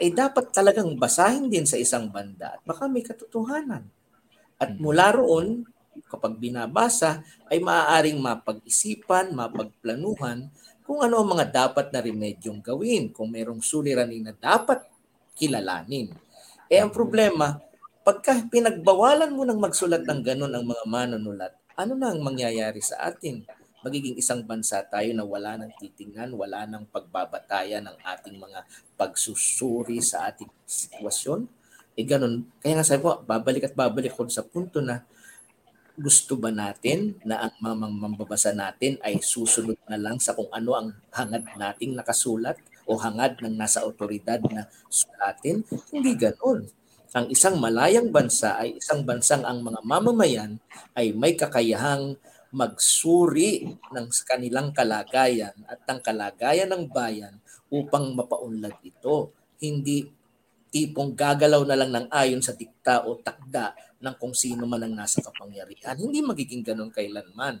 ay 0.00 0.08
dapat 0.10 0.48
talagang 0.50 0.88
basahin 0.96 1.52
din 1.52 1.68
sa 1.68 1.76
isang 1.76 2.08
banda 2.08 2.56
at 2.56 2.62
baka 2.64 2.88
may 2.88 3.04
katotohanan. 3.04 3.84
At 4.56 4.72
mula 4.80 5.12
roon, 5.12 5.68
kapag 6.10 6.38
binabasa, 6.38 7.22
ay 7.48 7.62
maaaring 7.62 8.18
mapag-isipan, 8.18 9.34
mapagplanuhan 9.34 10.50
kung 10.84 11.00
ano 11.00 11.24
ang 11.24 11.28
mga 11.32 11.46
dapat 11.48 11.88
na 11.90 12.04
remedyong 12.04 12.60
gawin, 12.60 13.08
kung 13.08 13.32
mayroong 13.32 13.64
suliranin 13.64 14.28
na 14.28 14.34
dapat 14.36 14.84
kilalanin. 15.32 16.12
Eh 16.68 16.76
ang 16.76 16.92
problema, 16.92 17.56
pagka 18.04 18.44
pinagbawalan 18.52 19.32
mo 19.32 19.48
ng 19.48 19.56
magsulat 19.56 20.04
ng 20.04 20.20
ganun 20.20 20.52
ang 20.52 20.64
mga 20.64 20.84
manunulat, 20.84 21.52
ano 21.74 21.96
na 21.96 22.12
ang 22.12 22.20
mangyayari 22.20 22.84
sa 22.84 23.00
atin? 23.08 23.42
Magiging 23.84 24.16
isang 24.16 24.44
bansa 24.44 24.80
tayo 24.84 25.12
na 25.12 25.24
wala 25.24 25.56
nang 25.60 25.72
titingnan, 25.76 26.32
wala 26.36 26.64
nang 26.64 26.88
pagbabatayan 26.88 27.84
ng 27.84 27.98
ating 28.00 28.36
mga 28.36 28.64
pagsusuri 28.96 30.00
sa 30.00 30.28
ating 30.32 30.48
sitwasyon. 30.64 31.44
Eh 31.96 32.04
ganun. 32.04 32.48
Kaya 32.60 32.80
nga 32.80 32.86
sabi 32.86 33.04
ko, 33.04 33.20
babalik 33.24 33.68
at 33.68 33.74
babalik 33.76 34.12
ko 34.12 34.24
sa 34.28 34.44
punto 34.44 34.80
na 34.80 35.04
gusto 35.94 36.34
ba 36.34 36.50
natin 36.50 37.14
na 37.22 37.46
ang 37.46 37.54
mamang 37.62 37.94
mambabasa 37.94 38.50
natin 38.50 38.98
ay 38.98 39.22
susunod 39.22 39.78
na 39.86 39.94
lang 39.94 40.18
sa 40.18 40.34
kung 40.34 40.50
ano 40.50 40.74
ang 40.74 40.88
hangad 41.14 41.46
nating 41.54 41.94
nakasulat 41.94 42.58
o 42.84 42.98
hangad 42.98 43.38
ng 43.38 43.54
nasa 43.54 43.86
otoridad 43.86 44.42
na 44.50 44.66
sulatin? 44.90 45.62
Hindi 45.94 46.18
ganoon. 46.18 46.66
Ang 47.14 47.30
isang 47.30 47.62
malayang 47.62 48.10
bansa 48.10 48.58
ay 48.58 48.82
isang 48.82 49.06
bansang 49.06 49.46
ang 49.46 49.62
mga 49.62 49.80
mamamayan 49.86 50.58
ay 50.98 51.14
may 51.14 51.38
kakayahang 51.38 52.18
magsuri 52.50 53.78
ng 53.94 54.06
kanilang 54.26 54.74
kalagayan 54.74 55.54
at 55.70 55.78
ng 55.86 56.02
kalagayan 56.02 56.70
ng 56.74 56.90
bayan 56.90 57.38
upang 57.70 58.18
mapaunlad 58.18 58.74
ito. 58.82 59.30
Hindi 59.62 60.10
tipong 60.74 61.14
gagalaw 61.14 61.62
na 61.62 61.78
lang 61.78 61.94
ng 61.94 62.06
ayon 62.10 62.42
sa 62.42 62.50
dikta 62.50 63.06
o 63.06 63.14
takda 63.22 63.78
ng 64.04 64.14
kung 64.14 64.32
sino 64.32 64.62
man 64.64 64.84
ang 64.84 64.94
nasa 64.94 65.18
kapangyarihan. 65.18 65.96
Hindi 65.96 66.20
magiging 66.20 66.60
ganun 66.62 66.92
kailanman 66.92 67.56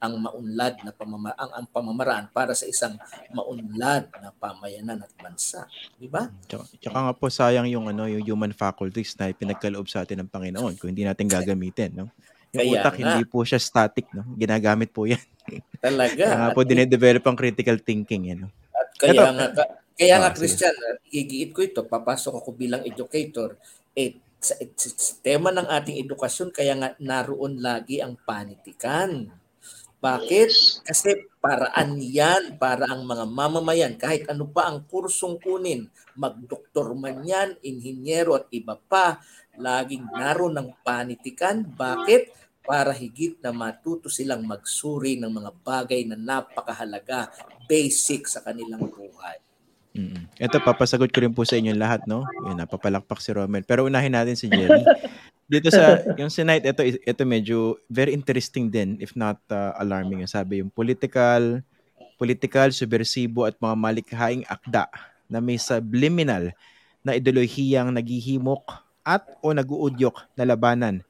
ang 0.00 0.16
maunlad 0.16 0.80
na 0.80 0.94
pamama 0.94 1.34
ang, 1.34 1.50
ang 1.52 1.66
pamamaraan 1.68 2.32
para 2.32 2.54
sa 2.54 2.64
isang 2.64 2.96
maunlad 3.30 4.08
na 4.14 4.32
pamayanan 4.32 4.96
at 4.98 5.12
bansa, 5.12 5.68
di 5.94 6.08
ba? 6.08 6.24
Tsaka, 6.46 6.64
tsaka 6.80 6.98
nga 6.98 7.12
po 7.12 7.28
sayang 7.28 7.68
yung 7.68 7.84
ano 7.84 8.08
yung 8.08 8.24
human 8.24 8.50
faculties 8.50 9.12
na 9.14 9.28
pinagkaloob 9.30 9.84
sa 9.84 10.00
atin 10.00 10.24
ng 10.24 10.30
Panginoon 10.30 10.80
kung 10.80 10.88
hindi 10.88 11.04
natin 11.04 11.28
gagamitin, 11.28 11.92
no? 11.94 12.06
Yung 12.50 12.64
Kaya 12.64 12.70
utak 12.80 12.94
nga. 12.94 13.02
hindi 13.12 13.22
po 13.24 13.44
siya 13.44 13.60
static, 13.60 14.08
no? 14.10 14.24
Ginagamit 14.34 14.88
po 14.88 15.04
'yan. 15.04 15.20
Talaga. 15.78 16.24
Kaya 16.24 16.38
nga 16.38 16.48
At 16.48 16.56
po 16.56 16.62
dinedevelop 16.64 17.22
ang 17.22 17.36
critical 17.36 17.76
thinking, 17.76 18.22
yan. 18.26 18.38
No? 18.42 18.50
Kaya 18.96 19.12
Ito- 19.12 19.24
nga, 19.30 19.46
ka- 19.52 19.72
kaya 19.94 20.14
nga 20.16 20.28
Ah. 20.28 20.34
Christian, 20.34 20.74
igiit 21.06 21.52
ko 21.52 21.60
ito, 21.60 21.84
papasok 21.84 22.40
ako 22.40 22.56
bilang 22.56 22.80
educator, 22.82 23.60
eh, 23.92 24.16
sa, 24.40 24.56
sa, 24.56 25.14
tema 25.20 25.52
ng 25.52 25.68
ating 25.68 26.00
edukasyon, 26.00 26.48
kaya 26.50 26.72
nga 26.74 26.96
naroon 26.96 27.60
lagi 27.60 28.00
ang 28.00 28.16
panitikan. 28.16 29.28
Bakit? 30.00 30.48
Kasi 30.88 31.28
paraan 31.44 32.00
yan 32.00 32.56
para 32.56 32.88
ang 32.88 33.04
mga 33.04 33.28
mamamayan, 33.28 33.94
kahit 34.00 34.24
ano 34.32 34.48
pa 34.48 34.72
ang 34.72 34.88
kursong 34.88 35.36
kunin, 35.36 35.92
magdoktor 36.16 36.96
man 36.96 37.20
yan, 37.20 37.60
inhinyero 37.60 38.32
at 38.40 38.48
iba 38.48 38.80
pa, 38.80 39.20
laging 39.60 40.08
naroon 40.08 40.56
ng 40.56 40.72
panitikan. 40.80 41.60
Bakit? 41.68 42.40
Para 42.64 42.96
higit 42.96 43.40
na 43.44 43.52
matuto 43.52 44.08
silang 44.08 44.44
magsuri 44.48 45.20
ng 45.20 45.32
mga 45.32 45.52
bagay 45.64 46.08
na 46.08 46.16
napakahalaga, 46.16 47.28
basic 47.68 48.24
sa 48.24 48.40
kanilang 48.40 48.88
buhay. 48.88 49.49
Mm. 49.90 50.30
Ito 50.38 50.62
papasagot 50.62 51.10
ko 51.10 51.18
rin 51.18 51.34
po 51.34 51.42
sa 51.42 51.58
inyo 51.58 51.74
lahat, 51.74 52.06
no? 52.06 52.22
Yun, 52.46 52.62
napapalakpak 52.62 53.18
si 53.18 53.34
Romel. 53.34 53.66
Pero 53.66 53.86
unahin 53.86 54.14
natin 54.14 54.38
si 54.38 54.46
Jerry. 54.46 54.86
Dito 55.50 55.66
sa 55.66 55.98
yung 56.14 56.30
Senate, 56.30 56.62
ito 56.62 56.78
ito 56.86 57.22
medyo 57.26 57.74
very 57.90 58.14
interesting 58.14 58.70
din 58.70 58.94
if 59.02 59.18
not 59.18 59.42
uh, 59.50 59.74
alarming. 59.82 60.22
Sabi 60.30 60.62
yung 60.62 60.70
political 60.70 61.58
political, 62.20 62.68
subversibo 62.70 63.48
at 63.48 63.56
mga 63.58 63.74
malikhaing 63.74 64.44
akda 64.46 64.86
na 65.26 65.40
may 65.40 65.56
subliminal 65.56 66.52
na 67.00 67.16
ideolohiyang 67.16 67.88
naghihimok 67.90 68.62
at 69.00 69.24
o 69.40 69.56
naguudyok 69.56 70.28
na 70.36 70.44
labanan 70.44 71.00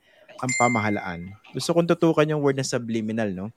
ang 0.41 0.53
pamahalaan. 0.57 1.35
Gusto 1.53 1.75
kong 1.75 1.91
tutukan 1.91 2.31
yung 2.31 2.41
word 2.41 2.57
na 2.57 2.65
subliminal, 2.65 3.29
no? 3.35 3.53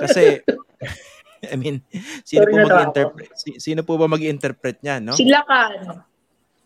Kasi 0.00 0.40
I 1.52 1.56
mean, 1.56 1.76
sino 2.22 2.42
Sorry 2.42 2.52
po 2.52 2.58
mag-interpret 2.66 3.30
si- 3.34 3.58
sino 3.58 3.80
po 3.82 3.96
ba 3.96 4.06
mag-interpret 4.06 4.76
niyan, 4.80 5.02
no? 5.06 5.14
Silakan. 5.14 6.02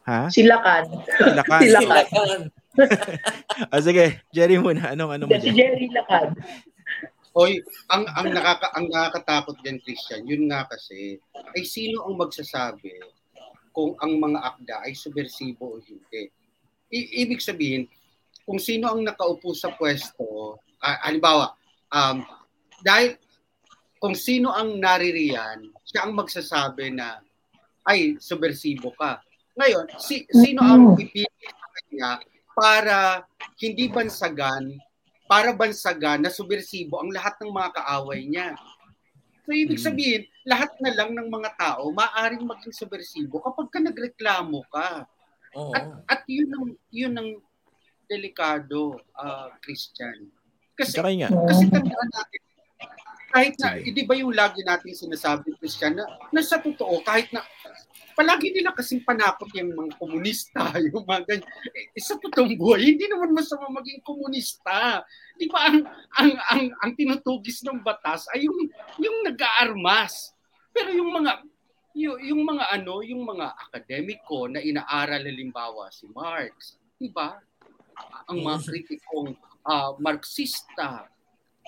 Ha? 0.05 0.27
Silakan. 0.29 0.85
Silakan. 1.07 1.61
Sila- 1.61 1.85
Silakan. 1.87 2.41
Ah, 3.75 3.83
sige, 3.83 4.23
Jerry 4.31 4.57
muna. 4.57 4.95
Anong 4.95 5.11
ano 5.11 5.23
mo 5.27 5.35
Si 5.35 5.51
dyan? 5.51 5.55
Jerry 5.59 5.87
Lacan. 5.91 6.39
Oy, 7.31 7.63
ang 7.87 8.07
ang 8.11 8.31
nakaka 8.31 8.75
ang 8.75 8.87
nakakatakot 8.87 9.59
diyan 9.63 9.79
Christian, 9.79 10.27
yun 10.27 10.51
nga 10.51 10.67
kasi 10.67 11.19
ay 11.55 11.63
sino 11.63 12.03
ang 12.03 12.19
magsasabi 12.19 12.91
kung 13.71 13.95
ang 13.99 14.19
mga 14.19 14.39
akda 14.41 14.77
ay 14.83 14.95
subversibo 14.95 15.79
o 15.79 15.83
hindi. 15.83 16.27
I- 16.91 17.23
ibig 17.23 17.39
sabihin, 17.39 17.87
kung 18.43 18.59
sino 18.59 18.91
ang 18.91 19.07
nakaupo 19.07 19.55
sa 19.55 19.71
pwesto, 19.71 20.59
ah, 20.79 21.07
halimbawa, 21.07 21.55
um, 21.87 22.27
dahil 22.83 23.15
kung 24.01 24.17
sino 24.17 24.49
ang 24.51 24.81
naririyan, 24.81 25.69
siya 25.85 26.09
ang 26.09 26.17
magsasabi 26.17 26.97
na 26.97 27.21
ay 27.85 28.17
subversibo 28.17 28.97
ka. 28.97 29.21
Ngayon, 29.61 29.87
si, 30.01 30.25
sino 30.33 30.65
ang 30.65 30.97
pipili 30.97 31.29
sa 31.29 31.69
kanya 31.69 32.11
para 32.57 32.97
hindi 33.61 33.93
bansagan 33.93 34.81
para 35.31 35.55
bansagan 35.55 36.27
na 36.27 36.33
subversibo 36.33 36.99
ang 36.99 37.15
lahat 37.15 37.39
ng 37.39 37.55
mga 37.55 37.71
kaaway 37.79 38.27
niya. 38.27 38.51
So 39.47 39.55
ibig 39.55 39.79
Mm. 39.79 39.87
sabihin, 39.87 40.23
lahat 40.43 40.75
na 40.83 40.91
lang 40.91 41.15
ng 41.15 41.29
mga 41.31 41.55
tao 41.55 41.95
maaring 41.95 42.43
maging 42.43 42.75
subversibo 42.75 43.39
kapag 43.39 43.71
ka 43.71 43.79
nagreklamo 43.79 44.67
ka. 44.75 45.07
Oo. 45.55 46.03
At 46.11 46.27
yun 46.27 46.51
ang 46.51 46.67
yun 46.91 47.15
ang 47.15 47.31
delikado, 48.11 48.99
ah, 49.15 49.55
Christian. 49.63 50.35
Kasi 50.75 50.99
kasi 50.99 51.65
tandaan 51.71 52.11
natin 52.11 52.41
kahit 53.31 53.55
na, 53.63 53.79
Sige. 53.79 53.87
hindi 53.87 54.03
ba 54.05 54.15
yung 54.19 54.35
lagi 54.35 54.61
natin 54.67 54.91
sinasabi, 54.91 55.55
Christian, 55.57 55.95
na, 55.95 56.05
na 56.35 56.43
sa 56.43 56.59
totoo, 56.59 56.99
kahit 57.07 57.31
na, 57.31 57.47
palagi 58.21 58.53
nila 58.53 58.77
kasing 58.77 59.01
panakot 59.01 59.49
yung 59.57 59.73
mga 59.73 59.97
komunista, 59.97 60.77
yung 60.93 61.09
mga 61.09 61.25
ganyan. 61.25 61.49
Eh, 61.97 62.03
sa 62.03 62.21
totoong 62.21 62.53
buhay, 62.59 62.93
hindi 62.93 63.09
naman 63.09 63.33
masama 63.33 63.73
maging 63.81 64.05
komunista. 64.05 65.01
Di 65.41 65.49
ba 65.49 65.73
ang, 65.73 65.79
ang, 66.21 66.31
ang, 66.53 66.63
ang 66.85 66.91
tinutugis 66.99 67.65
ng 67.65 67.81
batas 67.81 68.29
ay 68.35 68.45
yung, 68.45 68.59
yung 69.01 69.17
nag-aarmas. 69.25 70.37
Pero 70.75 70.93
yung 70.93 71.17
mga, 71.17 71.33
yung, 71.97 72.19
yung 72.21 72.43
mga 72.45 72.65
ano, 72.77 73.01
yung 73.01 73.23
mga 73.25 73.47
akademiko 73.71 74.53
na 74.53 74.61
inaaral 74.61 75.25
halimbawa 75.25 75.89
si 75.89 76.05
Marx, 76.13 76.77
di 77.01 77.09
ba? 77.09 77.41
Ang 78.29 78.45
mga 78.45 78.59
kritikong 78.69 79.33
ah, 79.65 79.97
Marxista, 79.97 81.09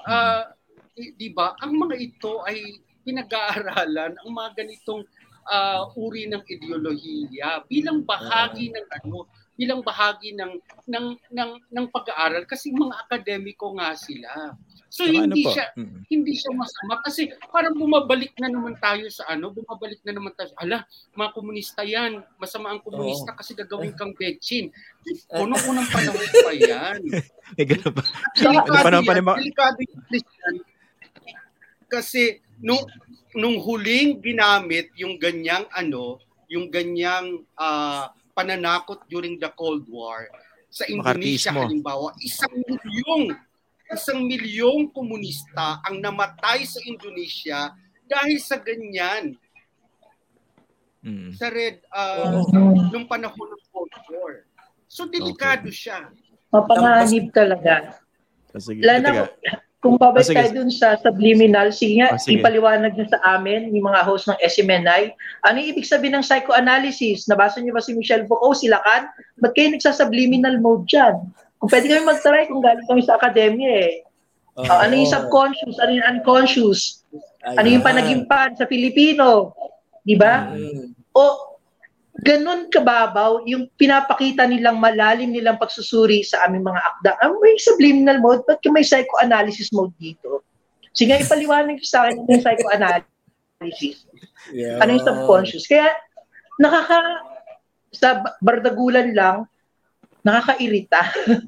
ah, 0.04 0.44
di, 0.92 1.12
di 1.14 1.28
ba? 1.30 1.56
Ang 1.60 1.78
mga 1.78 1.94
ito 1.96 2.42
ay 2.42 2.58
pinag-aaralan 3.02 4.14
ang 4.14 4.30
mga 4.30 4.50
ganitong 4.56 5.02
ah, 5.44 5.90
uri 5.94 6.26
ng 6.26 6.42
ideolohiya 6.46 7.66
bilang 7.66 8.02
bahagi 8.02 8.70
ng 8.70 8.86
ano 8.94 9.26
bilang 9.52 9.84
bahagi 9.84 10.32
ng 10.32 10.52
ng 10.88 11.06
ng 11.28 11.50
ng 11.68 11.86
pag-aaral 11.90 12.46
kasi 12.46 12.72
mga 12.72 12.94
akademiko 13.00 13.74
nga 13.76 13.92
sila. 13.92 14.54
So 14.88 15.02
Saka 15.02 15.12
ano 15.14 15.28
hindi 15.28 15.42
po? 15.42 15.50
siya 15.50 15.66
hindi 16.08 16.32
siya 16.32 16.52
masama 16.52 17.00
kasi 17.00 17.26
parang 17.48 17.74
bumabalik 17.74 18.32
na 18.38 18.48
naman 18.48 18.76
tayo 18.78 19.08
sa 19.08 19.28
ano, 19.28 19.50
bumabalik 19.50 20.00
na 20.04 20.12
naman 20.12 20.32
tayo. 20.32 20.52
Ala, 20.56 20.84
mga 21.12 21.30
komunista 21.32 21.82
yan. 21.82 22.24
Masama 22.36 22.70
ang 22.70 22.80
komunista 22.80 23.32
kasi 23.32 23.52
gagawin 23.52 23.92
kang 23.92 24.12
betchin. 24.14 24.68
Unang-unang 25.30 25.88
panahon 25.88 26.16
pa 26.22 26.52
yan. 26.52 26.98
May 27.54 27.64
ganun 27.70 27.92
ba? 27.92 28.02
Delikado 28.34 28.72
Ano 28.72 28.78
pa 28.78 28.90
naman 28.90 29.04
pa 29.04 29.12
yan. 29.12 29.16
ni 29.16 29.22
Ma- 29.22 29.38
Delikado 29.38 29.78
yung 29.80 30.02
Christian. 30.06 30.54
Kasi 31.92 32.40
nung, 32.56 32.80
nung 33.36 33.60
huling 33.60 34.16
ginamit 34.18 34.88
yung 34.96 35.20
ganyang 35.20 35.68
ano, 35.68 36.16
yung 36.48 36.72
ganyang 36.72 37.44
ah, 37.52 38.08
pananakot 38.32 39.04
during 39.06 39.36
the 39.36 39.52
Cold 39.52 39.84
War 39.86 40.24
sa 40.72 40.88
Indonesia 40.88 41.52
Makartismo. 41.52 41.68
halimbawa, 41.68 42.08
isang 42.18 42.54
milyong 42.56 43.36
isang 43.92 44.24
milyong 44.24 44.88
komunista 44.88 45.84
ang 45.84 46.00
namatay 46.00 46.64
sa 46.64 46.80
Indonesia 46.80 47.76
dahil 48.08 48.40
sa 48.40 48.56
ganyan, 48.56 49.36
Mm. 51.02 51.34
sa 51.34 51.50
red 51.50 51.82
ah, 51.90 52.40
Mhm. 52.46 52.88
nung 52.88 53.04
panahon 53.04 53.34
ng 53.52 53.62
Cold 53.68 53.90
War. 54.08 54.46
So 54.86 55.04
delikado 55.04 55.66
siya. 55.68 56.08
Mapanganib 56.48 57.34
talaga. 57.34 57.98
Ah, 58.48 58.60
Sige, 58.62 58.80
Lalo 58.80 59.26
kung 59.82 59.98
Ah, 59.98 60.14
sige. 60.22 60.38
tayo 60.38 60.62
dun 60.62 60.70
sa 60.70 60.94
subliminal, 61.02 61.74
sige 61.74 61.98
nga, 61.98 62.14
sige. 62.14 62.38
ipaliwanag 62.38 62.94
nyo 62.94 63.06
sa 63.10 63.18
amin, 63.34 63.74
yung 63.74 63.90
mga 63.90 64.06
host 64.06 64.30
ng 64.30 64.38
SMNI, 64.38 65.10
ano 65.42 65.56
yung 65.58 65.74
ibig 65.74 65.90
sabihin 65.90 66.22
ng 66.22 66.24
psychoanalysis? 66.24 67.26
Nabasa 67.26 67.58
niyo 67.58 67.74
ba 67.74 67.82
si 67.82 67.90
Michelle 67.98 68.22
Foucault, 68.30 68.62
si 68.62 68.70
Lacan? 68.70 69.10
Ba't 69.42 69.58
kayo 69.58 69.74
nagsa-subliminal 69.74 70.62
mode 70.62 70.86
dyan? 70.86 71.18
Kung 71.58 71.66
pwede 71.66 71.90
kami 71.90 72.06
mag-try 72.06 72.46
kung 72.46 72.62
galing 72.62 72.86
kami 72.86 73.02
sa 73.02 73.18
akademya 73.18 73.70
eh. 73.90 73.92
Ah, 74.70 74.86
ano 74.86 74.94
yung 74.94 75.10
subconscious? 75.10 75.74
Ano 75.82 75.90
yung 75.98 76.06
unconscious? 76.14 77.02
Ano 77.42 77.66
yung 77.66 77.82
panagimpan 77.82 78.54
sa 78.54 78.70
Filipino? 78.70 79.50
Di 80.06 80.14
ba? 80.14 80.46
Mm. 80.54 80.94
o 81.12 81.51
ganun 82.22 82.70
kababaw 82.70 83.42
yung 83.50 83.66
pinapakita 83.74 84.46
nilang 84.46 84.78
malalim 84.78 85.34
nilang 85.34 85.58
pagsusuri 85.58 86.22
sa 86.22 86.46
aming 86.46 86.62
mga 86.62 86.80
akda. 86.80 87.12
Ang 87.26 87.42
may 87.42 87.58
subliminal 87.58 88.22
mode, 88.22 88.46
ba't 88.46 88.62
may 88.70 88.86
psychoanalysis 88.86 89.74
mode 89.74 89.90
dito? 89.98 90.46
Sige, 90.94 91.18
ipaliwanag 91.26 91.82
sa 91.82 92.06
akin 92.06 92.22
yung 92.30 92.42
psychoanalysis. 92.46 94.06
Yeah. 94.54 94.78
Ano 94.78 94.94
yung 94.94 95.06
subconscious? 95.06 95.66
Kaya 95.66 95.90
nakaka 96.62 97.26
sa 97.90 98.22
bardagulan 98.38 99.12
lang, 99.12 99.50
nakakairita. 100.22 101.02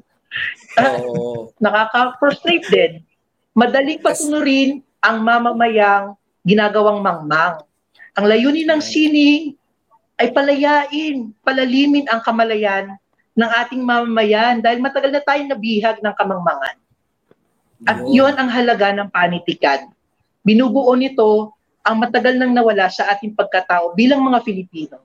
Oo. 0.75 1.55
nakaka-frustrate 1.63 2.67
din. 2.67 2.91
Madaling 3.55 4.03
patunurin 4.03 4.83
ang 4.99 5.23
mamamayang 5.23 6.19
ginagawang 6.43 6.99
mangmang. 6.99 7.63
Ang 8.19 8.25
layunin 8.27 8.67
ng 8.67 8.83
sining 8.83 9.55
ay 10.15 10.31
palayain, 10.31 11.35
palalimin 11.43 12.07
ang 12.07 12.23
kamalayan 12.23 12.95
ng 13.35 13.49
ating 13.65 13.83
mamamayan 13.83 14.63
dahil 14.63 14.79
matagal 14.79 15.11
na 15.11 15.19
tayong 15.19 15.51
nabihag 15.51 15.99
ng 15.99 16.15
kamangmangan. 16.15 16.77
At 17.83 17.99
Yun. 17.99 18.15
yon 18.15 18.33
ang 18.39 18.47
halaga 18.47 18.95
ng 18.95 19.11
panitikan. 19.11 19.91
Binubuo 20.39 20.95
nito 20.95 21.51
ang 21.83 21.99
matagal 21.99 22.39
nang 22.39 22.55
nawala 22.55 22.87
sa 22.87 23.11
ating 23.11 23.35
pagkatao 23.35 23.91
bilang 23.93 24.23
mga 24.23 24.39
Filipino. 24.41 25.03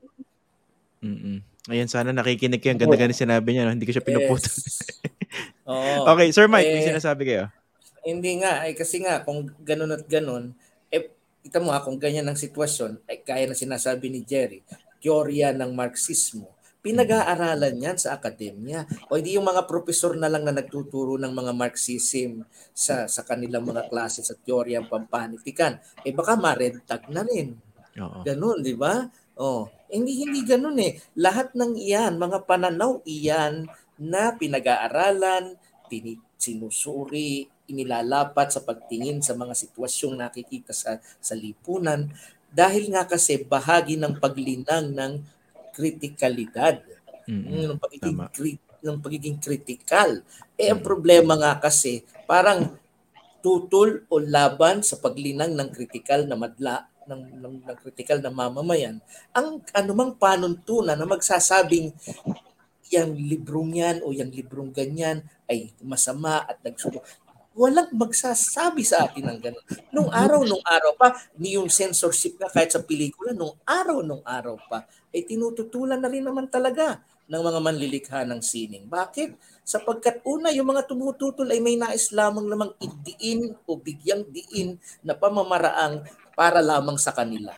Mm-mm. 1.02 1.42
Ayan, 1.68 1.90
sana 1.90 2.14
nakikinig 2.14 2.62
kayo. 2.62 2.72
Ang 2.72 2.82
ganda-ganda 2.86 3.12
sinabi 3.12 3.52
niya. 3.52 3.68
No? 3.68 3.74
Hindi 3.74 3.84
ko 3.84 3.92
siya 3.92 4.06
pinuputol. 4.06 4.48
Yes. 4.48 4.80
Oo. 5.70 6.08
Okay, 6.16 6.32
Sir 6.32 6.48
Mike, 6.48 6.66
may 6.66 6.82
Eh, 6.82 6.88
sinasabi 6.88 7.22
kayo. 7.28 7.44
Hindi 8.00 8.40
nga, 8.40 8.64
ay 8.64 8.72
kasi 8.72 9.04
nga, 9.04 9.20
kung 9.20 9.52
ganun 9.60 9.92
at 9.92 10.08
ganun, 10.08 10.56
eh, 10.88 11.12
kita 11.44 11.60
mo 11.60 11.68
ha, 11.76 11.84
kung 11.84 12.00
ganyan 12.00 12.24
ang 12.24 12.38
sitwasyon, 12.38 13.04
ay 13.04 13.20
kaya 13.20 13.44
na 13.44 13.52
sinasabi 13.52 14.08
ni 14.08 14.24
Jerry, 14.24 14.64
teorya 15.00 15.50
ng 15.56 15.72
Marxismo, 15.72 16.60
pinag-aaralan 16.80 17.76
yan 17.76 17.96
sa 18.00 18.16
akademya. 18.16 18.88
O 19.12 19.20
hindi 19.20 19.36
yung 19.36 19.48
mga 19.48 19.68
profesor 19.68 20.16
na 20.16 20.32
lang 20.32 20.48
na 20.48 20.56
nagtuturo 20.56 21.20
ng 21.20 21.32
mga 21.32 21.52
Marxism 21.52 22.44
sa 22.72 23.04
sa 23.04 23.22
kanilang 23.24 23.68
mga 23.68 23.88
klase 23.92 24.24
sa 24.24 24.36
teorya 24.36 24.80
ng 24.80 24.88
pampanitikan. 24.88 25.76
Eh 26.04 26.12
baka 26.12 26.36
ma-red 26.36 26.80
tag 26.88 27.08
na 27.12 27.24
rin. 27.24 27.56
Oo. 28.00 28.24
Ganun, 28.24 28.64
di 28.64 28.72
ba? 28.72 29.04
Oh, 29.40 29.68
hindi 29.92 30.24
hindi 30.24 30.44
ganun 30.44 30.76
eh. 30.80 31.00
Lahat 31.16 31.52
ng 31.56 31.76
iyan, 31.76 32.16
mga 32.16 32.44
pananaw 32.48 33.04
iyan 33.04 33.68
na 34.00 34.32
pinag-aaralan, 34.36 35.56
tini, 35.92 36.16
sinusuri, 36.40 37.44
inilalapat 37.68 38.50
sa 38.50 38.64
pagtingin 38.64 39.22
sa 39.22 39.36
mga 39.36 39.54
sitwasyong 39.54 40.18
nakikita 40.18 40.74
sa 40.74 40.98
sa 41.22 41.34
lipunan 41.36 42.10
dahil 42.50 42.90
nga 42.90 43.06
kasi 43.06 43.42
bahagi 43.46 43.94
ng 43.94 44.18
paglinang 44.18 44.90
ng 44.90 45.12
kritikalidad 45.70 46.82
Mm-mm. 47.30 47.74
ng 47.74 47.78
pagiging 47.78 48.18
Tama. 48.18 48.30
cri- 48.34 48.62
ng 48.80 48.98
pagiging 48.98 49.38
critical. 49.38 50.24
Eh 50.58 50.72
ang 50.72 50.82
problema 50.82 51.36
nga 51.36 51.60
kasi 51.62 52.02
parang 52.26 52.74
tutol 53.40 54.04
o 54.12 54.20
laban 54.20 54.84
sa 54.84 55.00
paglinang 55.00 55.56
ng 55.56 55.68
critical 55.72 56.28
na 56.28 56.36
madla 56.36 56.84
ng, 57.08 57.22
ng, 57.40 57.56
ng 57.64 57.76
critical 57.80 58.20
na 58.20 58.30
mamamayan 58.30 59.00
ang 59.32 59.64
anumang 59.72 60.14
panuntunan 60.14 60.94
na 60.94 61.08
magsasabing 61.08 61.90
yung 62.90 63.14
librong 63.16 63.72
yan 63.78 63.96
o 64.02 64.10
yung 64.10 64.30
librong 64.34 64.74
ganyan 64.74 65.22
ay 65.46 65.70
masama 65.80 66.42
at 66.42 66.58
nagsubo. 66.60 67.00
Walang 67.60 67.92
magsasabi 67.92 68.80
sa 68.80 69.04
atin 69.04 69.28
ng 69.28 69.36
ganun. 69.36 69.64
Nung 69.92 70.08
araw, 70.08 70.48
nung 70.48 70.64
araw 70.64 70.96
pa, 70.96 71.12
ni 71.36 71.60
yung 71.60 71.68
censorship 71.68 72.40
nga 72.40 72.48
kahit 72.48 72.72
sa 72.72 72.80
pelikula, 72.80 73.36
nung 73.36 73.52
araw, 73.68 74.00
nung 74.00 74.24
araw 74.24 74.56
pa, 74.64 74.88
ay 75.12 75.28
tinututulan 75.28 76.00
na 76.00 76.08
rin 76.08 76.24
naman 76.24 76.48
talaga 76.48 77.04
ng 77.28 77.42
mga 77.44 77.60
manlilikha 77.60 78.24
ng 78.24 78.40
sining. 78.40 78.88
Bakit? 78.88 79.36
Sapagkat 79.60 80.24
una, 80.24 80.48
yung 80.56 80.72
mga 80.72 80.88
tumututol 80.88 81.52
ay 81.52 81.60
may 81.60 81.76
nais 81.76 82.10
lamang 82.16 82.48
namang 82.48 82.72
idiin 82.80 83.52
o 83.68 83.76
bigyang 83.76 84.24
diin 84.32 84.80
na 85.04 85.12
pamamaraang 85.12 86.00
para 86.32 86.64
lamang 86.64 86.96
sa 86.96 87.12
kanila. 87.12 87.52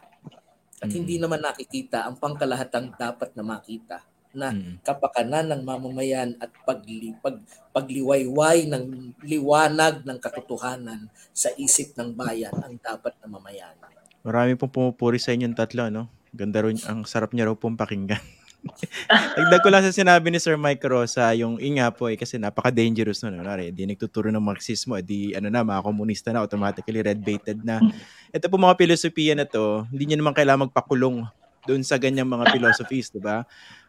At 0.83 0.91
Mm. 0.91 0.97
hindi 0.99 1.17
naman 1.23 1.47
nakikita 1.47 2.11
ang 2.11 2.19
pangkalahatang 2.19 2.99
dapat 2.99 3.39
na 3.39 3.47
makita 3.47 4.03
na 4.33 4.53
Mm. 4.53 4.81
kapakanan 4.85 5.47
ng 5.53 5.63
mamamayan 5.65 6.37
at 6.41 6.53
pagli, 6.65 7.13
pag, 7.21 7.41
pagliwayway 7.73 8.69
ng 8.69 9.17
liwanag 9.25 10.05
ng 10.05 10.19
katotohanan 10.21 11.09
sa 11.33 11.49
isip 11.57 11.97
ng 11.97 12.13
bayan 12.17 12.53
ang 12.61 12.77
dapat 12.81 13.17
na 13.21 13.29
mamayan. 13.29 13.73
Marami 14.23 14.55
pong 14.55 14.71
pumupuri 14.71 15.19
sa 15.19 15.35
inyong 15.35 15.57
tatlo, 15.57 15.91
no? 15.91 16.07
Ganda 16.33 16.63
rin, 16.63 16.79
ang 16.87 17.05
sarap 17.05 17.35
niya 17.35 17.51
raw 17.51 17.57
pong 17.59 17.77
pakinggan. 17.77 18.23
Dagdag 19.37 19.61
ko 19.61 19.69
lang 19.75 19.83
sa 19.83 19.91
sinabi 19.91 20.31
ni 20.31 20.39
Sir 20.39 20.55
Mike 20.55 20.87
Rosa, 20.87 21.35
yung 21.35 21.59
inga 21.59 21.91
po 21.91 22.07
eh, 22.07 22.15
kasi 22.15 22.39
napaka-dangerous 22.39 23.27
nun. 23.27 23.43
Ano, 23.43 23.59
di 23.59 23.83
nagtuturo 23.83 24.31
ng 24.31 24.39
Marxismo, 24.39 24.95
eh, 24.95 25.03
di 25.03 25.35
ano 25.35 25.51
na, 25.51 25.67
mga 25.67 25.83
komunista 25.83 26.31
na, 26.31 26.47
automatically 26.47 27.03
red-baited 27.03 27.67
na. 27.67 27.83
Ito 28.31 28.47
po 28.47 28.63
mga 28.63 28.79
filosofiya 28.79 29.35
na 29.35 29.45
to, 29.51 29.85
hindi 29.91 30.15
nyo 30.15 30.23
naman 30.23 30.35
kailangan 30.39 30.71
magpakulong 30.71 31.27
doon 31.67 31.83
sa 31.83 31.99
ganyang 31.99 32.31
mga 32.31 32.55
philosophies, 32.55 33.11
di 33.11 33.19
ba? 33.23 33.43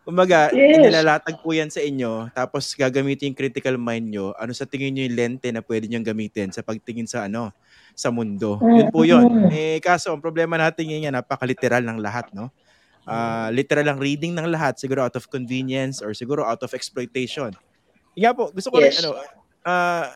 Kumbaga, 0.04 0.52
Yes. 0.52 0.84
inilalatag 0.84 1.40
po 1.40 1.56
yan 1.56 1.72
sa 1.72 1.80
inyo, 1.80 2.28
tapos 2.36 2.76
gagamitin 2.76 3.32
yung 3.32 3.40
critical 3.40 3.80
mind 3.80 4.12
nyo, 4.12 4.36
ano 4.36 4.52
sa 4.52 4.68
tingin 4.68 4.92
nyo 4.92 5.08
yung 5.08 5.16
lente 5.16 5.48
na 5.48 5.64
pwede 5.64 5.88
nyo 5.88 6.04
gamitin 6.04 6.52
sa 6.52 6.60
pagtingin 6.60 7.08
sa 7.08 7.24
ano, 7.32 7.56
sa 7.96 8.12
mundo. 8.12 8.60
Yun 8.60 8.92
po 8.92 9.08
yun. 9.08 9.48
Eh, 9.48 9.80
kaso, 9.80 10.12
ang 10.12 10.20
problema 10.20 10.60
natin 10.60 10.92
ngayon, 10.92 11.16
napaka-literal 11.16 11.88
ng 11.88 12.04
lahat, 12.04 12.28
no? 12.36 12.52
Ah, 13.08 13.48
literal 13.56 13.88
ang 13.88 14.00
reading 14.00 14.36
ng 14.36 14.52
lahat, 14.52 14.76
siguro 14.76 15.08
out 15.08 15.16
of 15.16 15.32
convenience 15.32 16.04
or 16.04 16.12
siguro 16.12 16.44
out 16.44 16.60
of 16.68 16.76
exploitation. 16.76 17.56
Nga 18.20 18.32
po, 18.36 18.52
gusto 18.52 18.76
ko 18.76 18.84
rin, 18.84 18.92
Yes. 18.92 19.00
ano, 19.08 19.16
ah, 19.64 20.12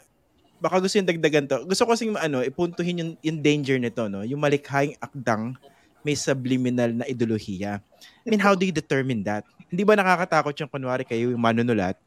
baka 0.60 0.84
gusto 0.84 1.00
yung 1.00 1.08
dagdagan 1.08 1.48
to. 1.48 1.64
Gusto 1.64 1.88
ko 1.88 1.96
kasing, 1.96 2.12
ano, 2.20 2.44
ipuntuhin 2.44 3.00
yung, 3.00 3.12
yung 3.24 3.40
danger 3.40 3.80
nito, 3.80 4.04
no? 4.12 4.28
Yung 4.28 4.44
malikhaing 4.44 5.00
akdang 5.00 5.56
may 6.04 6.16
subliminal 6.16 6.92
na 6.92 7.08
ideolohiya. 7.08 7.80
I 8.24 8.28
mean, 8.28 8.44
how 8.44 8.52
do 8.56 8.68
you 8.68 8.76
determine 8.76 9.24
that? 9.24 9.48
Hindi 9.68 9.84
ba 9.84 10.00
nakakatakot 10.00 10.56
yung 10.56 10.72
kunwari 10.72 11.04
kayo 11.04 11.36
yung 11.36 11.44
manunulat? 11.44 12.00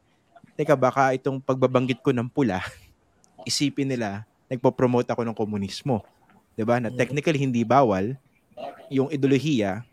Teka, 0.57 0.73
baka 0.73 1.13
itong 1.13 1.37
pagbabanggit 1.37 2.01
ko 2.01 2.09
ng 2.09 2.27
pula, 2.27 2.61
isipin 3.49 3.89
nila, 3.89 4.25
nagpo-promote 4.51 5.07
ako 5.07 5.21
ng 5.23 5.37
komunismo. 5.37 6.03
'Di 6.55 6.63
ba? 6.67 6.83
Na 6.83 6.91
technically 6.91 7.39
hindi 7.39 7.63
bawal 7.63 8.19
yung 8.91 9.07
ideolohiya, 9.07 9.85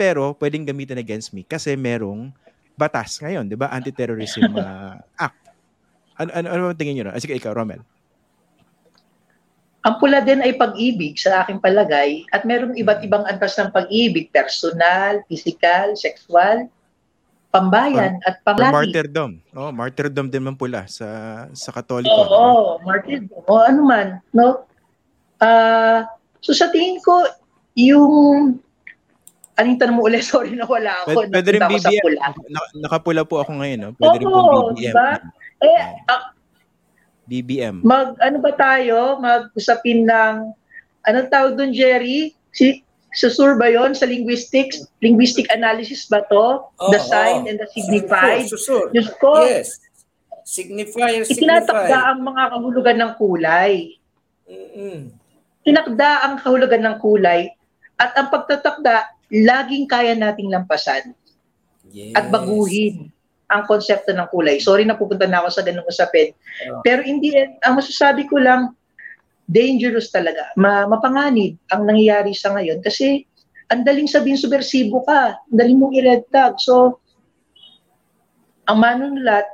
pero 0.00 0.32
pwedeng 0.40 0.64
gamitin 0.64 0.96
against 0.96 1.36
me 1.36 1.44
kasi 1.44 1.76
merong 1.76 2.32
batas 2.74 3.20
ngayon, 3.20 3.44
'di 3.44 3.56
ba? 3.58 3.68
Anti-terrorism 3.70 4.56
uh, 4.58 4.96
act. 5.20 5.38
Ano 6.16 6.30
ano 6.32 6.46
ano 6.48 6.62
ang 6.72 6.78
tingin 6.78 6.96
niyo? 6.96 7.12
Ah, 7.12 7.20
sige, 7.20 7.36
ikaw, 7.36 7.52
Romel. 7.52 7.82
Ang 9.84 10.00
pula 10.00 10.24
din 10.24 10.40
ay 10.40 10.56
pag-ibig 10.56 11.20
sa 11.20 11.44
aking 11.44 11.60
palagay 11.60 12.24
at 12.32 12.48
merong 12.48 12.72
iba't 12.72 13.04
ibang 13.04 13.20
antas 13.28 13.52
ng 13.60 13.68
pag-ibig, 13.68 14.32
personal, 14.32 15.20
physical, 15.28 15.92
sexual. 15.92 16.72
Pambayan 17.54 18.18
at 18.20 18.42
Or 18.42 18.50
pamlati. 18.50 18.74
martyrdom. 18.74 19.30
Oh, 19.54 19.70
martyrdom 19.70 20.26
din 20.26 20.42
man 20.42 20.54
pula 20.54 20.84
sa 20.84 21.06
sa 21.52 21.70
Katoliko. 21.70 22.10
Oo, 22.10 22.26
di 22.26 22.34
ba? 22.76 22.84
martyrdom. 22.84 23.40
O 23.46 23.54
ano 23.56 23.80
man, 23.80 24.06
no? 24.30 24.66
Ah, 25.38 26.02
so 26.40 26.50
sa 26.50 26.66
tingin 26.68 26.98
ko, 26.98 27.30
yung 27.72 28.58
anong 29.54 29.78
tanong 29.78 29.96
mo 29.96 30.04
ulit? 30.04 30.26
Sorry 30.26 30.52
na 30.52 30.66
wala 30.66 30.90
ako. 31.00 31.14
Pwede, 31.16 31.30
pwede 31.30 31.48
rin 31.52 31.62
ako 31.62 31.76
sa 31.78 31.88
BBM. 31.88 32.02
pula. 32.02 32.22
Na- 32.48 32.72
nakapula 32.80 33.22
po 33.22 33.36
ako 33.38 33.52
ngayon, 33.56 33.78
no? 33.80 33.90
Pwede 33.94 34.16
rin 34.18 34.26
Oo, 34.26 34.34
pong 34.34 34.74
BBM. 34.74 34.90
diba? 34.90 35.08
Eh, 35.62 35.80
ah, 36.04 36.22
BBM. 37.24 37.76
mag 37.80 38.18
ano 38.18 38.36
ba 38.36 38.52
tayo? 38.52 39.16
Mag-usapin 39.16 40.04
ng 40.04 40.34
anong 41.02 41.30
tawag 41.30 41.54
doon, 41.54 41.70
Jerry? 41.70 42.34
Si 42.50 42.82
susur 43.14 43.54
ba 43.54 43.66
'yon 43.66 43.94
sa 43.94 44.04
linguistics? 44.04 44.84
Linguistic 45.00 45.46
analysis 45.48 46.06
ba 46.06 46.22
to? 46.28 46.66
the 46.90 47.00
Oo, 47.00 47.08
sign 47.08 47.42
oo. 47.42 47.48
and 47.48 47.58
the 47.58 47.68
signified. 47.70 48.44
Susur, 48.44 48.58
susur. 48.58 48.84
Diyos 48.90 49.08
ko, 49.16 49.46
Yes. 49.46 49.80
Signifier, 50.44 51.24
itinatakda 51.24 51.88
signify. 51.88 52.10
ang 52.12 52.20
mga 52.20 52.42
kahulugan 52.52 52.98
ng 53.00 53.12
kulay. 53.16 53.74
Mm-mm. 54.44 55.08
Tinakda 55.64 56.10
ang 56.20 56.34
kahulugan 56.36 56.84
ng 56.84 56.96
kulay 57.00 57.48
at 57.96 58.12
ang 58.12 58.28
pagtatakda, 58.28 59.08
laging 59.32 59.88
kaya 59.88 60.12
nating 60.12 60.52
lampasan 60.52 61.16
Yes. 61.88 62.12
at 62.12 62.28
baguhin 62.28 63.08
ang 63.48 63.64
konsepto 63.64 64.12
ng 64.12 64.28
kulay. 64.28 64.60
Sorry 64.60 64.84
na 64.84 64.98
pupunta 64.98 65.24
na 65.24 65.40
ako 65.40 65.48
sa 65.48 65.62
ganung 65.64 65.88
usapin. 65.88 66.36
Oo. 66.68 66.84
Pero 66.84 67.00
in 67.00 67.24
the 67.24 67.30
end, 67.32 67.52
ang 67.64 67.80
masasabi 67.80 68.28
ko 68.28 68.36
lang, 68.36 68.76
dangerous 69.44 70.08
talaga. 70.08 70.48
Ma 70.56 70.88
mapanganib 70.88 71.56
ang 71.68 71.84
nangyayari 71.84 72.32
sa 72.32 72.52
ngayon 72.52 72.80
kasi 72.80 73.24
ang 73.68 73.84
daling 73.84 74.08
sabihin 74.08 74.36
subversibo 74.36 75.04
ka, 75.04 75.40
ang 75.40 75.56
daling 75.56 75.80
mong 75.80 75.96
i-red 75.96 76.24
tag. 76.28 76.56
So, 76.60 77.00
ang 78.64 78.80
manunulat, 78.80 79.44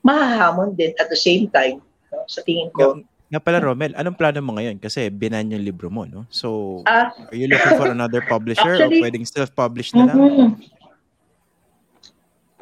mahahamon 0.00 0.74
din 0.74 0.94
at 0.98 1.10
the 1.10 1.18
same 1.18 1.50
time. 1.50 1.82
no, 2.14 2.22
sa 2.30 2.42
tingin 2.46 2.70
ko. 2.70 2.94
Nga, 2.94 3.02
nga 3.34 3.40
pala, 3.42 3.58
Romel, 3.58 3.90
anong 3.98 4.14
plano 4.14 4.38
mo 4.38 4.54
ngayon? 4.54 4.78
Kasi 4.78 5.10
binan 5.10 5.50
yung 5.50 5.66
libro 5.66 5.90
mo, 5.90 6.06
no? 6.06 6.22
So, 6.30 6.78
Ah, 6.86 7.10
are 7.10 7.34
you 7.34 7.50
looking 7.50 7.74
for 7.74 7.90
another 7.90 8.22
publisher 8.22 8.78
Actually- 8.78 9.02
o 9.02 9.02
pwedeng 9.02 9.26
self-publish 9.26 9.90
na 9.98 10.06
lang? 10.06 10.16
mhm. 10.18 10.50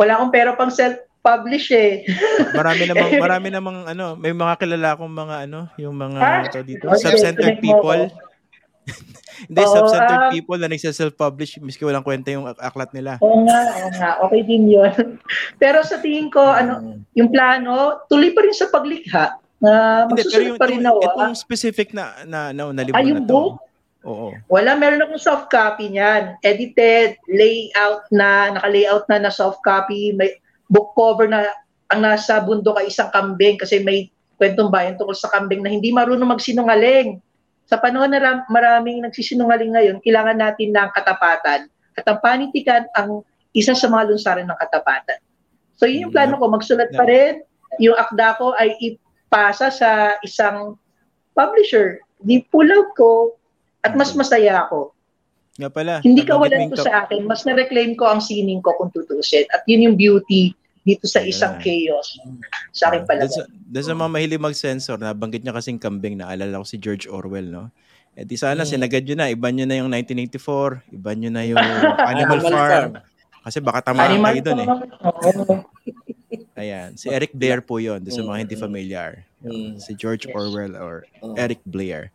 Wala 0.01 0.17
akong 0.17 0.33
pera 0.33 0.57
pang 0.57 0.73
self-publish 1.23 1.71
eh. 1.71 2.03
Marami 2.59 2.83
namang 2.91 3.11
marami 3.17 3.49
namang 3.49 3.79
ano, 3.87 4.07
may 4.19 4.35
mga 4.35 4.55
kilala 4.59 4.99
akong 4.99 5.15
mga 5.15 5.37
ano, 5.47 5.71
yung 5.79 5.95
mga 5.95 6.19
Ah? 6.19 6.43
to 6.51 6.67
dito, 6.67 6.91
Okay, 6.91 6.99
self-centered 7.01 7.59
connect 7.59 7.63
mo 7.63 7.67
people. 7.79 8.03
Hindi 9.43 9.63
Oo, 9.63 9.75
self-centered 9.75 10.23
ah. 10.23 10.31
people 10.31 10.59
na 10.59 10.69
nagse-self-publish 10.69 11.63
miski 11.63 11.83
walang 11.83 12.03
kwenta 12.03 12.31
yung 12.31 12.47
ak- 12.47 12.59
aklat 12.59 12.91
nila. 12.91 13.23
Oo 13.23 13.47
nga, 13.47 13.59
oo 13.73 13.91
nga. 13.93 14.11
Okay 14.27 14.43
din 14.43 14.67
yun. 14.69 14.93
Pero 15.63 15.87
sa 15.87 16.03
tingin 16.03 16.27
ko, 16.29 16.43
ano, 16.43 16.99
yung 17.15 17.31
plano, 17.31 18.03
tuloy 18.07 18.35
pa 18.35 18.43
rin 18.43 18.55
sa 18.55 18.67
paglikha. 18.69 19.39
Na 19.63 20.05
Hindi, 20.11 20.27
pero 20.27 20.27
magsusunod 20.27 20.47
yung 20.49 20.59
pa 20.59 20.67
rin 20.67 20.83
na 20.83 20.91
itong 20.91 21.35
specific 21.39 21.95
na 21.95 22.19
na 22.27 22.51
na, 22.51 22.75
na 22.75 22.83
libro 22.83 22.99
Ay, 22.99 23.07
na 23.07 23.11
yung 23.15 23.23
to. 23.23 23.31
book? 23.31 23.55
Oo. 24.03 24.35
Wala, 24.51 24.75
meron 24.75 24.99
akong 25.01 25.23
soft 25.23 25.47
copy 25.47 25.87
niyan. 25.87 26.35
Edited, 26.43 27.15
layout 27.31 28.03
na, 28.11 28.51
naka-layout 28.51 29.07
na 29.07 29.23
na 29.23 29.31
soft 29.31 29.63
copy, 29.63 30.11
may 30.11 30.35
book 30.69 30.95
cover 30.95 31.27
na 31.31 31.49
ang 31.93 32.01
nasa 32.03 32.41
bundok 32.41 32.81
ay 32.81 32.89
isang 32.89 33.13
kambing 33.13 33.61
kasi 33.61 33.83
may 33.85 34.09
kwentong 34.41 34.73
bayan 34.73 34.97
tungkol 34.97 35.15
sa 35.15 35.31
kambing 35.31 35.63
na 35.63 35.71
hindi 35.71 35.95
marunong 35.95 36.35
magsinungaling. 36.35 37.21
Sa 37.69 37.79
panahon 37.79 38.11
na 38.11 38.21
ram- 38.21 38.47
maraming 38.51 39.05
nagsisinungaling 39.05 39.77
ngayon, 39.77 39.97
kailangan 40.03 40.41
natin 40.41 40.75
ng 40.75 40.91
katapatan. 40.93 41.71
At 41.95 42.05
ang 42.09 42.19
panitikan 42.25 42.89
ang 42.97 43.23
isa 43.53 43.77
sa 43.77 43.87
mga 43.87 44.13
lunsaran 44.13 44.49
ng 44.49 44.59
katapatan. 44.59 45.21
So 45.77 45.85
yun 45.85 46.09
yung 46.09 46.13
plano 46.15 46.41
ko, 46.41 46.49
magsulat 46.49 46.91
pa 46.97 47.05
rin. 47.05 47.45
Yung 47.81 47.97
akda 47.97 48.41
ko 48.41 48.57
ay 48.57 48.77
ipasa 48.81 49.69
sa 49.69 50.17
isang 50.25 50.77
publisher. 51.37 52.01
Di 52.25 52.45
pull 52.49 52.69
out 52.73 52.93
ko 52.97 53.37
at 53.85 53.93
mas 53.97 54.17
masaya 54.17 54.65
ako. 54.69 54.92
Nga 55.55 55.69
pala. 55.69 56.01
Hindi 56.01 56.23
kawalan 56.23 56.71
ka- 56.71 56.81
sa 56.81 57.05
akin, 57.05 57.25
mas 57.25 57.43
na-reclaim 57.43 57.93
ko 57.93 58.07
ang 58.07 58.19
sining 58.19 58.59
ko 58.59 58.73
kung 58.75 58.89
tutusin. 58.89 59.45
At 59.49 59.63
yun 59.65 59.85
yung 59.85 59.97
beauty 59.97 60.53
dito 60.83 61.05
sa 61.05 61.21
isang 61.21 61.57
Ayan. 61.57 61.93
chaos 61.93 62.09
sa 62.71 62.89
akin 62.89 63.01
Doon 63.01 63.09
palagay. 63.23 63.31
sa, 63.31 63.43
doon 63.47 63.85
sa 63.85 63.95
mga 63.95 64.11
mahilig 64.11 64.41
mag-censor, 64.41 64.97
nabanggit 64.97 65.41
niya 65.41 65.53
kasing 65.53 65.77
kambing 65.77 66.17
na 66.17 66.27
alala 66.27 66.59
ko 66.59 66.67
si 66.67 66.75
George 66.75 67.07
Orwell, 67.07 67.47
no? 67.47 67.71
Eh 68.13 68.25
di 68.25 68.35
sana 68.35 68.61
Mm. 68.61 68.69
sinagad 68.69 69.03
nyo 69.03 69.15
na, 69.15 69.29
iba 69.29 69.49
nyo 69.49 69.65
na 69.65 69.77
yung 69.77 69.89
1984, 69.89 70.83
iba 70.91 71.11
nyo 71.13 71.31
na 71.31 71.43
yung 71.45 71.57
Animal, 72.11 72.41
Farm. 72.43 72.91
Kasi 73.43 73.59
baka 73.59 73.79
tamaan 73.85 74.11
Animal 74.11 74.33
kayo 74.33 74.43
doon 74.43 74.59
eh. 74.59 74.69
Ayan, 76.55 76.95
si 76.95 77.09
Eric 77.09 77.33
Blair 77.33 77.61
po 77.61 77.77
yon 77.77 78.01
doon 78.01 78.13
sa 78.13 78.23
mga 78.23 78.39
hindi 78.41 78.55
Mm. 78.55 78.63
familiar. 78.63 79.11
Mm. 79.41 79.79
Si 79.79 79.93
George. 79.93 80.29
Orwell 80.31 80.75
or 80.75 81.05
Oo. 81.21 81.35
Eric 81.35 81.61
Blair. 81.65 82.13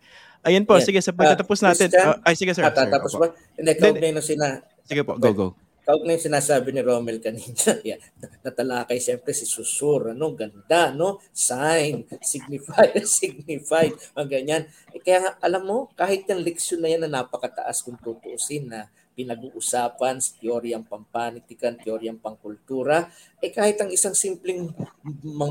Ayun 0.48 0.64
po, 0.64 0.80
Yeah. 0.80 0.86
sige, 0.88 1.00
sa 1.04 1.12
pagtatapos 1.12 1.60
natin. 1.60 1.92
Christian? 1.92 2.08
ah, 2.08 2.24
ay, 2.24 2.34
sige 2.34 2.52
sir. 2.56 2.64
Ah, 2.64 2.72
tatapos 2.72 3.14
ba? 3.20 3.36
Hindi, 3.54 3.72
kaugnay 3.76 4.12
na 4.16 4.24
sina, 4.24 4.64
Sige 4.88 5.04
po, 5.04 5.20
go, 5.20 5.30
go. 5.36 5.48
kaugnay 5.84 6.16
sinasabi 6.16 6.72
ni 6.72 6.80
Romel 6.80 7.20
kanina. 7.20 7.76
yeah. 7.88 8.00
Natalakay 8.42 8.96
siyempre 8.98 9.36
si 9.36 9.44
Susur. 9.44 10.16
Ano, 10.16 10.32
ganda, 10.32 10.92
no? 10.92 11.20
Sign, 11.32 12.08
signifier, 12.24 13.04
signified. 13.04 13.92
Ang 14.18 14.28
ganyan. 14.28 14.64
Eh, 14.92 15.00
kaya 15.00 15.20
nga, 15.20 15.32
alam 15.40 15.64
mo, 15.64 15.78
kahit 15.94 16.24
yung 16.28 16.40
leksyon 16.40 16.80
na 16.80 16.90
yan 16.90 17.04
na 17.04 17.20
napakataas 17.20 17.84
kung 17.84 18.00
tutuusin 18.00 18.72
na 18.72 18.88
pinag-uusapan 19.18 20.22
sa 20.22 20.32
teoryang 20.38 20.86
pampanitikan, 20.86 21.74
teoryang 21.74 22.22
pangkultura, 22.22 23.10
eh 23.42 23.50
kahit 23.50 23.82
ang 23.82 23.90
isang 23.90 24.14
simpleng 24.14 24.70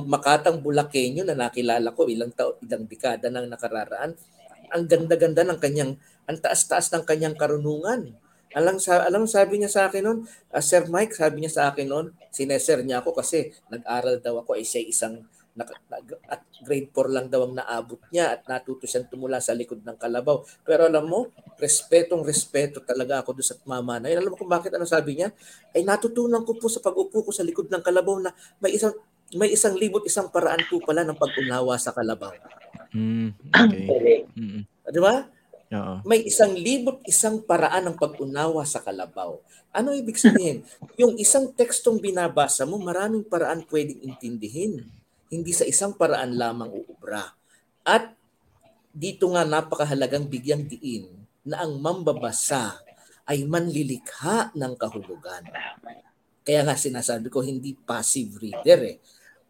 makatang 0.07 0.63
bulakenyo 0.63 1.27
na 1.27 1.35
nakilala 1.35 1.91
ko 1.91 2.07
ilang 2.07 2.31
taon, 2.31 2.55
ilang 2.63 2.87
dekada 2.87 3.27
nang 3.27 3.51
nakararaan, 3.51 4.15
ang 4.73 4.87
ganda-ganda 4.87 5.43
ng 5.47 5.59
kanyang, 5.59 5.99
ang 6.27 6.39
taas-taas 6.39 6.91
ng 6.93 7.05
kanyang 7.07 7.37
karunungan. 7.39 8.15
Alam, 8.57 8.81
sa, 8.81 9.05
alam 9.05 9.29
sabi 9.29 9.61
niya 9.61 9.69
sa 9.69 9.83
akin 9.91 10.03
noon, 10.07 10.19
ah, 10.55 10.65
Sir 10.65 10.89
Mike, 10.89 11.13
sabi 11.13 11.45
niya 11.45 11.53
sa 11.53 11.63
akin 11.69 11.87
noon, 11.87 12.07
sineser 12.33 12.81
niya 12.81 13.05
ako 13.05 13.13
kasi 13.13 13.53
nag-aral 13.69 14.17
daw 14.23 14.41
ako, 14.41 14.57
eh 14.57 14.65
siya 14.65 14.81
isang, 14.81 15.29
at 16.29 16.43
grade 16.61 16.93
4 16.93 17.17
lang 17.17 17.27
daw 17.33 17.49
ang 17.49 17.57
naabot 17.57 17.97
niya 18.13 18.37
at 18.37 18.45
natuto 18.45 18.85
siyang 18.85 19.09
tumula 19.09 19.41
sa 19.41 19.57
likod 19.57 19.81
ng 19.81 19.97
kalabaw. 19.97 20.45
Pero 20.61 20.85
alam 20.85 21.09
mo, 21.09 21.33
respetong 21.57 22.21
respeto 22.21 22.85
talaga 22.85 23.25
ako 23.25 23.41
doon 23.41 23.49
sa 23.49 23.57
mama 23.65 23.97
na. 23.97 24.13
Alam 24.13 24.37
mo 24.37 24.37
kung 24.37 24.53
bakit 24.53 24.77
ano 24.77 24.85
sabi 24.85 25.17
niya? 25.17 25.33
Ay 25.73 25.81
natutunan 25.81 26.45
ko 26.45 26.61
po 26.61 26.69
sa 26.69 26.85
pag-upo 26.85 27.25
ko 27.25 27.33
sa 27.33 27.41
likod 27.41 27.73
ng 27.73 27.81
kalabaw 27.81 28.21
na 28.21 28.37
may 28.61 28.77
isang 28.77 28.93
may 29.35 29.51
isang 29.51 29.75
libot 29.75 30.07
isang 30.07 30.31
paraan 30.31 30.63
po 30.71 30.79
pala 30.85 31.03
ng 31.03 31.19
pag-unawa 31.19 31.75
sa 31.81 31.91
kalabaw. 31.91 32.31
Mm, 32.95 33.35
okay. 33.65 34.27
Di 34.87 35.01
ba? 35.03 35.27
oo. 35.75 35.95
may 36.07 36.23
isang 36.23 36.55
libot 36.55 37.03
isang 37.11 37.43
paraan 37.43 37.91
ng 37.91 37.97
pag-unawa 37.99 38.63
sa 38.63 38.79
kalabaw. 38.79 39.35
Ano 39.75 39.91
ibig 39.93 40.19
sabihin? 40.19 40.63
Yung 41.01 41.19
isang 41.19 41.51
tekstong 41.51 41.99
binabasa 41.99 42.63
mo, 42.65 42.79
maraming 42.79 43.27
paraan 43.27 43.67
pwedeng 43.67 43.99
intindihin. 44.07 44.87
Hindi 45.27 45.51
sa 45.51 45.67
isang 45.67 45.99
paraan 45.99 46.39
lamang 46.39 46.71
uubra. 46.71 47.35
At 47.83 48.15
dito 48.95 49.27
nga 49.35 49.43
napakahalagang 49.43 50.31
bigyang 50.31 50.65
diin 50.65 51.11
na 51.43 51.67
ang 51.67 51.77
mambabasa 51.83 52.79
ay 53.27 53.43
manlilikha 53.43 54.55
ng 54.55 54.73
kahulugan. 54.79 55.45
Kaya 56.47 56.63
nga 56.63 56.79
sinasabi 56.79 57.27
ko, 57.27 57.43
hindi 57.43 57.75
passive 57.75 58.39
reader 58.39 58.81
eh. 58.87 58.97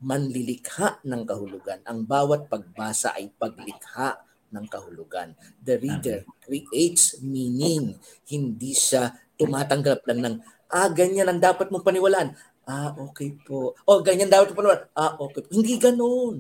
Manlilikha 0.03 1.01
ng 1.05 1.23
kahulugan. 1.25 1.81
Ang 1.89 2.05
bawat 2.05 2.53
pagbasa 2.53 3.17
ay 3.17 3.33
paglikha 3.33 4.21
ng 4.53 4.67
kahulugan. 4.69 5.33
The 5.61 5.81
reader 5.81 6.19
creates 6.45 7.21
meaning. 7.25 7.97
Hindi 8.29 8.73
siya 8.77 9.17
tumatanggap 9.37 10.05
lang 10.09 10.21
ng, 10.23 10.37
ah, 10.73 10.89
ganyan 10.93 11.29
ang 11.29 11.41
dapat 11.41 11.73
mong 11.73 11.85
paniwalaan. 11.85 12.33
Ah, 12.67 12.93
okay 12.99 13.37
po. 13.47 13.79
O, 13.87 14.03
ganyan 14.03 14.29
dapat 14.29 14.53
mong 14.53 14.59
paniwalaan. 14.59 14.87
Ah, 14.97 15.15
okay 15.17 15.41
po. 15.45 15.49
Hindi 15.53 15.79
ganoon. 15.79 16.37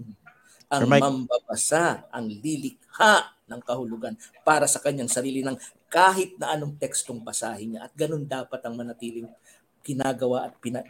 Ang 0.66 0.82
Mike. 0.90 1.02
mambabasa, 1.02 2.10
ang 2.10 2.26
lilikha 2.26 3.36
ng 3.46 3.60
kahulugan 3.62 4.18
para 4.42 4.66
sa 4.66 4.82
kanyang 4.82 5.06
sarili 5.06 5.46
ng 5.46 5.54
kahit 5.86 6.34
na 6.36 6.58
anong 6.58 6.74
tekstong 6.76 7.22
basahin 7.22 7.78
niya. 7.78 7.86
At 7.86 7.94
ganun 7.94 8.26
dapat 8.26 8.58
ang 8.66 8.74
manatiling 8.74 9.30
ginagawa 9.86 10.50
at 10.50 10.58
pina, 10.58 10.82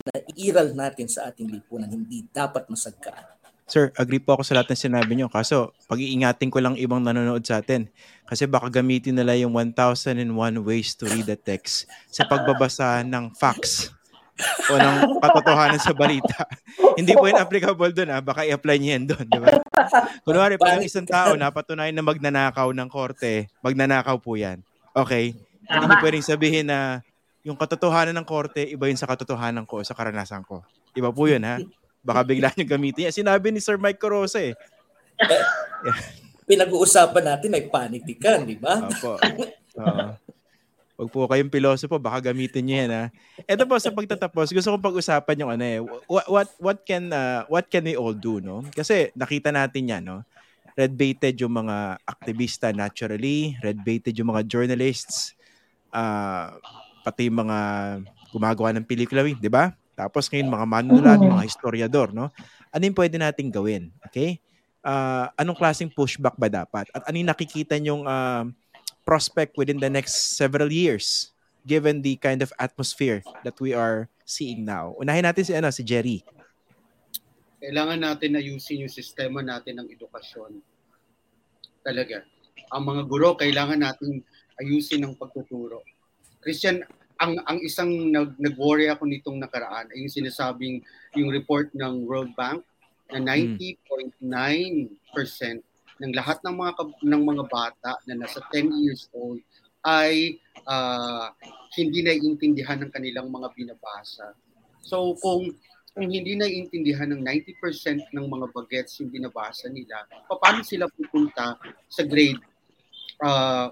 pinairal 0.00 0.72
natin 0.72 1.06
sa 1.06 1.28
ating 1.28 1.48
lipunan. 1.48 1.88
Hindi 1.88 2.26
dapat 2.32 2.66
masagkaan. 2.66 3.40
Sir, 3.70 3.94
agree 3.94 4.18
po 4.18 4.34
ako 4.34 4.42
sa 4.42 4.58
lahat 4.58 4.74
ng 4.74 4.82
sinabi 4.82 5.12
nyo. 5.14 5.30
Kaso, 5.30 5.70
pag-iingatin 5.86 6.50
ko 6.50 6.58
lang 6.58 6.74
ibang 6.74 7.06
nanonood 7.06 7.46
sa 7.46 7.62
atin. 7.62 7.86
Kasi 8.26 8.50
baka 8.50 8.66
gamitin 8.66 9.14
nila 9.14 9.38
yung 9.38 9.54
1001 9.54 10.26
ways 10.66 10.98
to 10.98 11.06
read 11.06 11.22
the 11.30 11.38
text 11.38 11.86
sa 12.10 12.26
pagbabasa 12.26 13.06
ng 13.06 13.30
facts 13.38 13.94
o 14.66 14.74
ng 14.74 15.22
katotohanan 15.22 15.78
sa 15.78 15.94
balita. 15.94 16.50
Hindi 16.98 17.14
po 17.14 17.30
yun 17.30 17.38
applicable 17.38 17.94
doon. 17.94 18.10
Ah. 18.10 18.18
Baka 18.18 18.42
i-apply 18.42 18.76
niyo 18.82 18.90
yan 18.98 19.04
doon. 19.06 19.24
Di 19.30 19.38
ba? 19.38 19.48
Kunwari, 20.26 20.58
pag 20.58 20.80
ang 20.80 20.84
isang 20.84 21.06
tao 21.06 21.38
napatunayan 21.38 21.94
na 21.94 22.02
magnanakaw 22.02 22.74
ng 22.74 22.88
korte, 22.90 23.46
magnanakaw 23.62 24.18
po 24.18 24.34
yan. 24.34 24.66
Okay? 24.98 25.38
Hindi 25.70 25.84
niyo 25.86 25.96
pwedeng 26.02 26.26
sabihin 26.26 26.66
na 26.66 27.06
yung 27.44 27.56
katotohanan 27.56 28.16
ng 28.20 28.26
korte, 28.28 28.68
iba 28.68 28.88
yun 28.88 29.00
sa 29.00 29.08
katotohanan 29.08 29.64
ko 29.64 29.80
o 29.80 29.86
sa 29.86 29.96
karanasan 29.96 30.44
ko. 30.44 30.60
Iba 30.92 31.08
po 31.08 31.24
yun, 31.24 31.40
ha? 31.44 31.56
Baka 32.04 32.24
bigla 32.24 32.52
nyo 32.52 32.64
gamitin 32.64 33.08
yan. 33.08 33.14
Sinabi 33.14 33.52
ni 33.52 33.60
Sir 33.60 33.80
Mike 33.80 34.00
Corosa 34.00 34.40
eh. 34.40 34.56
Pinag-uusapan 36.50 37.24
natin 37.24 37.56
ay 37.56 37.64
panitikan, 37.68 38.44
di 38.44 38.56
ba? 38.56 38.84
Opo. 38.84 39.16
Oo. 39.80 40.08
Huwag 41.00 41.08
po 41.16 41.24
kayong 41.24 41.48
pilosopo, 41.48 41.96
baka 41.96 42.28
gamitin 42.28 42.60
niyo 42.60 42.76
yan 42.84 42.92
ha. 42.92 43.04
Ito 43.48 43.64
po 43.64 43.80
sa 43.80 43.88
pagtatapos, 43.88 44.52
gusto 44.52 44.68
kong 44.68 44.84
pag-usapan 44.84 45.40
yung 45.40 45.52
ano 45.56 45.64
eh, 45.64 45.80
what 46.04 46.28
what 46.28 46.48
what 46.60 46.78
can 46.84 47.08
uh, 47.08 47.48
what 47.48 47.64
can 47.72 47.88
we 47.88 47.96
all 47.96 48.12
do, 48.12 48.36
no? 48.36 48.60
Kasi 48.68 49.08
nakita 49.16 49.48
natin 49.48 49.88
'yan, 49.88 50.04
no? 50.04 50.20
Red 50.76 50.92
baited 51.00 51.40
yung 51.40 51.56
mga 51.56 52.04
aktivista 52.04 52.68
naturally, 52.76 53.56
red 53.64 53.80
baited 53.80 54.12
yung 54.12 54.28
mga 54.28 54.44
journalists, 54.44 55.32
uh, 55.96 56.52
pati 57.00 57.28
yung 57.28 57.44
mga 57.46 57.58
gumagawa 58.30 58.70
ng 58.76 58.86
pelikula, 58.86 59.26
'di 59.26 59.50
ba? 59.50 59.74
Tapos 60.00 60.32
ngayon 60.32 60.48
mga 60.48 60.66
manunulat, 60.66 61.18
mga 61.20 61.44
historiador, 61.44 62.08
no? 62.16 62.32
Ano 62.72 62.82
yung 62.88 62.96
pwede 62.96 63.20
nating 63.20 63.52
gawin? 63.52 63.92
Okay? 64.08 64.40
Uh, 64.80 65.28
anong 65.36 65.60
klaseng 65.60 65.92
pushback 65.92 66.40
ba 66.40 66.48
dapat? 66.48 66.88
At 66.96 67.04
ano 67.04 67.20
yung 67.20 67.28
nakikita 67.28 67.76
nyong 67.76 68.08
uh, 68.08 68.48
prospect 69.04 69.60
within 69.60 69.76
the 69.76 69.92
next 69.92 70.40
several 70.40 70.72
years 70.72 71.36
given 71.68 72.00
the 72.00 72.16
kind 72.16 72.40
of 72.40 72.48
atmosphere 72.56 73.20
that 73.44 73.58
we 73.60 73.76
are 73.76 74.08
seeing 74.24 74.64
now. 74.64 74.96
Unahin 74.96 75.28
natin 75.28 75.44
si 75.44 75.52
ano 75.52 75.68
si 75.68 75.84
Jerry. 75.84 76.24
Kailangan 77.60 78.00
natin 78.00 78.40
ayusin 78.40 78.88
yung 78.88 78.92
sistema 78.92 79.44
natin 79.44 79.84
ng 79.84 79.88
edukasyon. 79.92 80.64
Talaga. 81.84 82.24
Ang 82.72 82.82
mga 82.88 83.02
guro 83.04 83.36
kailangan 83.36 83.84
natin 83.84 84.24
ayusin 84.56 85.04
ng 85.04 85.12
pagtuturo. 85.20 85.84
Christian, 86.40 86.82
ang 87.20 87.36
ang 87.44 87.60
isang 87.60 87.92
nag, 88.08 88.34
nag-worry 88.40 88.88
ako 88.88 89.04
nitong 89.04 89.38
nakaraan 89.44 89.92
ay 89.92 90.08
yung 90.08 90.12
sinasabing 90.12 90.80
yung 91.12 91.28
report 91.28 91.68
ng 91.76 92.08
World 92.08 92.32
Bank 92.32 92.64
na 93.12 93.20
90.9% 93.36 94.24
ng 96.00 96.12
lahat 96.16 96.40
ng 96.40 96.54
mga 96.56 96.72
ng 97.04 97.22
mga 97.28 97.44
bata 97.52 97.92
na 98.08 98.24
nasa 98.24 98.40
10 98.48 98.72
years 98.80 99.12
old 99.12 99.36
ay 99.84 100.40
uh, 100.64 101.28
hindi 101.76 102.00
naiintindihan 102.04 102.80
ng 102.80 102.92
kanilang 102.92 103.28
mga 103.28 103.52
binabasa. 103.52 104.32
So 104.80 105.12
kung 105.20 105.52
kung 105.92 106.08
hindi 106.08 106.38
naiintindihan 106.38 107.12
ng 107.12 107.20
90% 107.26 108.14
ng 108.14 108.26
mga 108.30 108.46
bagets 108.54 108.96
yung 109.02 109.12
binabasa 109.12 109.68
nila, 109.68 110.06
paano 110.24 110.64
sila 110.64 110.88
pupunta 110.88 111.58
sa 111.90 112.02
grade 112.06 112.40
uh, 113.20 113.68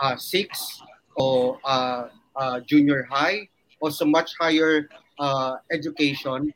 uh, 0.00 0.16
6 0.16 0.93
o 1.18 1.56
uh, 1.62 2.10
uh, 2.34 2.58
junior 2.66 3.06
high 3.06 3.46
o 3.78 3.90
sa 3.90 4.06
much 4.06 4.34
higher 4.38 4.86
uh, 5.18 5.58
education 5.70 6.50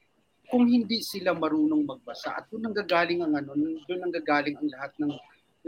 kung 0.49 0.65
hindi 0.65 1.05
sila 1.05 1.37
marunong 1.37 1.85
magbasa. 1.85 2.41
At 2.41 2.49
doon 2.49 2.73
nanggagaling 2.73 3.21
ang 3.21 3.37
ano 3.37 3.53
doon 3.85 4.01
nanggagaling 4.09 4.57
ang 4.57 4.69
lahat 4.73 4.93
ng 4.97 5.13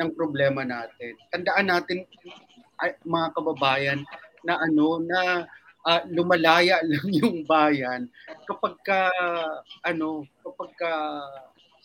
ng 0.01 0.11
problema 0.17 0.65
natin. 0.65 1.13
Tandaan 1.29 1.69
natin 1.69 1.99
ay, 2.81 2.97
mga 3.05 3.29
kababayan 3.37 4.01
na 4.41 4.57
ano 4.57 4.97
na 5.05 5.45
uh, 5.85 6.01
lumalaya 6.09 6.81
lang 6.89 7.09
yung 7.13 7.45
bayan. 7.45 8.09
Kapag 8.49 8.75
ka 8.81 9.01
ano 9.85 10.25
kapag 10.41 10.71
ka 10.81 10.93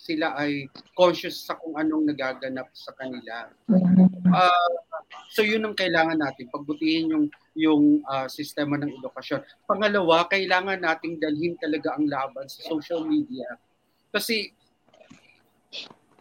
sila 0.06 0.38
ay 0.38 0.70
conscious 0.94 1.50
sa 1.50 1.58
kung 1.58 1.74
anong 1.74 2.06
nagaganap 2.06 2.70
sa 2.78 2.94
kanila. 2.94 3.50
Uh, 4.30 4.74
so 5.34 5.42
yun 5.42 5.66
ang 5.66 5.74
kailangan 5.74 6.22
natin, 6.22 6.46
pagbutihin 6.54 7.10
yung 7.10 7.26
yung 7.58 8.06
uh, 8.06 8.30
sistema 8.30 8.78
ng 8.78 9.02
edukasyon. 9.02 9.42
Pangalawa, 9.66 10.30
kailangan 10.30 10.86
nating 10.86 11.18
dalhin 11.18 11.58
talaga 11.58 11.98
ang 11.98 12.06
laban 12.06 12.46
sa 12.46 12.62
social 12.70 13.02
media. 13.02 13.58
Kasi 14.14 14.54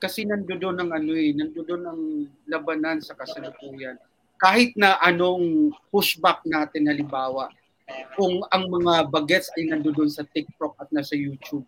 kasi 0.01 0.25
nandoon 0.25 0.81
ang 0.81 0.91
ano 0.93 1.13
eh, 1.13 1.37
nandoon 1.37 1.83
ang 1.85 2.01
labanan 2.49 3.05
sa 3.05 3.13
kasalukuyan. 3.17 4.01
Kahit 4.41 4.77
na 4.81 4.97
anong 5.01 5.73
pushback 5.93 6.45
natin 6.49 6.89
halimbawa, 6.89 7.53
kung 8.17 8.41
ang 8.49 8.65
mga 8.69 9.13
bagets 9.13 9.53
ay 9.61 9.69
nandoon 9.69 10.09
sa 10.09 10.25
TikTok 10.25 10.77
at 10.81 10.89
nasa 10.93 11.17
YouTube, 11.17 11.65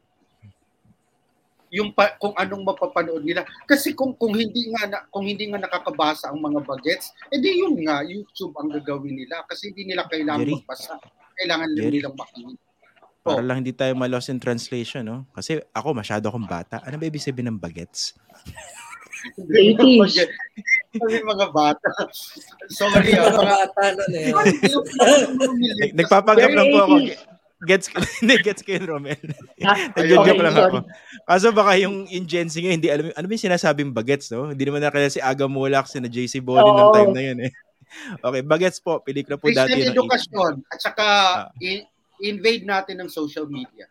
yung 1.75 1.91
pa, 1.91 2.15
kung 2.19 2.33
anong 2.39 2.63
mapapanood 2.63 3.27
nila 3.27 3.43
kasi 3.67 3.91
kung 3.93 4.15
kung 4.15 4.35
hindi 4.35 4.71
nga 4.71 4.87
na, 4.87 4.99
kung 5.11 5.27
hindi 5.27 5.51
nga 5.51 5.59
nakakabasa 5.59 6.31
ang 6.31 6.39
mga 6.39 6.63
bagets 6.63 7.11
edi 7.35 7.63
yun 7.63 7.75
nga 7.83 8.07
YouTube 8.07 8.55
ang 8.59 8.71
gagawin 8.71 9.19
nila 9.19 9.43
kasi 9.51 9.75
hindi 9.75 9.91
nila 9.91 10.07
kailangan 10.07 10.47
Jerry. 10.47 10.55
magbasa 10.63 10.95
kailangan 11.37 11.69
lang 11.75 11.91
nilang 11.91 12.17
makinig 12.17 12.59
para 13.27 13.43
lang 13.43 13.59
hindi 13.59 13.75
tayo 13.75 13.91
ma-lost 13.99 14.31
in 14.31 14.39
translation, 14.39 15.03
no? 15.03 15.27
Kasi 15.35 15.59
ako, 15.75 15.99
masyado 15.99 16.31
akong 16.31 16.47
bata. 16.47 16.79
Ano 16.87 16.95
ba 16.95 17.11
ibig 17.11 17.19
sabihin 17.19 17.51
ng 17.51 17.59
bagets? 17.59 18.15
80s. 19.35 20.31
Sabi 20.95 21.19
mga 21.27 21.47
bata. 21.51 21.89
Sorry, 22.71 23.19
mga 23.19 23.43
bata 23.43 23.83
nun 23.99 24.13
eh. 24.15 24.31
Nagpapanggap 25.91 26.51
lang 26.55 26.67
po 26.71 26.79
ako. 26.87 26.97
Gets 27.65 27.89
hindi, 28.21 28.37
gets 28.45 28.61
ko 28.61 28.77
yun, 28.77 28.85
Romel. 28.85 29.17
Nag-joke 29.97 30.29
okay, 30.29 30.37
lang 30.37 30.57
ako. 30.57 30.79
Kaso 31.25 31.47
baka 31.57 31.73
yung 31.81 32.05
in 32.13 32.29
Gen 32.29 32.53
Z 32.53 32.61
hindi 32.61 32.93
alam, 32.93 33.09
ano 33.17 33.25
ba 33.25 33.33
yung 33.33 33.47
sinasabing 33.49 33.97
bagets, 33.97 34.29
no? 34.29 34.53
Hindi 34.53 34.69
naman 34.69 34.85
nakilala 34.85 35.09
si 35.09 35.25
Aga 35.25 35.49
Mulak, 35.49 35.89
si 35.89 35.97
na 35.97 36.13
JC 36.13 36.45
Bolin 36.45 36.69
oh. 36.69 36.77
ng 36.77 36.93
time 36.93 37.13
na 37.17 37.23
yun, 37.25 37.39
eh. 37.49 37.53
Okay, 38.21 38.43
bagets 38.45 38.77
po, 38.83 39.01
pelikula 39.01 39.41
po 39.41 39.49
Christian 39.49 39.73
dati. 39.73 39.79
Christian 39.81 39.97
edukasyon, 39.97 40.53
at 40.69 40.79
saka 40.85 41.07
ah. 41.49 41.65
i- 41.65 41.87
invade 42.21 42.69
natin 42.69 43.01
ng 43.01 43.09
social 43.09 43.49
media. 43.49 43.89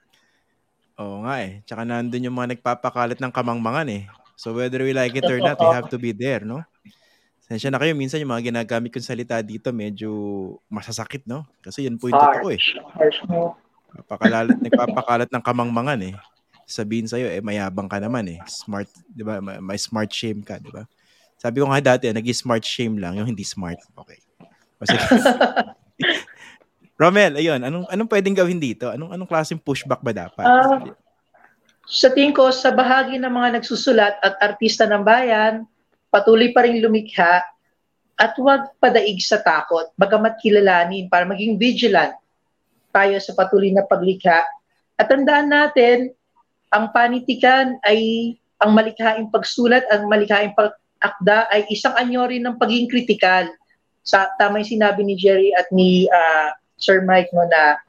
Oo 1.02 1.26
nga 1.26 1.44
eh. 1.44 1.66
Tsaka 1.68 1.84
nandun 1.84 2.28
yung 2.30 2.38
mga 2.38 2.56
nagpapakalat 2.56 3.20
ng 3.20 3.34
kamangmangan 3.34 3.90
eh. 3.92 4.04
So 4.36 4.52
whether 4.56 4.84
we 4.84 4.94
like 4.94 5.16
it 5.16 5.28
or 5.28 5.40
not, 5.40 5.60
we 5.60 5.70
have 5.72 5.90
to 5.92 6.00
be 6.00 6.12
there, 6.16 6.44
no? 6.44 6.64
Sensya 7.46 7.70
na 7.70 7.78
kayo, 7.78 7.94
minsan 7.94 8.18
yung 8.18 8.34
mga 8.34 8.50
ginagamit 8.50 8.90
kong 8.90 9.06
salita 9.06 9.38
dito 9.46 9.70
medyo 9.70 10.10
masasakit, 10.66 11.30
no? 11.30 11.46
Kasi 11.62 11.86
yun 11.86 12.02
po 12.02 12.10
yung 12.10 12.18
totoo 12.18 12.50
eh. 12.50 12.58
Harsh 12.98 13.22
mo. 13.30 13.54
Papakalat, 14.10 14.58
nagpapakalat 14.58 15.30
ng 15.30 15.44
kamangmangan 15.46 16.02
eh. 16.10 16.14
Sabihin 16.66 17.06
sa'yo, 17.06 17.30
eh, 17.30 17.46
mayabang 17.46 17.86
ka 17.86 18.02
naman 18.02 18.26
eh. 18.34 18.42
Smart, 18.50 18.90
di 19.06 19.22
ba? 19.22 19.38
May, 19.46 19.62
may 19.62 19.78
smart 19.78 20.10
shame 20.10 20.42
ka, 20.42 20.58
di 20.58 20.74
ba? 20.74 20.90
Sabi 21.38 21.62
ko 21.62 21.70
nga 21.70 21.94
dati, 21.94 22.10
nag 22.10 22.26
smart 22.34 22.66
shame 22.66 22.98
lang, 22.98 23.22
yung 23.22 23.30
hindi 23.30 23.46
smart. 23.46 23.78
Okay. 23.94 24.18
Kasi, 24.82 24.98
Romel, 27.00 27.38
ayun, 27.38 27.62
anong 27.62 27.86
anong 27.92 28.10
pwedeng 28.10 28.34
gawin 28.34 28.58
dito? 28.58 28.88
Anong 28.88 29.14
anong 29.14 29.30
klaseng 29.30 29.62
pushback 29.62 30.00
ba 30.00 30.16
dapat? 30.16 30.48
Uh, 30.48 30.96
sa 31.86 32.10
tingin 32.10 32.34
ko, 32.34 32.50
sa 32.50 32.74
bahagi 32.74 33.22
ng 33.22 33.30
mga 33.30 33.62
nagsusulat 33.62 34.18
at 34.24 34.34
artista 34.42 34.90
ng 34.90 35.06
bayan, 35.06 35.70
patuloy 36.16 36.56
pa 36.56 36.64
rin 36.64 36.80
lumikha 36.80 37.44
at 38.16 38.32
huwag 38.40 38.72
padaig 38.80 39.20
sa 39.20 39.44
takot, 39.44 39.92
bagamat 40.00 40.40
kilalanin 40.40 41.12
para 41.12 41.28
maging 41.28 41.60
vigilant 41.60 42.16
tayo 42.96 43.20
sa 43.20 43.36
patuloy 43.36 43.76
na 43.76 43.84
paglikha. 43.84 44.48
At 44.96 45.12
tandaan 45.12 45.52
natin, 45.52 46.16
ang 46.72 46.96
panitikan 46.96 47.76
ay 47.84 48.32
ang 48.64 48.72
malikhaing 48.72 49.28
pagsulat, 49.36 49.84
ang 49.92 50.08
malikhaing 50.08 50.56
pag-akda 50.56 51.52
ay 51.52 51.68
isang 51.68 51.92
anyo 52.00 52.24
rin 52.32 52.48
ng 52.48 52.56
pagiging 52.56 52.88
kritikal. 52.88 53.52
Sa 54.08 54.32
tama 54.40 54.64
yung 54.64 54.80
sinabi 54.80 55.04
ni 55.04 55.20
Jerry 55.20 55.52
at 55.52 55.68
ni 55.76 56.08
uh, 56.08 56.56
Sir 56.80 57.04
Mike 57.04 57.36
no, 57.36 57.44
na 57.52 57.84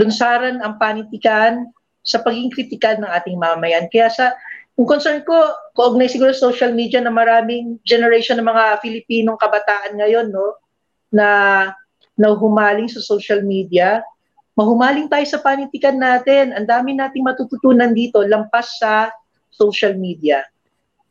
lunsaran 0.00 0.64
ang 0.64 0.80
panitikan 0.80 1.68
sa 2.00 2.24
pagiging 2.24 2.48
kritikal 2.48 2.96
ng 2.96 3.12
ating 3.12 3.36
mamayan. 3.36 3.92
Kaya 3.92 4.08
sa 4.08 4.32
yung 4.78 4.88
concern 4.88 5.20
ko, 5.28 5.36
kaugnay 5.76 6.08
siguro 6.08 6.32
social 6.32 6.72
media 6.72 7.04
na 7.04 7.12
maraming 7.12 7.76
generation 7.84 8.40
ng 8.40 8.48
mga 8.48 8.80
Filipinong 8.80 9.36
kabataan 9.36 10.00
ngayon, 10.00 10.32
no, 10.32 10.56
na 11.12 11.28
nahuhumaling 12.16 12.88
sa 12.88 13.02
social 13.04 13.44
media. 13.44 14.00
Mahumaling 14.56 15.12
tayo 15.12 15.24
sa 15.28 15.40
panitikan 15.44 16.00
natin. 16.00 16.56
Ang 16.56 16.64
dami 16.64 16.96
nating 16.96 17.24
matututunan 17.24 17.92
dito 17.92 18.24
lampas 18.24 18.80
sa 18.80 19.12
social 19.52 20.00
media. 20.00 20.44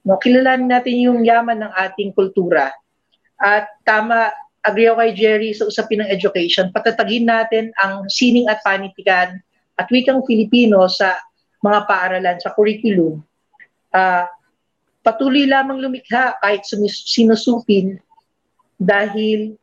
No, 0.01 0.17
kilalanin 0.17 0.73
natin 0.73 0.95
yung 0.97 1.21
yaman 1.21 1.61
ng 1.61 1.73
ating 1.75 2.15
kultura. 2.17 2.73
At 3.37 3.69
tama, 3.85 4.33
agree 4.65 4.89
ako 4.89 4.97
kay 5.03 5.13
Jerry 5.13 5.51
sa 5.53 5.69
usapin 5.69 6.01
ng 6.01 6.09
education, 6.09 6.73
patatagin 6.73 7.29
natin 7.29 7.69
ang 7.79 8.09
sining 8.09 8.49
at 8.49 8.59
panitikan 8.65 9.39
at 9.77 9.87
wikang 9.93 10.25
Filipino 10.25 10.89
sa 10.89 11.15
mga 11.61 11.85
paaralan, 11.85 12.37
sa 12.41 12.51
curriculum 12.57 13.23
uh, 13.93 14.25
patuloy 15.03 15.47
lamang 15.47 15.81
lumikha 15.81 16.37
kahit 16.43 16.65
sinusupin 17.07 17.97
dahil 18.79 19.55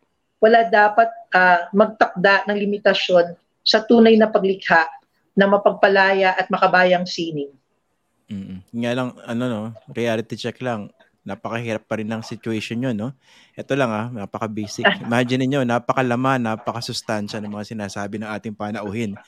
wala 0.42 0.68
dapat 0.68 1.08
uh, 1.32 1.70
magtakda 1.72 2.44
ng 2.48 2.56
limitasyon 2.56 3.34
sa 3.66 3.82
tunay 3.82 4.14
na 4.14 4.28
paglikha 4.28 4.86
na 5.36 5.48
mapagpalaya 5.48 6.36
at 6.36 6.48
makabayang 6.48 7.04
sining. 7.04 7.52
Mm-hmm. 8.26 8.58
Nga 8.72 8.92
lang, 8.96 9.08
ano 9.22 9.44
no, 9.46 9.62
reality 9.92 10.34
check 10.36 10.58
lang. 10.64 10.90
napakahirap 11.26 11.82
pa 11.90 11.98
rin 11.98 12.06
ng 12.06 12.22
situation 12.22 12.78
yun, 12.78 12.94
no? 12.94 13.10
Ito 13.58 13.74
lang 13.74 13.90
ah, 13.90 14.06
napaka-basic. 14.14 14.86
Imagine 15.10 15.42
niyo, 15.50 15.66
napakalaman, 15.66 16.38
napakasustansya 16.38 17.42
ng 17.42 17.50
mga 17.50 17.66
sinasabi 17.74 18.22
ng 18.22 18.30
ating 18.30 18.54
panauhin. 18.54 19.18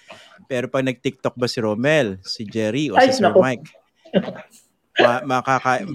Pero 0.46 0.70
pag 0.70 0.86
nag-TikTok 0.86 1.34
ba 1.34 1.50
si 1.50 1.58
Romel, 1.58 2.22
si 2.22 2.46
Jerry, 2.46 2.94
o 2.94 2.94
Ay, 2.94 3.10
si 3.10 3.18
Sir 3.18 3.34
naku. 3.34 3.42
Mike, 3.42 3.66
ma- 4.98 5.22
makaka 5.24 5.86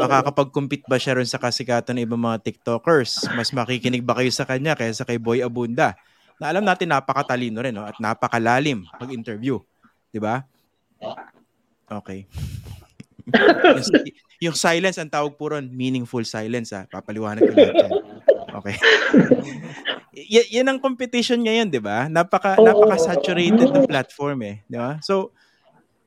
makakapag-compete 0.00 0.84
ba 0.86 1.00
siya 1.00 1.16
ron 1.16 1.28
sa 1.28 1.40
kasikatan 1.40 1.96
ng 1.96 2.04
ibang 2.06 2.20
mga 2.20 2.44
TikTokers? 2.44 3.32
Mas 3.34 3.50
makikinig 3.50 4.04
ba 4.04 4.16
kayo 4.16 4.30
sa 4.30 4.44
kanya 4.44 4.76
kaysa 4.76 5.08
kay 5.08 5.16
Boy 5.16 5.40
Abunda? 5.40 5.96
Na 6.40 6.52
alam 6.52 6.64
natin 6.64 6.92
napakatalino 6.92 7.60
rin 7.60 7.74
no? 7.76 7.84
at 7.84 7.96
napakalalim 8.00 8.84
pag-interview. 8.96 9.60
'Di 10.12 10.20
ba? 10.20 10.44
Okay. 11.90 12.28
yung, 13.76 13.86
yung 14.50 14.56
silence 14.56 14.96
ang 14.96 15.10
tawag 15.10 15.34
po 15.36 15.52
ron, 15.52 15.68
meaningful 15.68 16.22
silence 16.24 16.72
ha. 16.72 16.86
Papaliwanag 16.86 17.44
ko 17.44 17.52
lahat 17.52 17.76
yan. 17.88 17.92
Okay. 18.50 18.76
y- 20.40 20.50
yan 20.60 20.66
ang 20.66 20.78
competition 20.82 21.40
ngayon, 21.42 21.70
'di 21.70 21.80
ba? 21.82 22.06
Napaka 22.10 22.58
Oo. 22.58 22.66
napaka-saturated 22.66 23.68
ng 23.70 23.86
platform 23.86 24.38
eh, 24.46 24.56
'di 24.66 24.78
ba? 24.78 24.98
So 25.04 25.34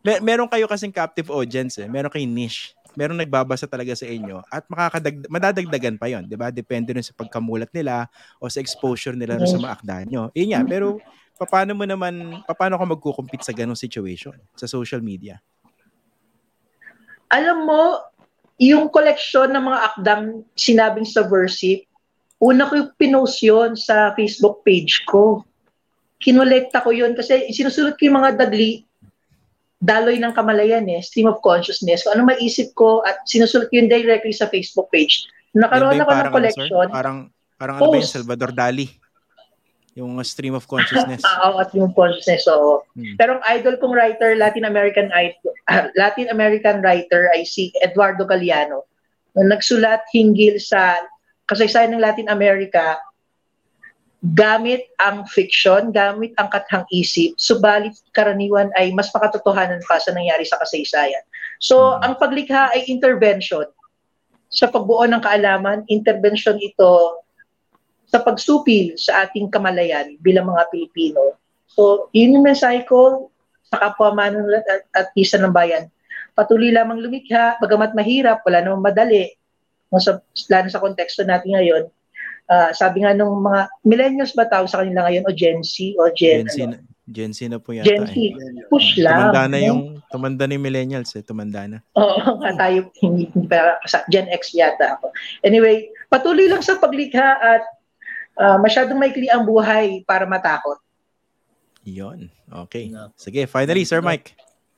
mer- 0.04 0.22
meron 0.22 0.51
kayo 0.51 0.68
kasing 0.68 0.91
captive 0.93 1.32
audience 1.32 1.80
eh. 1.80 1.88
Meron 1.88 2.12
kayong 2.12 2.36
niche. 2.36 2.76
Meron 2.93 3.18
nagbabasa 3.18 3.66
talaga 3.66 3.97
sa 3.97 4.06
inyo 4.06 4.45
at 4.54 4.70
makakadag 4.70 5.26
madadagdagan 5.26 5.97
pa 5.97 6.06
'yon, 6.14 6.30
'di 6.30 6.38
ba? 6.38 6.54
Depende 6.54 6.93
rin 6.93 7.01
sa 7.01 7.16
pagkamulat 7.18 7.74
nila 7.74 8.06
o 8.38 8.45
sa 8.45 8.62
exposure 8.62 9.18
nila 9.18 9.41
sa 9.49 9.58
mga 9.58 9.74
akda 9.82 9.95
nyo. 10.06 10.30
Yun 10.38 10.54
nga, 10.54 10.62
pero 10.62 11.01
paano 11.49 11.74
mo 11.74 11.89
naman 11.89 12.45
paano 12.54 12.78
ka 12.78 12.86
magko-compete 12.86 13.41
sa 13.41 13.56
ganung 13.56 13.80
situation 13.80 14.38
sa 14.54 14.70
social 14.70 15.01
media? 15.01 15.41
Alam 17.34 17.66
mo, 17.66 17.84
yung 18.62 18.93
collection 18.93 19.49
ng 19.49 19.64
mga 19.66 19.80
akdang 19.89 20.45
sinabing 20.54 21.10
subversive, 21.10 21.82
una 22.38 22.70
ko 22.70 22.78
yung 22.78 22.91
pinost 22.93 23.41
yun 23.41 23.74
sa 23.74 24.14
Facebook 24.14 24.62
page 24.62 25.01
ko. 25.10 25.41
Kinolekta 26.22 26.86
ko 26.86 26.93
yun 26.93 27.18
kasi 27.18 27.49
sinusulat 27.49 27.97
ko 27.97 28.06
yung 28.06 28.22
mga 28.22 28.38
dagli, 28.38 28.86
daloy 29.84 30.16
ng 30.16 30.32
kamalayan 30.32 30.88
eh, 30.88 31.04
stream 31.04 31.28
of 31.28 31.44
consciousness. 31.44 32.08
Kung 32.08 32.16
ano 32.16 32.32
maisip 32.32 32.72
ko 32.72 33.04
at 33.04 33.20
sinusulat 33.28 33.68
yun 33.76 33.92
directly 33.92 34.32
sa 34.32 34.48
Facebook 34.48 34.88
page. 34.96 35.28
Nakaroon 35.52 36.00
ako 36.00 36.12
ng 36.16 36.24
ano, 36.24 36.32
collection. 36.32 36.88
Parang 36.88 37.18
parang 37.60 37.76
ano 37.78 37.92
ba 37.92 38.00
yung 38.00 38.08
Post. 38.08 38.16
Salvador 38.16 38.56
Dali? 38.56 38.88
Yung 39.94 40.18
uh, 40.18 40.26
stream 40.26 40.56
of 40.56 40.66
consciousness. 40.66 41.22
Oo, 41.44 41.60
at 41.60 41.70
yung 41.76 41.94
consciousness, 41.94 42.50
oo. 42.50 42.82
Hmm. 42.98 43.14
Pero 43.14 43.38
ang 43.38 43.44
idol 43.54 43.78
kong 43.78 43.94
writer, 43.94 44.34
Latin 44.34 44.66
American 44.66 45.14
idol, 45.14 45.54
Latin 45.94 46.34
American 46.34 46.82
writer 46.82 47.30
ay 47.38 47.46
si 47.46 47.70
Eduardo 47.86 48.26
Galeano. 48.26 48.90
Na 49.38 49.54
nagsulat 49.54 50.02
hinggil 50.10 50.58
sa 50.58 50.98
kasaysayan 51.46 51.94
ng 51.94 52.02
Latin 52.02 52.26
America 52.32 52.98
gamit 54.24 54.88
ang 55.03 55.28
fiction, 55.28 55.91
gamit 55.91 56.32
ang 56.39 56.47
kathang 56.47 56.88
isip, 56.95 57.36
subalit 57.36 57.91
karaniwan 58.15 58.71
ay 58.80 58.95
mas 58.95 59.11
makatotohanan 59.11 59.84
pa 59.84 59.99
sa 59.99 60.15
nangyari 60.15 60.47
sa 60.47 60.55
kasaysayan. 60.63 61.19
So, 61.59 61.99
Hmm. 61.99 62.07
ang 62.07 62.13
paglikha 62.15 62.71
ay 62.71 62.88
intervention 62.88 63.67
sa 64.47 64.71
pagbuo 64.71 65.03
ng 65.11 65.19
kaalaman, 65.19 65.84
intervention 65.91 66.55
ito 66.63 67.19
sa 68.07 68.24
pagsupil 68.24 68.95
sa 68.95 69.28
ating 69.28 69.51
kamalayan 69.51 70.15
bilang 70.24 70.47
mga 70.47 70.71
Pilipino. 70.71 71.36
So, 71.67 72.07
yun 72.15 72.39
yung 72.39 72.47
mensahe 72.47 72.88
ko 72.88 73.28
sa 73.67 73.82
kapwa 73.82 74.13
manunulat 74.13 74.63
at, 74.69 74.82
at 74.93 75.07
isa 75.17 75.36
ng 75.41 75.51
bayan. 75.51 75.89
Patuloy 76.38 76.69
lamang 76.71 77.01
lumikha, 77.01 77.57
bagamat 77.59 77.91
mahirap, 77.97 78.45
wala 78.45 78.61
namang 78.61 78.93
madali. 78.93 79.34
Sa, 79.97 80.21
lalo 80.49 80.67
sa 80.69 80.82
konteksto 80.82 81.26
natin 81.26 81.57
ngayon, 81.57 81.84
ah, 82.54 82.70
sabi 82.70 83.01
nga 83.01 83.18
nung 83.18 83.41
mga 83.41 83.66
millennials 83.82 84.38
ba 84.38 84.45
tawag 84.45 84.70
sa 84.70 84.86
kanila 84.86 85.10
ngayon 85.10 85.26
o 85.26 85.34
Gen 85.34 85.66
Z 85.66 85.97
o 85.97 86.06
Gen, 86.14 86.45
Gen 86.45 86.49
Z, 86.54 86.58
ano? 86.62 86.70
na, 86.70 86.78
Gen 87.10 87.34
Z 87.34 87.39
na 87.49 87.58
po 87.58 87.74
yata 87.74 87.89
Gen 87.89 88.06
Z. 88.06 88.14
eh. 88.14 88.32
Push 88.70 89.01
lang. 89.01 89.34
Tumanda 89.34 89.43
na 89.49 89.60
yung 89.60 89.82
tumanda 90.14 90.43
na 90.45 90.54
yung 90.54 90.66
millennials 90.70 91.10
eh, 91.18 91.26
tumanda 91.26 91.66
na. 91.66 91.78
Oo, 91.97 92.38
nga 92.45 92.54
tayo, 92.54 92.93
hindi, 93.01 93.26
hindi 93.34 93.49
pa, 93.49 93.82
sa 93.89 94.06
Gen 94.06 94.30
X 94.30 94.54
yata 94.54 95.01
ako. 95.01 95.10
Anyway, 95.41 95.89
patuloy 96.14 96.45
lang 96.45 96.62
sa 96.62 96.78
paglikha 96.78 97.41
at 97.41 97.64
ah, 98.38 98.62
masyadong 98.62 99.01
maikli 99.01 99.28
ang 99.34 99.49
buhay 99.49 100.06
para 100.06 100.30
matakot. 100.30 100.78
Yon. 101.84 102.32
Okay. 102.70 102.93
Sige, 103.20 103.43
finally 103.49 103.84
Sir 103.84 103.99
Mike. 103.99 104.38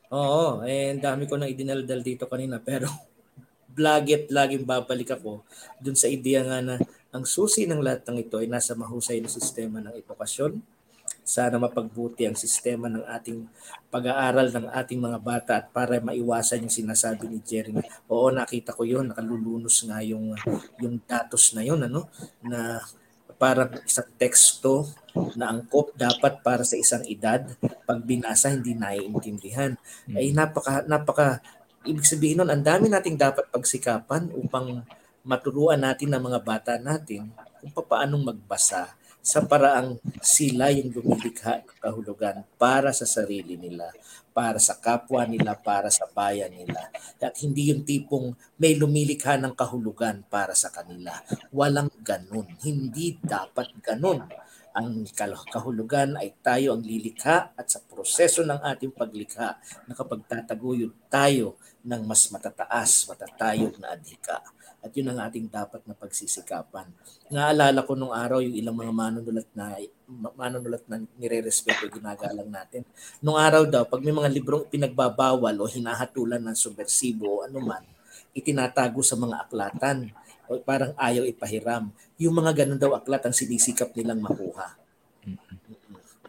Oo, 0.10 0.64
eh, 0.64 0.96
ang 0.96 1.04
dami 1.04 1.28
ko 1.28 1.36
nang 1.36 1.52
idinaldal 1.52 2.02
dito 2.02 2.26
kanina 2.26 2.58
pero 2.62 2.88
vlog 3.76 4.32
laging 4.32 4.64
babalik 4.64 5.12
ako 5.14 5.44
dun 5.84 6.00
sa 6.00 6.08
ideya 6.08 6.42
nga 6.48 6.64
na 6.64 6.76
ang 7.16 7.24
susi 7.24 7.64
ng 7.64 7.80
lahat 7.80 8.04
ng 8.08 8.28
ito 8.28 8.36
ay 8.44 8.52
nasa 8.52 8.76
mahusay 8.76 9.24
na 9.24 9.32
sistema 9.32 9.80
ng 9.80 9.96
edukasyon. 10.04 10.60
Sana 11.26 11.58
mapagbuti 11.58 12.28
ang 12.28 12.38
sistema 12.38 12.86
ng 12.92 13.08
ating 13.08 13.50
pag-aaral 13.90 14.52
ng 14.52 14.68
ating 14.70 15.00
mga 15.00 15.20
bata 15.24 15.52
at 15.58 15.72
para 15.72 15.98
maiwasan 15.98 16.68
yung 16.68 16.76
sinasabi 16.76 17.26
ni 17.26 17.40
Jerry 17.42 17.74
na 17.74 17.82
oo 18.12 18.30
nakita 18.30 18.76
ko 18.76 18.86
yun 18.86 19.10
nakalulunos 19.10 19.80
nga 19.90 20.06
yung 20.06 20.38
yung 20.78 21.02
datos 21.08 21.56
na 21.56 21.66
yun 21.66 21.82
ano? 21.82 22.12
Na 22.46 22.84
parang 23.42 23.74
isang 23.84 24.12
teksto 24.20 24.92
na 25.40 25.50
angkop 25.50 25.96
dapat 25.96 26.44
para 26.44 26.62
sa 26.68 26.76
isang 26.78 27.02
edad 27.08 27.48
pag 27.88 28.00
binasa 28.04 28.52
hindi 28.52 28.76
naiintindihan. 28.76 29.80
Ay 30.12 30.30
napaka 30.36 30.84
napaka 30.86 31.40
ibig 31.86 32.06
sabihin 32.06 32.42
nun 32.42 32.52
ang 32.52 32.66
dami 32.66 32.90
nating 32.90 33.16
dapat 33.16 33.48
pagsikapan 33.54 34.34
upang 34.34 34.82
maturuan 35.26 35.82
natin 35.82 36.14
ng 36.14 36.22
mga 36.22 36.40
bata 36.42 36.74
natin 36.78 37.30
kung 37.74 37.86
paanong 37.86 38.34
magbasa 38.34 38.94
sa 39.26 39.42
paraang 39.42 39.98
sila 40.22 40.70
yung 40.70 40.94
lumilikha 40.94 41.66
ng 41.66 41.82
kahulugan 41.82 42.46
para 42.62 42.94
sa 42.94 43.10
sarili 43.10 43.58
nila, 43.58 43.90
para 44.30 44.62
sa 44.62 44.78
kapwa 44.78 45.26
nila, 45.26 45.58
para 45.58 45.90
sa 45.90 46.06
bayan 46.06 46.54
nila. 46.54 46.94
At 47.18 47.34
hindi 47.42 47.74
yung 47.74 47.82
tipong 47.82 48.38
may 48.62 48.78
lumilikha 48.78 49.42
ng 49.42 49.58
kahulugan 49.58 50.22
para 50.30 50.54
sa 50.54 50.70
kanila. 50.70 51.18
Walang 51.50 51.90
ganun. 52.06 52.54
Hindi 52.62 53.18
dapat 53.18 53.74
ganun. 53.82 54.30
Ang 54.78 55.10
kahulugan 55.50 56.22
ay 56.22 56.38
tayo 56.46 56.78
ang 56.78 56.86
lilikha 56.86 57.58
at 57.58 57.66
sa 57.66 57.82
proseso 57.82 58.46
ng 58.46 58.62
ating 58.62 58.94
paglikha 58.94 59.58
na 59.90 59.98
kapag 59.98 60.22
tataguyod 60.30 60.94
tayo 61.10 61.58
ng 61.86 62.02
mas 62.02 62.26
matataas, 62.34 63.06
matatayog 63.06 63.78
na 63.78 63.94
adhika. 63.94 64.42
At 64.82 64.90
yun 64.94 65.10
ang 65.14 65.22
ating 65.22 65.50
dapat 65.50 65.86
na 65.86 65.94
pagsisikapan. 65.94 66.90
Naalala 67.30 67.86
ko 67.86 67.94
nung 67.94 68.14
araw 68.14 68.42
yung 68.42 68.54
ilang 68.54 68.78
mga 68.78 68.94
manunulat 68.94 69.50
na 69.54 69.78
ma- 70.10 70.34
manunulat 70.34 70.82
na 70.90 71.02
nire-respeto 71.18 71.90
ginagalang 71.90 72.50
natin. 72.50 72.86
Nung 73.22 73.38
araw 73.38 73.66
daw, 73.70 73.86
pag 73.86 74.02
may 74.02 74.14
mga 74.14 74.30
librong 74.30 74.66
pinagbabawal 74.70 75.58
o 75.62 75.70
hinahatulan 75.70 76.42
ng 76.42 76.58
subversibo 76.58 77.42
o 77.42 77.44
anuman, 77.46 77.82
itinatago 78.34 79.02
sa 79.02 79.18
mga 79.18 79.46
aklatan 79.46 80.10
o 80.46 80.62
parang 80.62 80.94
ayaw 80.98 81.26
ipahiram. 81.26 81.90
Yung 82.22 82.34
mga 82.38 82.66
ganun 82.66 82.78
daw 82.82 82.94
aklat 82.94 83.26
ang 83.26 83.34
sinisikap 83.34 83.94
nilang 83.98 84.22
makuha. 84.22 84.78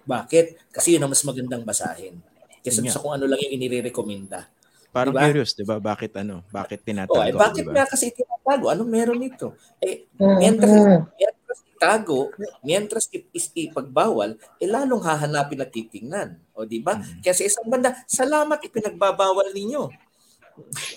Bakit? 0.06 0.72
Kasi 0.72 0.96
yun 0.96 1.04
ang 1.04 1.12
mas 1.12 1.24
magandang 1.26 1.66
basahin. 1.66 2.16
Kesa 2.64 2.82
sa 2.88 3.02
kung 3.02 3.14
ano 3.14 3.28
lang 3.28 3.38
yung 3.42 3.60
inirekomenda. 3.60 4.48
Parang 4.96 5.12
Diba? 5.12 5.28
curious, 5.28 5.52
'di 5.52 5.64
ba? 5.64 5.76
Bakit 5.76 6.12
ano? 6.16 6.40
Bakit 6.48 6.78
tinatago, 6.80 7.20
Oh, 7.20 7.20
eh, 7.20 7.36
bakit 7.36 7.62
'di 7.62 7.68
ba? 7.68 7.72
nga 7.76 7.84
kasi 7.84 8.08
tinatago? 8.10 8.72
Anong 8.72 8.88
meron 8.88 9.20
nito? 9.20 9.52
Eh, 9.76 10.08
Mm, 10.16 10.36
mientras, 10.40 10.72
mientras 11.12 11.58
itago, 11.68 12.20
mientras 12.64 13.04
ipagbawal, 13.52 14.30
eh 14.56 14.64
lalong 14.64 15.04
hahanapin 15.04 15.60
at 15.60 15.68
titingnan. 15.68 16.40
O 16.56 16.64
di 16.64 16.80
ba? 16.80 16.96
Mm. 16.96 17.20
Kaya 17.20 17.36
sa 17.36 17.44
isang 17.44 17.68
banda, 17.68 17.92
salamat 18.08 18.56
ipinagbabawal 18.56 19.52
ninyo. 19.52 19.92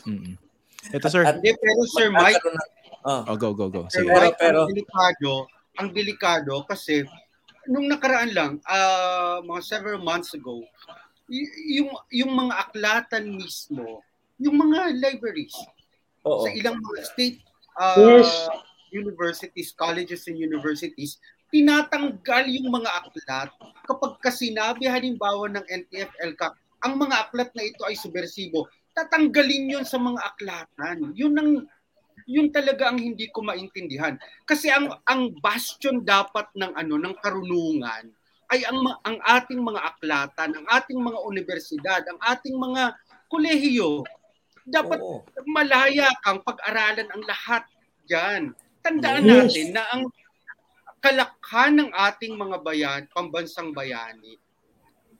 Mm-mm. 0.08 0.39
Ito 0.89 1.08
sir. 1.12 1.28
At 1.28 1.43
Hindi, 1.43 1.52
pero 1.60 1.84
Sir 1.84 2.08
Mike, 2.08 2.39
oh, 3.04 3.28
oh, 3.28 3.36
go 3.36 3.52
go 3.52 3.68
go. 3.68 3.84
Sige. 3.91 4.08
Pero- 4.08 4.36
pero- 4.39 4.64
ang 4.64 4.72
delikado, 4.72 5.32
ang 5.76 5.89
delikado 5.91 6.54
kasi 6.64 7.04
nung 7.68 7.86
nakaraan 7.86 8.32
lang, 8.32 8.52
ah, 8.64 9.43
mga 9.43 9.62
several 9.62 10.00
months 10.00 10.32
ago, 10.32 10.64
y- 11.30 11.80
yung 11.80 11.94
yung 12.10 12.32
mga 12.34 12.54
aklatan 12.68 13.30
mismo, 13.30 14.02
yung 14.42 14.58
mga 14.58 14.98
libraries 14.98 15.56
oo. 16.26 16.44
sa 16.44 16.50
ilang 16.52 16.78
mga 16.82 17.00
state 17.06 17.38
ah, 17.80 17.96
Yes. 18.20 18.30
universities, 18.90 19.70
colleges 19.78 20.26
and 20.26 20.42
universities, 20.42 21.22
tinatanggal 21.54 22.50
yung 22.50 22.74
mga 22.74 22.90
aklat 22.90 23.50
kapag 23.86 24.18
kasi 24.22 24.50
sinabi 24.54 24.90
halimbawa 24.90 25.46
ng 25.50 25.66
NTF-ELCA, 25.66 26.54
ang 26.86 26.94
mga 26.98 27.30
aklat 27.30 27.50
na 27.54 27.64
ito 27.66 27.86
ay 27.86 27.94
subversibo, 27.98 28.66
tatanggalin 28.98 29.80
yon 29.80 29.86
sa 29.86 30.02
mga 30.02 30.20
aklatan. 30.34 31.14
Yun 31.14 31.34
ang 31.38 31.52
yun 32.30 32.54
talaga 32.54 32.94
ang 32.94 33.02
hindi 33.02 33.26
ko 33.34 33.42
maintindihan. 33.42 34.18
Kasi 34.46 34.70
ang 34.70 34.94
ang 35.10 35.34
bastion 35.42 36.06
dapat 36.06 36.46
ng 36.54 36.78
ano 36.78 36.98
ng 37.02 37.16
karunungan 37.22 38.14
ay 38.50 38.66
ang 38.66 38.82
ang 39.06 39.18
ating 39.30 39.62
mga 39.62 39.82
aklatan, 39.93 40.50
ang 40.58 40.66
ating 40.74 40.97
mga 40.97 41.20
universidad, 41.22 42.02
ang 42.10 42.20
ating 42.26 42.58
mga 42.58 42.97
kolehiyo. 43.30 44.02
Dapat 44.66 45.00
Oo. 45.02 45.22
malaya 45.50 46.10
kang 46.26 46.41
pag-aralan 46.41 47.10
ang 47.10 47.24
lahat 47.26 47.64
dyan. 48.10 48.54
Tandaan 48.82 49.26
Yes. 49.26 49.54
natin 49.54 49.68
na 49.78 49.84
ang 49.93 50.04
kalakhan 51.00 51.74
ng 51.78 51.89
ating 51.93 52.34
mga 52.36 52.58
bayan, 52.66 53.02
pambansang 53.14 53.72
bayani, 53.72 54.36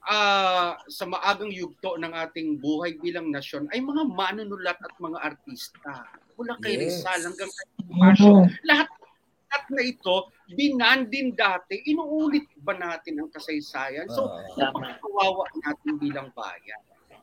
ah, 0.04 0.74
sa 0.90 1.06
maagang 1.06 1.54
yugto 1.54 1.96
ng 1.96 2.10
ating 2.10 2.58
buhay 2.58 2.98
bilang 2.98 3.30
nasyon 3.30 3.70
ay 3.70 3.78
mga 3.78 4.10
manunulat 4.10 4.76
at 4.76 4.94
mga 4.98 5.18
artista. 5.22 6.04
Mula 6.34 6.58
kay 6.58 6.74
Yes. 6.76 7.04
Rizal 7.04 7.20
hanggang 7.30 7.50
kay. 7.52 7.68
Mhm. 7.90 8.48
Lahat, 8.66 8.88
lahat 9.50 9.64
na 9.68 9.82
ito, 9.82 10.16
binandin 10.46 11.34
dati. 11.34 11.82
Inuulit 11.84 12.46
ba 12.56 12.70
natin 12.72 13.18
ang 13.18 13.28
kasaysayan? 13.28 14.06
So, 14.06 14.30
Oo. 14.30 14.54
Tama. 14.54 14.94
kawawa 15.02 15.42
natin 15.58 15.98
bilang 15.98 16.30
bayan. 16.30 16.78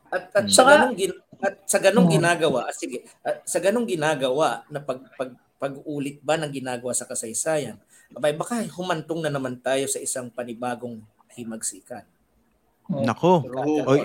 At, 0.08 0.28
at 0.32 0.44
Hmm. 0.44 0.52
sa 0.52 0.62
gin- 0.92 1.20
at 1.38 1.54
sa 1.64 1.78
ganung 1.78 2.04
Hmm. 2.04 2.20
ginagawa, 2.20 2.68
ah, 2.68 2.74
sige, 2.74 3.00
at 3.22 3.44
sa 3.44 3.56
ganung 3.58 3.88
ginagawa 3.88 4.60
na 4.68 4.80
pag, 4.80 5.00
pag 5.16 5.32
pag-ulit 5.58 6.20
ba 6.20 6.36
ng 6.36 6.52
ginagawa 6.54 6.92
sa 6.92 7.02
kasaysayan, 7.02 7.80
abay 8.12 8.30
baka 8.30 8.62
humantong 8.70 9.26
na 9.26 9.32
naman 9.32 9.58
tayo 9.58 9.88
sa 9.88 9.98
isang 9.98 10.28
panibagong 10.28 11.02
himagsikan. 11.34 12.06
Nako. 12.88 13.42
True. 13.42 13.82
Oy, 13.84 14.00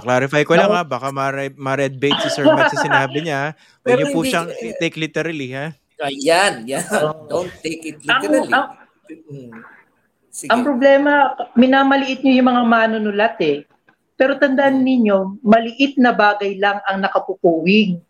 clarify 0.00 0.42
ko 0.42 0.56
lang 0.56 0.72
ha, 0.72 0.82
baka 0.82 1.12
ma- 1.12 1.30
ma-red 1.54 1.94
bait 1.94 2.16
si 2.18 2.32
Sir 2.32 2.42
Mike 2.42 2.72
sa 2.72 2.82
sinabi 2.82 3.22
niya. 3.22 3.52
Huwag 3.84 3.92
niyo 3.94 4.06
po 4.10 4.24
siyang 4.24 4.48
take 4.80 4.96
literally 4.96 5.52
ha. 5.52 5.76
Ayan, 6.00 6.68
yan. 6.68 6.84
Oo. 6.92 7.24
Don't 7.26 7.52
take 7.60 7.82
it 7.84 7.96
ang, 8.04 8.20
literally. 8.22 8.52
ang, 8.52 8.66
Mm. 9.06 9.62
Sige. 10.28 10.50
ang 10.50 10.66
problema, 10.66 11.30
minamaliit 11.54 12.20
niyo 12.20 12.42
yung 12.42 12.50
mga 12.50 12.62
manunulat 12.66 13.38
eh. 13.38 13.62
Pero 14.18 14.34
tandaan 14.34 14.82
ninyo, 14.82 15.38
maliit 15.46 15.94
na 15.96 16.10
bagay 16.10 16.58
lang 16.58 16.82
ang 16.84 17.00
nakapupuwing. 17.00 18.02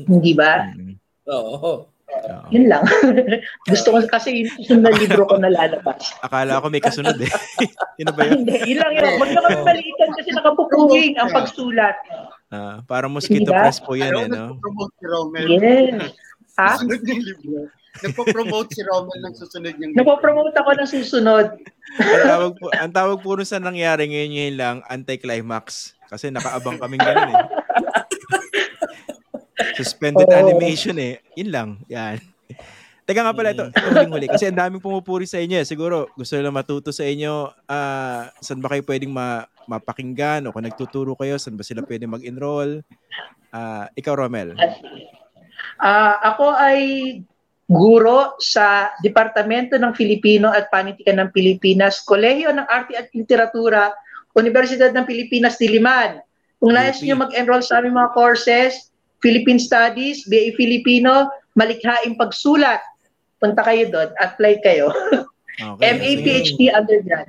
Hindi 0.00 0.32
ba? 0.32 0.72
Mm. 0.72 0.96
Oo. 1.28 1.86
Oo. 2.12 2.44
Yun 2.52 2.66
lang. 2.68 2.84
Gusto 3.70 3.88
ko 3.92 3.98
kasi 4.08 4.44
yung 4.44 4.50
susunod 4.56 4.84
na 4.84 4.92
libro 4.96 5.24
ko 5.24 5.36
na 5.36 5.48
lalabas. 5.48 6.12
Akala 6.20 6.60
ko 6.60 6.68
may 6.68 6.80
kasunod 6.80 7.16
eh. 7.16 7.28
Yun 8.00 8.12
ba 8.12 8.22
yun? 8.26 8.44
Hindi, 8.44 8.56
yun 8.68 8.78
lang 8.80 8.92
yun. 8.92 9.04
Huwag 9.16 9.30
na 9.32 9.40
kami 9.44 9.58
maliitan 9.72 10.10
kasi 10.16 10.30
nakapupuwing 10.32 11.14
ang 11.16 11.28
pagsulat. 11.30 11.96
Ah, 12.52 12.84
para 12.84 13.08
mosquito 13.08 13.48
press 13.48 13.80
po 13.80 13.96
yan 13.96 14.12
Ano, 14.12 14.20
eh, 14.20 14.28
no? 14.28 14.44
Yes. 15.48 16.12
Ha? 16.52 16.76
Susunod 16.76 17.00
niyang 17.00 17.24
libro. 17.24 17.60
Nagpo-promote 17.92 18.68
si 18.72 18.80
Rommel 18.82 19.20
ng 19.20 19.34
susunod 19.34 19.72
niyang 19.74 19.92
libro. 19.92 20.00
Napopromote 20.00 20.56
ako 20.56 20.70
ng 20.74 20.88
susunod. 20.88 21.46
ang 21.94 22.24
tawag 22.26 22.52
po, 22.56 22.66
ang 22.70 22.92
tawag 22.92 23.18
po 23.20 23.30
nun 23.34 23.44
sa 23.44 23.56
nangyari 23.56 24.04
ngayon 24.06 24.30
ngayon 24.30 24.56
lang, 24.56 24.76
anti-climax. 24.86 25.92
Kasi 26.06 26.28
nakaabang 26.28 26.76
kaming 26.76 27.00
ganun 27.00 27.32
eh. 27.32 27.40
Suspended 29.72 30.28
Oo. 30.28 30.36
animation 30.38 30.96
eh. 30.98 31.24
Yun 31.32 31.48
lang. 31.48 31.68
Yan. 31.88 32.20
Teka 33.02 33.18
nga 33.18 33.34
pala 33.34 33.50
ito, 33.50 33.66
ito 33.66 33.82
huling 33.82 34.12
huli. 34.12 34.26
Kasi 34.28 34.46
ang 34.46 34.60
daming 34.60 34.84
pumupuri 34.84 35.24
sa 35.24 35.40
inyo. 35.40 35.58
eh. 35.58 35.66
Siguro 35.66 36.12
gusto 36.14 36.36
nila 36.36 36.52
matuto 36.52 36.92
sa 36.92 37.02
inyo 37.02 37.50
ah 37.66 38.30
saan 38.38 38.60
ba 38.60 38.70
kayo 38.70 38.84
pwedeng 38.86 39.10
ma- 39.10 39.48
mapakinggan 39.66 40.46
o 40.46 40.52
kung 40.52 40.62
nagtuturo 40.62 41.16
kayo, 41.16 41.34
saan 41.34 41.56
ba 41.56 41.64
sila 41.64 41.82
pwedeng 41.82 42.12
mag-enroll. 42.12 42.84
Ah, 43.48 43.88
ikaw, 43.92 44.16
Romel. 44.16 44.54
Ah, 45.82 46.22
ako 46.22 46.54
ay 46.54 46.80
guro 47.66 48.38
sa 48.38 48.94
Departamento 49.02 49.74
ng 49.74 49.90
Filipino 49.98 50.46
at 50.54 50.70
Panitikan 50.70 51.18
ng 51.18 51.34
Pilipinas, 51.34 52.06
Kolehiyo 52.06 52.54
ng 52.54 52.68
Arte 52.70 52.94
at 52.94 53.10
Literatura, 53.10 53.90
Universidad 54.38 54.94
ng 54.94 55.02
Pilipinas, 55.02 55.58
Diliman. 55.58 56.22
Kung 56.62 56.78
nais 56.78 57.02
UP. 57.02 57.04
niyo 57.10 57.18
mag-enroll 57.18 57.66
sa 57.66 57.82
aming 57.82 57.98
mga 57.98 58.14
courses, 58.14 58.94
Philippine 59.18 59.58
Studies, 59.58 60.22
BA 60.30 60.54
Filipino, 60.54 61.26
Malikhaing 61.58 62.14
Pagsulat, 62.14 62.78
punta 63.42 63.66
kayo 63.66 63.90
doon, 63.90 64.08
apply 64.22 64.62
kayo. 64.62 64.94
Okay. 65.58 65.90
MA. 65.98 66.10
PhD 66.22 66.70
undergrad. 66.70 67.28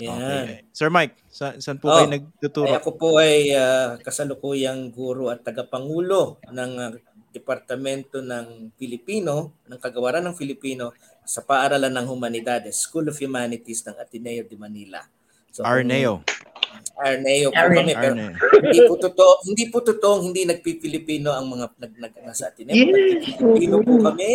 Yan. 0.00 0.18
Okay. 0.18 0.66
Sir 0.74 0.90
Mike, 0.90 1.14
sa, 1.30 1.54
saan 1.62 1.78
po 1.78 1.86
Oh. 1.92 2.02
kayo 2.02 2.10
nagtuturo? 2.10 2.66
Ay, 2.66 2.78
ako 2.82 2.90
po 2.98 3.08
ay 3.20 3.52
ah, 3.54 3.94
kasalukuyang 4.02 4.90
guro 4.90 5.30
at 5.30 5.46
tagapangulo 5.46 6.42
ng 6.50 6.72
ah, 6.82 6.90
Departamento 7.34 8.22
ng 8.22 8.70
Pilipino, 8.78 9.58
ng 9.66 9.78
Kagawaran 9.82 10.22
ng 10.22 10.38
Filipino 10.38 10.94
sa 11.26 11.42
Paaralan 11.42 11.90
ng 11.90 12.06
Humanidades, 12.06 12.78
School 12.78 13.10
of 13.10 13.18
Humanities 13.18 13.82
ng 13.90 13.98
Ateneo 13.98 14.46
de 14.46 14.54
Manila. 14.54 15.02
So, 15.50 15.66
Arneo. 15.66 16.22
Arneo 16.94 17.50
po 17.50 17.58
Arneo. 17.58 17.82
kami. 17.82 17.92
Pero 17.98 18.14
Arneo. 18.14 18.34
hindi 18.62 18.80
po 18.86 18.94
totoo, 18.98 19.32
hindi 19.50 19.64
po 19.66 19.78
totoong 19.82 20.22
hindi 20.30 20.42
nagpipilipino 20.46 21.34
ang 21.34 21.46
mga 21.50 21.66
nag, 21.74 21.92
nag, 21.98 22.14
nasa 22.22 22.54
Ateneo. 22.54 22.74
Yes. 22.74 22.90
Nagpipilipino 22.94 23.76
po 23.82 23.94
kami. 23.98 24.30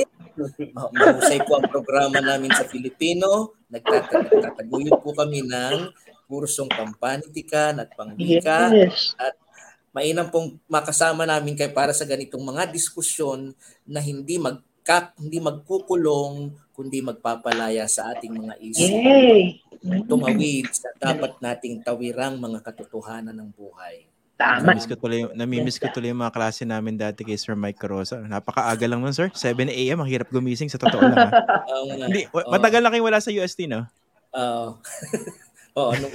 Mahusay 0.75 1.39
po 1.47 1.59
ang 1.59 1.67
programa 1.71 2.19
namin 2.19 2.51
sa 2.51 2.67
Filipino. 2.67 3.55
Nagtataguyod 3.71 4.99
po 4.99 5.15
kami 5.15 5.43
ng 5.47 5.91
kursong 6.29 6.69
pampanitikan 6.69 7.79
at 7.81 7.89
pangbika. 7.95 8.71
Yes. 8.71 9.15
Mainam 9.89 10.29
pong 10.29 10.61
makasama 10.65 11.25
namin 11.25 11.57
kayo 11.57 11.73
para 11.73 11.89
sa 11.91 12.05
ganitong 12.05 12.41
mga 12.41 12.69
diskusyon 12.69 13.57
na 13.83 13.97
hindi 13.97 14.37
magkak, 14.37 15.17
hindi 15.17 15.41
magkukulong, 15.41 16.53
kundi 16.71 17.01
magpapalaya 17.01 17.89
sa 17.89 18.13
ating 18.13 18.31
mga 18.31 18.53
isip. 18.61 18.89
Yay! 18.93 19.41
Tumawid 20.05 20.69
sa 20.69 20.91
dapat 20.95 21.39
nating 21.39 21.81
tawirang 21.81 22.37
mga 22.37 22.59
katotohanan 22.61 23.33
ng 23.33 23.49
buhay. 23.55 24.05
Tama. 24.39 24.71
Namimiss 24.71 24.87
ko 24.87 24.95
tuloy, 24.95 25.21
namimiss 25.35 25.77
ko 25.83 25.87
tuloy 25.91 26.15
yung 26.15 26.23
mga 26.23 26.31
klase 26.31 26.63
namin 26.63 26.95
dati 26.95 27.27
kay 27.27 27.35
Sir 27.35 27.59
Mike 27.59 27.75
Carosa. 27.75 28.23
Napakaaga 28.23 28.87
lang 28.87 29.03
nun, 29.03 29.11
sir. 29.11 29.27
7 29.35 29.67
a.m. 29.67 29.99
Ang 29.99 30.07
hirap 30.07 30.31
gumising 30.31 30.71
sa 30.71 30.79
totoo 30.79 31.03
lang. 31.03 31.27
ha? 31.27 31.27
Ang, 31.67 32.07
Hindi, 32.07 32.23
Oo. 32.31 32.47
matagal 32.47 32.79
na 32.79 32.87
kayong 32.87 33.07
wala 33.11 33.19
sa 33.19 33.35
UST, 33.35 33.67
no? 33.67 33.83
Oo. 34.31 34.79
Oo, 35.77 35.93
nung, 35.97 36.13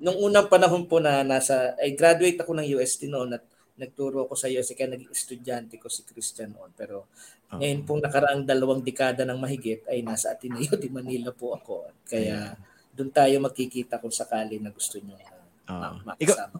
nung 0.00 0.18
unang 0.30 0.48
panahon 0.48 0.88
po 0.88 1.02
na 1.02 1.20
nasa, 1.20 1.76
ay 1.76 1.92
graduate 1.92 2.40
ako 2.40 2.56
ng 2.56 2.68
UST 2.78 3.08
noon 3.08 3.36
at 3.36 3.44
nagturo 3.74 4.24
ako 4.24 4.38
sa 4.38 4.46
UST 4.46 4.78
kaya 4.78 4.94
naging 4.94 5.10
estudyante 5.10 5.74
ko 5.82 5.90
si 5.90 6.06
Christian 6.06 6.54
noon. 6.54 6.70
Pero 6.78 7.10
Oo. 7.52 7.58
ngayon 7.58 7.82
pong 7.82 8.00
nakaraang 8.00 8.46
dalawang 8.46 8.80
dekada 8.80 9.26
ng 9.26 9.38
mahigit 9.38 9.82
ay 9.90 10.00
nasa 10.00 10.32
Ateneo 10.32 10.78
de 10.78 10.88
Manila 10.88 11.34
po 11.34 11.58
ako. 11.58 11.90
Kaya 12.06 12.54
doon 12.94 13.10
tayo 13.10 13.34
makikita 13.42 13.98
kung 13.98 14.14
sakali 14.14 14.62
na 14.62 14.70
gusto 14.70 15.02
nyo 15.02 15.18
uh, 15.66 15.98
Ikaw, 16.22 16.36
makasama. 16.38 16.58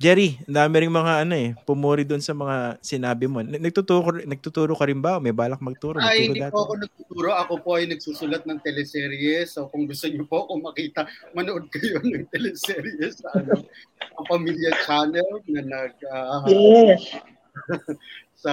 Jerry, 0.00 0.40
ang 0.48 0.56
dami 0.56 0.80
rin 0.80 0.88
mga 0.88 1.28
ano 1.28 1.34
eh, 1.36 1.52
pumuri 1.68 2.08
doon 2.08 2.24
sa 2.24 2.32
mga 2.32 2.80
sinabi 2.80 3.28
mo. 3.28 3.44
Nagtuturo, 3.44 4.24
nagtuturo 4.24 4.72
ka 4.72 4.88
rin 4.88 4.96
ba? 4.96 5.20
May 5.20 5.36
balak 5.36 5.60
magturo? 5.60 6.00
Ay, 6.00 6.24
hindi 6.24 6.40
dati? 6.40 6.56
po 6.56 6.64
ako 6.64 6.74
nagtuturo. 6.80 7.28
Ako 7.36 7.52
po 7.60 7.76
ay 7.76 7.84
nagsusulat 7.84 8.48
ng 8.48 8.64
teleserye. 8.64 9.44
So 9.44 9.68
kung 9.68 9.84
gusto 9.84 10.08
niyo 10.08 10.24
po 10.24 10.48
kung 10.48 10.64
makita, 10.64 11.04
manood 11.36 11.68
kayo 11.68 12.00
ng 12.00 12.32
teleserye 12.32 13.12
sa 13.12 13.28
ano, 13.44 13.60
ang 14.16 14.24
Pamilya 14.24 14.72
Channel 14.88 15.44
na 15.52 15.60
nag 15.68 15.94
ah, 16.08 16.48
Yes. 16.48 17.20
sa 18.42 18.52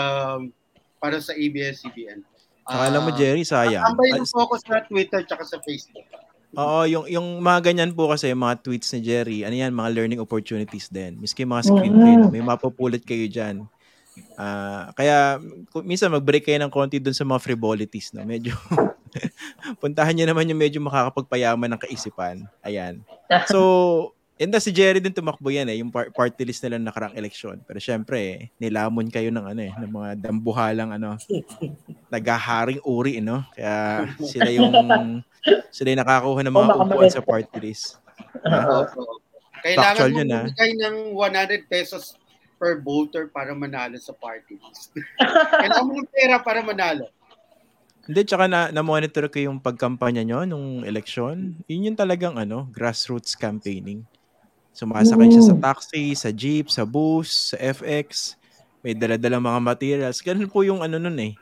para 0.99 1.23
sa 1.23 1.31
ABS-CBN. 1.31 2.27
Saka 2.67 2.83
alam 2.91 3.07
mo, 3.07 3.15
Jerry, 3.15 3.47
sayang. 3.47 3.87
Tambay 3.87 4.19
lang 4.19 4.27
po 4.27 4.43
ako 4.43 4.59
sa 4.59 4.83
Twitter 4.83 5.23
tsaka 5.23 5.47
sa 5.47 5.63
Facebook. 5.63 6.26
Oo, 6.55 6.87
yung, 6.87 7.05
yung 7.11 7.27
mga 7.43 7.71
ganyan 7.71 7.91
po 7.91 8.07
kasi, 8.07 8.31
mga 8.31 8.63
tweets 8.63 8.95
ni 8.95 8.99
Jerry, 9.03 9.39
ano 9.43 9.51
yan, 9.51 9.75
mga 9.75 9.91
learning 9.91 10.21
opportunities 10.23 10.87
din. 10.87 11.19
Miski 11.19 11.43
mga 11.43 11.67
screenplay, 11.67 12.15
Mhm. 12.15 12.21
no, 12.23 12.31
may 12.31 12.39
mapupulit 12.39 13.03
kayo 13.03 13.27
dyan. 13.27 13.67
Ah, 14.39 14.89
kaya, 14.95 15.37
minsan 15.83 16.09
mag-break 16.09 16.47
kayo 16.47 16.57
ng 16.57 16.71
konti 16.73 16.97
dun 17.03 17.13
sa 17.13 17.27
mga 17.27 17.43
frivolities. 17.43 18.15
No? 18.15 18.23
Medyo, 18.23 18.53
puntahan 19.83 20.15
nyo 20.15 20.25
naman 20.25 20.47
yung 20.49 20.57
medyo 20.61 20.79
makakapagpayaman 20.79 21.69
ng 21.75 21.81
kaisipan. 21.83 22.47
Ayan. 22.63 23.03
So, 23.51 24.13
na 24.39 24.61
si 24.61 24.69
Jerry 24.69 25.01
din 25.01 25.11
tumakbo 25.11 25.49
yan 25.49 25.65
eh, 25.67 25.81
yung 25.81 25.89
par- 25.89 26.13
party 26.13 26.45
list 26.45 26.61
nila 26.61 26.77
ng 26.77 26.87
nakarang 26.87 27.17
eleksyon. 27.17 27.57
Pero 27.65 27.81
syempre, 27.81 28.17
eh, 28.21 28.39
nilamon 28.61 29.09
kayo 29.09 29.33
ng 29.33 29.45
ano 29.49 29.61
eh, 29.65 29.73
ng 29.73 29.89
mga 29.91 30.09
dambuhalang 30.29 30.93
ano, 30.93 31.17
nagaharing 32.13 32.77
uri, 32.85 33.17
no? 33.19 33.41
Kaya 33.57 34.05
sila 34.21 34.49
yung 34.53 34.71
sila 35.71 35.87
yung 35.93 36.01
nakakuha 36.03 36.39
ng 36.43 36.55
mga 36.55 36.71
Oh, 36.73 36.81
upuan 36.83 37.11
sa 37.11 37.23
party 37.23 37.57
list. 37.63 37.97
Oo. 38.45 38.83
Oo. 38.85 39.15
Kailangan 39.65 39.95
Factual 39.97 40.11
mo 40.13 40.19
yun, 40.21 40.29
ah. 40.29 40.43
bumigay 40.45 40.71
ng 40.77 40.95
100 41.13 41.71
pesos 41.71 42.03
per 42.57 42.81
voter 42.81 43.29
para 43.29 43.53
manalo 43.53 43.97
sa 43.97 44.13
party 44.13 44.57
list. 44.61 44.93
Kailangan 45.61 45.85
mo 45.85 45.91
ng 46.01 46.09
pera 46.09 46.37
para 46.41 46.61
manalo. 46.61 47.09
Hindi, 48.07 48.23
tsaka 48.23 48.47
na, 48.47 48.71
na-monitor 48.71 49.27
ko 49.27 49.35
yung 49.43 49.59
pagkampanya 49.59 50.23
nyo 50.23 50.47
nung 50.47 50.87
eleksyon. 50.87 51.59
Yun 51.67 51.91
yung 51.91 51.99
talagang 51.99 52.39
ano, 52.39 52.71
grassroots 52.71 53.35
campaigning. 53.35 54.07
Sumasakay 54.71 55.27
siya 55.27 55.43
sa 55.43 55.57
taxi, 55.59 56.15
sa 56.15 56.31
jeep, 56.31 56.71
sa 56.71 56.87
bus, 56.87 57.51
sa 57.51 57.57
FX. 57.59 58.39
May 58.79 58.95
dala-dalang 58.95 59.43
mga 59.43 59.59
materials. 59.59 60.23
Ganun 60.23 60.47
po 60.47 60.63
yung 60.63 60.79
ano 60.79 60.95
nun 60.95 61.19
eh. 61.19 61.33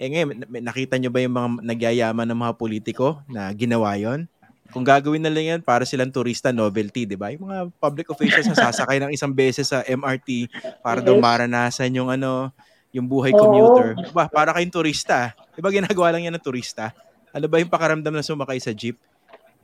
Eh 0.00 0.08
ngayon, 0.08 0.48
na- 0.48 0.72
nakita 0.72 0.96
nyo 0.96 1.12
ba 1.12 1.20
yung 1.20 1.36
mga 1.36 1.48
nagyayaman 1.60 2.24
ng 2.32 2.40
mga 2.40 2.54
politiko 2.56 3.20
na 3.28 3.52
ginawa 3.52 4.00
yon? 4.00 4.24
kung 4.70 4.86
gagawin 4.86 5.18
na 5.20 5.30
lang 5.30 5.58
yan 5.58 5.60
para 5.60 5.82
silang 5.82 6.14
turista 6.14 6.54
novelty, 6.54 7.02
di 7.02 7.18
ba? 7.18 7.34
Yung 7.34 7.50
mga 7.50 7.74
public 7.82 8.06
officials 8.14 8.46
na 8.46 8.56
sasakay 8.70 9.02
ng 9.02 9.10
isang 9.10 9.34
beses 9.34 9.66
sa 9.66 9.82
MRT 9.82 10.46
para 10.80 11.02
daw 11.02 11.18
maranasan 11.18 11.90
yung 11.90 12.06
ano, 12.06 12.54
yung 12.94 13.06
buhay 13.10 13.34
Oo. 13.34 13.38
commuter. 13.38 13.98
Ba, 14.14 14.30
para 14.30 14.54
kayong 14.54 14.70
turista. 14.70 15.34
Di 15.54 15.60
ba 15.60 15.74
ginagawa 15.74 16.14
lang 16.14 16.30
yan 16.30 16.34
ng 16.38 16.42
turista? 16.42 16.94
Ano 17.34 17.50
ba 17.50 17.58
yung 17.58 17.70
pakaramdam 17.70 18.14
na 18.14 18.22
sumakay 18.22 18.62
sa 18.62 18.70
jeep? 18.70 18.98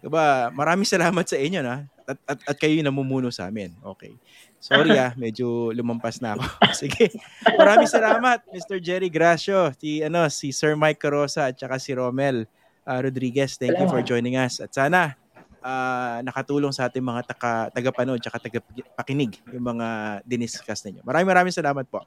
Di 0.03 0.11
ba? 0.11 0.51
Maraming 0.51 0.87
salamat 0.87 1.27
sa 1.27 1.39
inyo 1.39 1.63
na. 1.63 1.87
At, 2.07 2.19
at, 2.27 2.39
at 2.55 2.57
kayo 2.59 2.75
yung 2.79 2.87
namumuno 2.87 3.31
sa 3.31 3.51
amin. 3.51 3.75
Okay. 3.83 4.15
Sorry 4.61 4.97
ah, 4.99 5.13
medyo 5.15 5.71
lumampas 5.71 6.19
na 6.19 6.35
ako. 6.35 6.45
Sige. 6.83 7.13
Maraming 7.55 7.87
salamat, 7.87 8.43
Mr. 8.51 8.83
Jerry 8.83 9.13
Gracio, 9.13 9.71
si 9.79 10.03
ano, 10.03 10.27
si 10.33 10.51
Sir 10.51 10.75
Mike 10.75 10.99
Carosa 10.99 11.53
at 11.53 11.57
saka 11.61 11.79
si 11.79 11.95
Romel 11.95 12.49
ah, 12.83 12.99
Rodriguez. 12.99 13.55
Thank 13.61 13.79
you 13.79 13.87
for 13.87 14.03
Salamat. 14.03 14.11
joining 14.11 14.37
us. 14.41 14.59
At 14.59 14.75
sana 14.75 15.15
ah, 15.63 16.19
nakatulong 16.25 16.75
sa 16.75 16.91
ating 16.91 17.05
mga 17.05 17.31
taka, 17.31 17.71
tagapanood 17.71 18.23
at 18.23 18.43
tagapakinig 18.43 19.39
yung 19.55 19.77
mga 19.77 20.21
diniscuss 20.27 20.83
ninyo. 20.87 21.05
Maraming 21.07 21.29
maraming 21.31 21.55
salamat 21.55 21.87
po. 21.87 22.03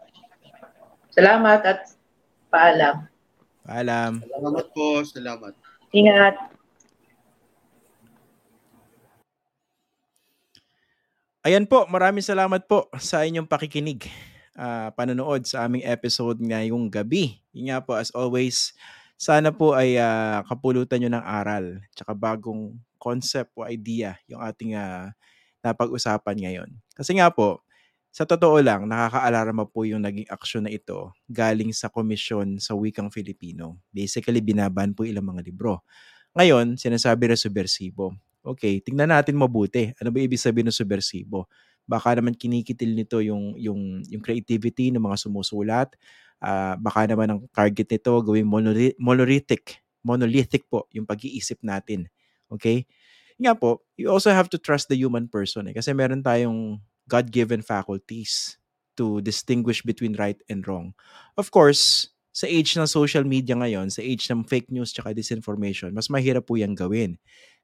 Salamat 1.13 1.61
at 1.63 1.79
paalam. 2.51 3.07
Paalam. 3.63 4.23
Salamat 4.25 4.65
po, 4.73 4.87
salamat. 5.05 5.53
Ingat. 5.93 6.58
Ayan 11.39 11.63
po, 11.63 11.87
maraming 11.87 12.23
salamat 12.23 12.67
po 12.67 12.91
sa 12.99 13.23
inyong 13.23 13.47
pakikinig, 13.47 14.11
ah, 14.59 14.91
panonood 14.91 15.47
sa 15.47 15.63
aming 15.63 15.87
episode 15.87 16.35
ngayong 16.43 16.91
gabi. 16.91 17.39
Yun 17.55 17.71
nga 17.71 17.79
po, 17.79 17.95
as 17.95 18.11
always, 18.11 18.75
sana 19.15 19.47
po 19.55 19.71
ay 19.71 19.95
ah, 19.95 20.43
kapulutan 20.43 20.99
nyo 20.99 21.15
ng 21.15 21.23
aral, 21.23 21.79
tsaka 21.95 22.11
bagong 22.11 22.75
concept 22.99 23.55
o 23.55 23.63
idea 23.63 24.19
yung 24.27 24.43
ating 24.43 24.75
ah, 24.75 25.15
napag-usapan 25.63 26.35
ngayon. 26.43 26.69
Kasi 26.91 27.15
nga 27.15 27.31
po, 27.31 27.63
sa 28.11 28.27
totoo 28.27 28.59
lang, 28.59 28.83
nakaka-alarma 28.91 29.63
po 29.63 29.87
yung 29.87 30.03
naging 30.03 30.27
aksyon 30.27 30.67
na 30.67 30.73
ito 30.75 31.15
galing 31.31 31.71
sa 31.71 31.87
komisyon 31.87 32.59
sa 32.59 32.75
wikang 32.75 33.07
Filipino. 33.15 33.79
Basically, 33.95 34.43
binaban 34.43 34.91
po 34.91 35.07
ilang 35.07 35.31
mga 35.31 35.47
libro. 35.47 35.87
Ngayon, 36.35 36.75
sinasabi 36.75 37.31
na 37.31 37.37
subversibo. 37.39 38.11
Okay, 38.49 38.81
tingnan 38.81 39.13
natin 39.13 39.37
mabuti. 39.37 39.93
Ano 40.01 40.09
ba 40.09 40.17
ibig 40.17 40.41
sabihin 40.41 40.73
ng 40.73 40.75
subversibo? 40.75 41.45
Baka 41.85 42.17
naman 42.17 42.33
kinikitil 42.33 42.97
nito 42.97 43.21
yung 43.21 43.53
yung 43.61 44.01
yung 44.09 44.21
creativity 44.25 44.89
ng 44.89 45.01
mga 45.01 45.17
sumusulat. 45.21 45.93
Ah, 46.41 46.73
baka 46.81 47.05
naman 47.05 47.29
ang 47.29 47.41
target 47.53 47.85
nito 47.93 48.09
gawing 48.25 48.49
monoli- 48.49 48.97
monolithic. 48.97 49.85
Monolithic 50.01 50.65
po 50.65 50.89
yung 50.95 51.05
pag-iisip 51.05 51.61
natin. 51.61 52.09
Okay? 52.49 52.89
Nga 53.41 53.57
po, 53.57 53.81
you 53.97 54.09
also 54.09 54.29
have 54.33 54.49
to 54.53 54.57
trust 54.61 54.89
the 54.89 54.97
human 54.97 55.27
person 55.29 55.69
eh. 55.69 55.75
Kasi 55.75 55.93
meron 55.97 56.21
tayong 56.23 56.79
God-given 57.09 57.61
faculties 57.65 58.57
to 58.97 59.19
distinguish 59.25 59.81
between 59.81 60.13
right 60.17 60.37
and 60.51 60.65
wrong. 60.69 60.93
Of 61.39 61.49
course, 61.49 62.11
sa 62.35 62.45
age 62.47 62.77
ng 62.77 62.87
social 62.87 63.25
media 63.25 63.57
ngayon, 63.57 63.89
sa 63.91 64.05
age 64.05 64.29
ng 64.29 64.45
fake 64.45 64.69
news 64.71 64.93
tsaka 64.93 65.11
disinformation, 65.17 65.91
mas 65.95 66.07
mahirap 66.13 66.45
po 66.47 66.55
yan 66.59 66.77
gawin 66.77 67.17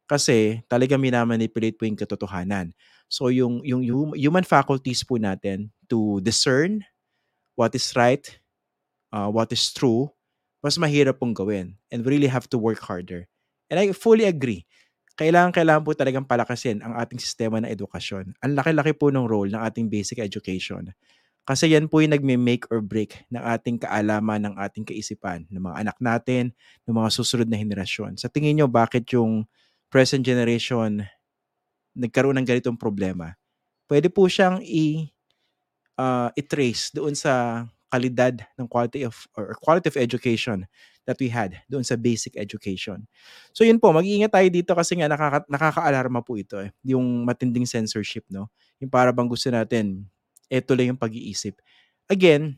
kasi 0.06 0.62
talagang 0.70 1.02
minamanipulate 1.02 1.78
po 1.78 1.86
yung 1.86 1.98
katotohanan. 1.98 2.74
So 3.10 3.30
yung, 3.30 3.62
yung 3.66 3.86
hum- 3.86 4.18
human 4.18 4.46
faculties 4.46 5.06
po 5.06 5.18
natin 5.18 5.70
to 5.90 6.22
discern 6.22 6.82
what 7.58 7.74
is 7.74 7.94
right, 7.94 8.26
uh, 9.14 9.30
what 9.30 9.52
is 9.54 9.72
true, 9.74 10.10
mas 10.66 10.78
mahirap 10.82 11.22
pong 11.22 11.34
gawin. 11.38 11.78
And 11.94 12.02
we 12.02 12.18
really 12.18 12.32
have 12.32 12.50
to 12.54 12.58
work 12.58 12.82
harder. 12.82 13.30
And 13.70 13.78
I 13.82 13.94
fully 13.94 14.26
agree. 14.26 14.66
Kailangan, 15.16 15.56
kailangan 15.56 15.84
po 15.88 15.96
talagang 15.96 16.28
palakasin 16.28 16.84
ang 16.84 16.98
ating 17.00 17.24
sistema 17.24 17.64
ng 17.64 17.72
edukasyon. 17.72 18.36
Ang 18.44 18.52
laki-laki 18.58 18.92
po 18.92 19.10
ng 19.14 19.24
role 19.26 19.48
ng 19.48 19.62
ating 19.64 19.88
basic 19.88 20.20
education. 20.20 20.92
Kasi 21.46 21.72
yan 21.78 21.86
po 21.86 22.02
yung 22.02 22.12
nagme-make 22.18 22.66
or 22.74 22.82
break 22.82 23.22
ng 23.30 23.40
ating 23.40 23.78
kaalaman, 23.78 24.50
ng 24.50 24.56
ating 24.58 24.82
kaisipan, 24.82 25.46
ng 25.54 25.62
mga 25.62 25.78
anak 25.86 25.98
natin, 26.02 26.44
ng 26.90 26.96
mga 26.98 27.10
susunod 27.14 27.48
na 27.48 27.56
henerasyon. 27.56 28.18
Sa 28.18 28.28
tingin 28.28 28.58
nyo, 28.58 28.68
bakit 28.68 29.06
yung 29.14 29.46
present 29.96 30.28
generation 30.28 31.08
nagkaroon 31.96 32.36
ng 32.36 32.44
ganitong 32.44 32.76
problema? 32.76 33.40
Pwede 33.88 34.12
po 34.12 34.28
siyang 34.28 34.60
i 34.60 35.08
uh, 35.96 36.28
i-trace 36.36 36.92
doon 36.92 37.16
sa 37.16 37.64
kalidad 37.88 38.44
ng 38.60 38.68
quality 38.68 39.08
of 39.08 39.16
or 39.40 39.56
quality 39.64 39.88
of 39.88 39.96
education 39.96 40.68
that 41.08 41.16
we 41.22 41.32
had 41.32 41.56
doon 41.72 41.86
sa 41.86 41.96
basic 41.96 42.36
education. 42.36 43.08
So 43.56 43.64
yun 43.64 43.80
po, 43.80 43.96
mag-iingat 43.96 44.36
tayo 44.36 44.50
dito 44.52 44.76
kasi 44.76 45.00
nga 45.00 45.08
nakaka, 45.08 45.48
nakaka-alarma 45.48 46.20
po 46.26 46.36
ito 46.36 46.60
eh. 46.60 46.76
Yung 46.84 47.24
matinding 47.24 47.70
censorship, 47.70 48.26
no? 48.28 48.52
Yung 48.84 48.92
para 48.92 49.16
bang 49.16 49.30
gusto 49.30 49.48
natin, 49.48 50.10
eto 50.52 50.76
lang 50.76 50.92
yung 50.92 51.00
pag-iisip. 51.00 51.62
Again, 52.10 52.58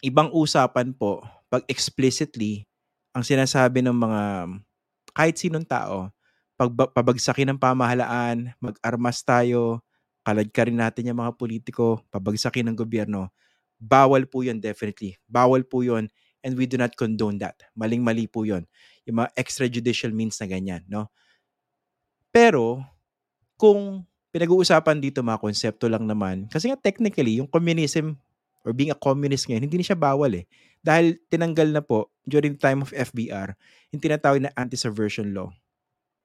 ibang 0.00 0.32
usapan 0.32 0.94
po 0.94 1.20
pag 1.52 1.66
explicitly 1.68 2.64
ang 3.12 3.26
sinasabi 3.26 3.84
ng 3.84 3.92
mga 3.92 4.22
kahit 5.12 5.36
sinong 5.36 5.66
tao, 5.68 6.08
pabagsakin 6.70 7.50
ng 7.54 7.58
pamahalaan, 7.58 8.54
mag-armas 8.62 9.24
tayo, 9.24 9.82
kalad 10.22 10.46
ka 10.54 10.68
rin 10.68 10.78
natin 10.78 11.10
yung 11.10 11.18
mga 11.18 11.34
politiko, 11.34 12.04
pabagsakin 12.14 12.70
ng 12.70 12.76
gobyerno, 12.78 13.32
bawal 13.82 14.30
po 14.30 14.46
yun 14.46 14.62
definitely. 14.62 15.18
Bawal 15.26 15.66
po 15.66 15.82
yun 15.82 16.06
and 16.46 16.52
we 16.54 16.66
do 16.66 16.78
not 16.78 16.94
condone 16.94 17.38
that. 17.42 17.58
Maling-mali 17.74 18.30
po 18.30 18.46
yun. 18.46 18.66
Yung 19.06 19.22
mga 19.22 19.34
extrajudicial 19.34 20.14
means 20.14 20.38
na 20.38 20.46
ganyan, 20.46 20.82
no? 20.86 21.10
Pero, 22.30 22.82
kung 23.60 24.06
pinag-uusapan 24.32 24.98
dito 24.98 25.20
mga 25.20 25.42
konsepto 25.42 25.86
lang 25.86 26.08
naman, 26.08 26.48
kasi 26.48 26.70
nga 26.70 26.78
technically, 26.78 27.38
yung 27.38 27.50
communism 27.50 28.16
or 28.64 28.72
being 28.72 28.94
a 28.94 28.98
communist 28.98 29.46
ngayon, 29.50 29.66
hindi 29.66 29.82
na 29.82 29.86
siya 29.86 29.98
bawal 29.98 30.32
eh. 30.32 30.46
Dahil 30.82 31.18
tinanggal 31.30 31.68
na 31.74 31.82
po 31.82 32.10
during 32.26 32.58
time 32.58 32.82
of 32.82 32.90
FBR, 32.94 33.54
yung 33.94 34.02
tinatawag 34.02 34.40
na 34.42 34.50
anti-subversion 34.54 35.34
law. 35.34 35.50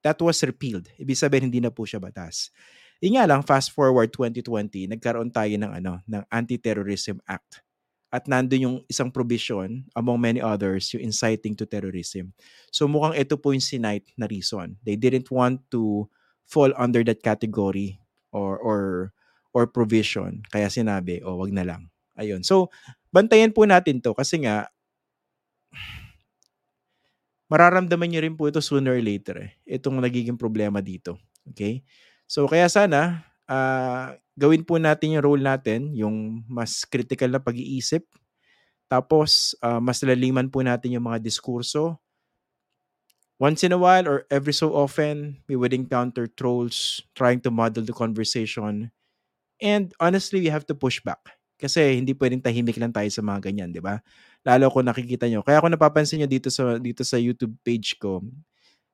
That 0.02 0.18
was 0.22 0.38
repealed. 0.46 0.86
Ibig 0.98 1.18
sabihin, 1.18 1.50
hindi 1.50 1.58
na 1.62 1.74
po 1.74 1.82
siya 1.82 1.98
batas. 1.98 2.54
Yung 2.98 3.18
nga 3.18 3.26
lang, 3.26 3.42
fast 3.46 3.70
forward 3.70 4.10
2020, 4.10 4.90
nagkaroon 4.90 5.30
tayo 5.30 5.54
ng, 5.54 5.72
ano, 5.82 6.02
ng 6.06 6.22
Anti-Terrorism 6.30 7.22
Act. 7.26 7.62
At 8.08 8.24
nandun 8.24 8.64
yung 8.64 8.76
isang 8.88 9.12
provision, 9.12 9.84
among 9.92 10.18
many 10.18 10.40
others, 10.40 10.88
yung 10.96 11.12
inciting 11.12 11.52
to 11.52 11.68
terrorism. 11.68 12.32
So 12.72 12.88
mukhang 12.88 13.20
ito 13.20 13.36
po 13.36 13.52
yung 13.52 13.62
sinight 13.62 14.08
na 14.16 14.24
reason. 14.24 14.80
They 14.80 14.96
didn't 14.96 15.28
want 15.28 15.60
to 15.76 16.08
fall 16.48 16.72
under 16.80 17.04
that 17.04 17.20
category 17.20 18.00
or 18.32 18.56
or 18.56 19.12
or 19.52 19.68
provision. 19.68 20.40
Kaya 20.48 20.72
sinabi, 20.72 21.20
oh, 21.20 21.36
wag 21.36 21.52
na 21.52 21.68
lang. 21.68 21.92
Ayun. 22.16 22.40
So, 22.42 22.72
bantayan 23.12 23.52
po 23.52 23.68
natin 23.68 24.00
to 24.00 24.16
kasi 24.16 24.40
nga 24.40 24.72
mararamdaman 27.48 28.08
niyo 28.08 28.20
rin 28.24 28.36
po 28.36 28.48
ito 28.48 28.60
sooner 28.60 28.96
or 28.96 29.02
later 29.02 29.48
eh. 29.48 29.52
Itong 29.64 29.98
nagiging 29.98 30.36
problema 30.36 30.84
dito. 30.84 31.16
Okay? 31.48 31.82
So, 32.28 32.44
kaya 32.44 32.68
sana 32.68 33.24
uh, 33.48 34.12
gawin 34.36 34.62
po 34.62 34.76
natin 34.76 35.16
yung 35.16 35.24
role 35.24 35.42
natin, 35.42 35.96
yung 35.96 36.44
mas 36.46 36.84
critical 36.84 37.32
na 37.32 37.40
pag-iisip. 37.40 38.04
Tapos, 38.88 39.56
uh, 39.64 39.80
mas 39.80 40.00
laliman 40.04 40.48
po 40.48 40.60
natin 40.60 40.96
yung 40.96 41.08
mga 41.08 41.24
diskurso. 41.24 41.96
Once 43.38 43.62
in 43.62 43.72
a 43.72 43.78
while 43.78 44.04
or 44.04 44.26
every 44.34 44.52
so 44.52 44.74
often, 44.74 45.40
we 45.46 45.54
would 45.54 45.72
encounter 45.72 46.26
trolls 46.26 47.00
trying 47.14 47.38
to 47.38 47.54
model 47.54 47.84
the 47.84 47.94
conversation. 47.94 48.90
And 49.62 49.94
honestly, 50.02 50.42
we 50.42 50.50
have 50.50 50.66
to 50.66 50.74
push 50.74 50.98
back. 51.00 51.37
Kasi 51.58 51.98
hindi 51.98 52.14
pwedeng 52.14 52.40
tahimik 52.40 52.78
lang 52.78 52.94
tayo 52.94 53.10
sa 53.10 53.20
mga 53.20 53.50
ganyan, 53.50 53.74
di 53.74 53.82
ba? 53.82 53.98
Lalo 54.46 54.70
kung 54.70 54.86
nakikita 54.86 55.26
nyo. 55.26 55.42
Kaya 55.42 55.58
ako 55.58 55.74
napapansin 55.74 56.22
nyo 56.22 56.28
dito 56.30 56.48
sa, 56.48 56.78
dito 56.78 57.02
sa 57.02 57.18
YouTube 57.18 57.58
page 57.66 57.98
ko, 57.98 58.22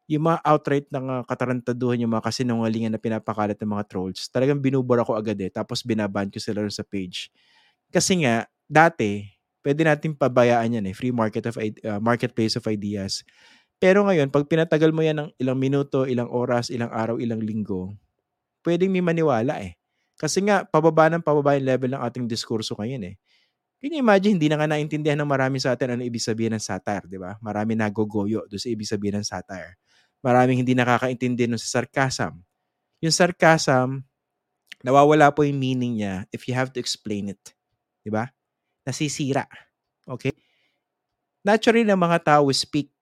yung 0.08 0.28
mga 0.28 0.38
outright 0.44 0.86
ng 0.92 1.06
uh, 1.08 1.22
katarantaduhan, 1.24 2.00
yung 2.00 2.12
mga 2.12 2.24
kasinungalingan 2.28 2.92
na 2.92 3.00
pinapakalat 3.00 3.56
ng 3.56 3.70
mga 3.72 3.84
trolls, 3.88 4.28
talagang 4.28 4.60
binubura 4.60 5.04
ko 5.04 5.16
agad 5.16 5.36
eh. 5.40 5.48
Tapos 5.52 5.80
binaban 5.80 6.28
ko 6.28 6.36
sila 6.40 6.64
sa 6.68 6.84
page. 6.84 7.32
Kasi 7.92 8.24
nga, 8.24 8.44
dati, 8.68 9.24
pwede 9.64 9.84
natin 9.84 10.12
pabayaan 10.16 10.80
yan 10.80 10.84
eh. 10.92 10.94
Free 10.96 11.12
market 11.14 11.48
of, 11.48 11.56
uh, 11.56 12.00
marketplace 12.04 12.56
of 12.56 12.64
ideas. 12.68 13.24
Pero 13.80 14.04
ngayon, 14.04 14.28
pag 14.32 14.48
pinatagal 14.48 14.92
mo 14.92 15.04
yan 15.04 15.24
ng 15.24 15.30
ilang 15.40 15.58
minuto, 15.60 16.04
ilang 16.04 16.28
oras, 16.28 16.68
ilang 16.68 16.92
araw, 16.92 17.16
ilang 17.20 17.40
linggo, 17.40 17.96
pwedeng 18.64 18.92
may 18.92 19.04
maniwala 19.04 19.60
eh. 19.60 19.76
Kasi 20.18 20.42
nga, 20.46 20.62
pababa 20.62 21.10
ng 21.10 21.22
pababa 21.24 21.58
yung 21.58 21.66
level 21.66 21.90
ng 21.94 22.02
ating 22.02 22.26
diskurso 22.30 22.78
ngayon 22.78 23.14
eh. 23.14 23.16
Can 23.82 23.92
you 23.94 24.00
imagine, 24.00 24.38
hindi 24.38 24.48
na 24.48 24.56
nga 24.56 24.68
naintindihan 24.70 25.20
ng 25.20 25.28
marami 25.28 25.60
sa 25.60 25.76
atin 25.76 25.98
ano 25.98 26.02
ibig 26.06 26.22
sabihin 26.22 26.56
ng 26.56 26.62
satire, 26.62 27.04
di 27.04 27.20
ba? 27.20 27.36
Marami 27.44 27.76
nagogoyo 27.76 28.46
doon 28.48 28.60
sa 28.62 28.68
ibig 28.72 28.88
sabihin 28.88 29.20
ng 29.20 29.26
satire. 29.26 29.76
Maraming 30.24 30.64
hindi 30.64 30.72
nakakaintindi 30.72 31.44
nun 31.50 31.60
sa 31.60 31.82
sarcasm. 31.82 32.40
Yung 33.04 33.12
sarcasm, 33.12 34.00
nawawala 34.80 35.32
po 35.32 35.44
yung 35.44 35.60
meaning 35.60 36.00
niya 36.00 36.24
if 36.32 36.48
you 36.48 36.56
have 36.56 36.72
to 36.72 36.80
explain 36.80 37.32
it. 37.32 37.42
Di 38.00 38.08
ba? 38.08 38.24
Nasisira. 38.88 39.44
Okay? 40.08 40.32
Naturally, 41.44 41.84
na 41.84 41.96
mga 41.96 42.24
tao 42.24 42.48
speak 42.56 42.92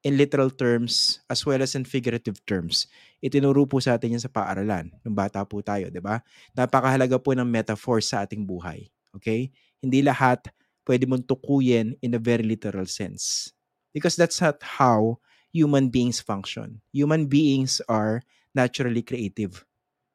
in 0.00 0.16
literal 0.16 0.48
terms 0.48 1.20
as 1.28 1.44
well 1.44 1.60
as 1.60 1.76
in 1.76 1.84
figurative 1.84 2.40
terms. 2.48 2.88
Itinuro 3.20 3.68
po 3.68 3.80
sa 3.84 4.00
atin 4.00 4.16
yan 4.16 4.22
sa 4.22 4.32
paaralan. 4.32 4.88
Nung 5.04 5.12
bata 5.16 5.44
po 5.44 5.60
tayo, 5.60 5.92
di 5.92 6.00
ba? 6.00 6.24
Napakahalaga 6.56 7.20
po 7.20 7.36
ng 7.36 7.44
metaphor 7.44 8.00
sa 8.00 8.24
ating 8.24 8.48
buhay. 8.48 8.88
Okay? 9.12 9.52
Hindi 9.84 10.00
lahat 10.00 10.48
pwede 10.88 11.04
mong 11.04 11.28
tukuyin 11.28 12.00
in 12.00 12.16
a 12.16 12.20
very 12.20 12.42
literal 12.42 12.88
sense. 12.88 13.52
Because 13.92 14.16
that's 14.16 14.40
not 14.40 14.56
how 14.64 15.20
human 15.52 15.92
beings 15.92 16.22
function. 16.22 16.80
Human 16.96 17.28
beings 17.28 17.84
are 17.84 18.24
naturally 18.56 19.04
creative. 19.04 19.68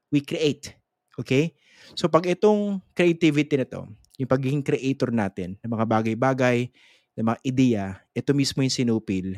We 0.10 0.26
create. 0.26 0.74
Okay? 1.22 1.54
So 1.94 2.10
pag 2.10 2.26
itong 2.26 2.82
creativity 2.98 3.62
na 3.62 3.68
to, 3.70 3.86
yung 4.18 4.32
pagiging 4.32 4.66
creator 4.66 5.14
natin 5.14 5.60
ng 5.62 5.72
mga 5.78 5.86
bagay-bagay, 5.86 6.74
ng 7.16 7.26
mga 7.30 7.40
ideya, 7.46 7.86
ito 8.18 8.34
mismo 8.34 8.66
yung 8.66 8.74
sinupil 8.74 9.38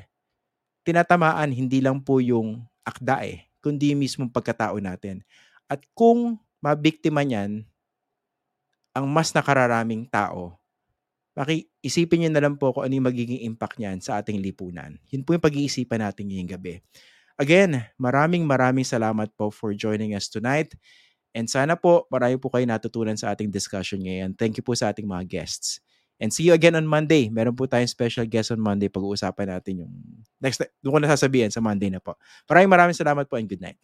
tinatamaan 0.87 1.51
hindi 1.51 1.83
lang 1.83 1.99
po 1.99 2.23
yung 2.23 2.63
akda 2.87 3.27
eh, 3.27 3.43
kundi 3.59 3.91
mismo 3.91 4.31
pagkatao 4.31 4.79
natin. 4.79 5.19
At 5.67 5.83
kung 5.91 6.39
mabiktima 6.63 7.27
niyan 7.27 7.67
ang 8.95 9.05
mas 9.11 9.35
nakararaming 9.35 10.07
tao, 10.07 10.57
isipin 11.85 12.25
niyo 12.25 12.29
na 12.33 12.41
lang 12.43 12.57
po 12.57 12.73
kung 12.73 12.87
ano 12.87 12.93
yung 12.97 13.07
magiging 13.07 13.45
impact 13.45 13.77
niyan 13.77 14.01
sa 14.01 14.17
ating 14.19 14.41
lipunan. 14.41 14.97
Yun 15.13 15.21
po 15.21 15.37
yung 15.37 15.43
pag-iisipan 15.43 16.01
natin 16.01 16.27
ngayong 16.27 16.51
gabi. 16.57 16.81
Again, 17.37 17.85
maraming 18.01 18.41
maraming 18.43 18.85
salamat 18.87 19.29
po 19.37 19.53
for 19.53 19.71
joining 19.77 20.17
us 20.17 20.25
tonight. 20.25 20.73
And 21.37 21.45
sana 21.45 21.77
po 21.77 22.09
marami 22.09 22.41
po 22.41 22.49
kayo 22.49 22.65
natutunan 22.65 23.13
sa 23.13 23.33
ating 23.37 23.53
discussion 23.53 24.01
ngayon. 24.01 24.33
Thank 24.33 24.57
you 24.57 24.65
po 24.65 24.73
sa 24.73 24.89
ating 24.89 25.05
mga 25.05 25.25
guests. 25.29 25.77
And 26.17 26.33
see 26.33 26.49
you 26.49 26.53
again 26.57 26.73
on 26.73 26.89
Monday. 26.89 27.29
Meron 27.29 27.53
po 27.53 27.69
tayong 27.69 27.89
special 27.89 28.25
guest 28.25 28.49
on 28.49 28.61
Monday. 28.61 28.89
Pag-uusapan 28.89 29.53
natin 29.53 29.85
yung 29.85 29.93
next, 30.41 30.65
doon 30.81 30.97
ko 30.97 30.99
na 31.01 31.13
sasabihin 31.13 31.53
sa 31.53 31.61
Monday 31.61 31.93
na 31.93 32.01
po. 32.01 32.17
Maraming 32.49 32.71
maraming 32.73 32.97
salamat 32.97 33.29
po 33.29 33.37
and 33.37 33.45
good 33.45 33.61
night. 33.61 33.77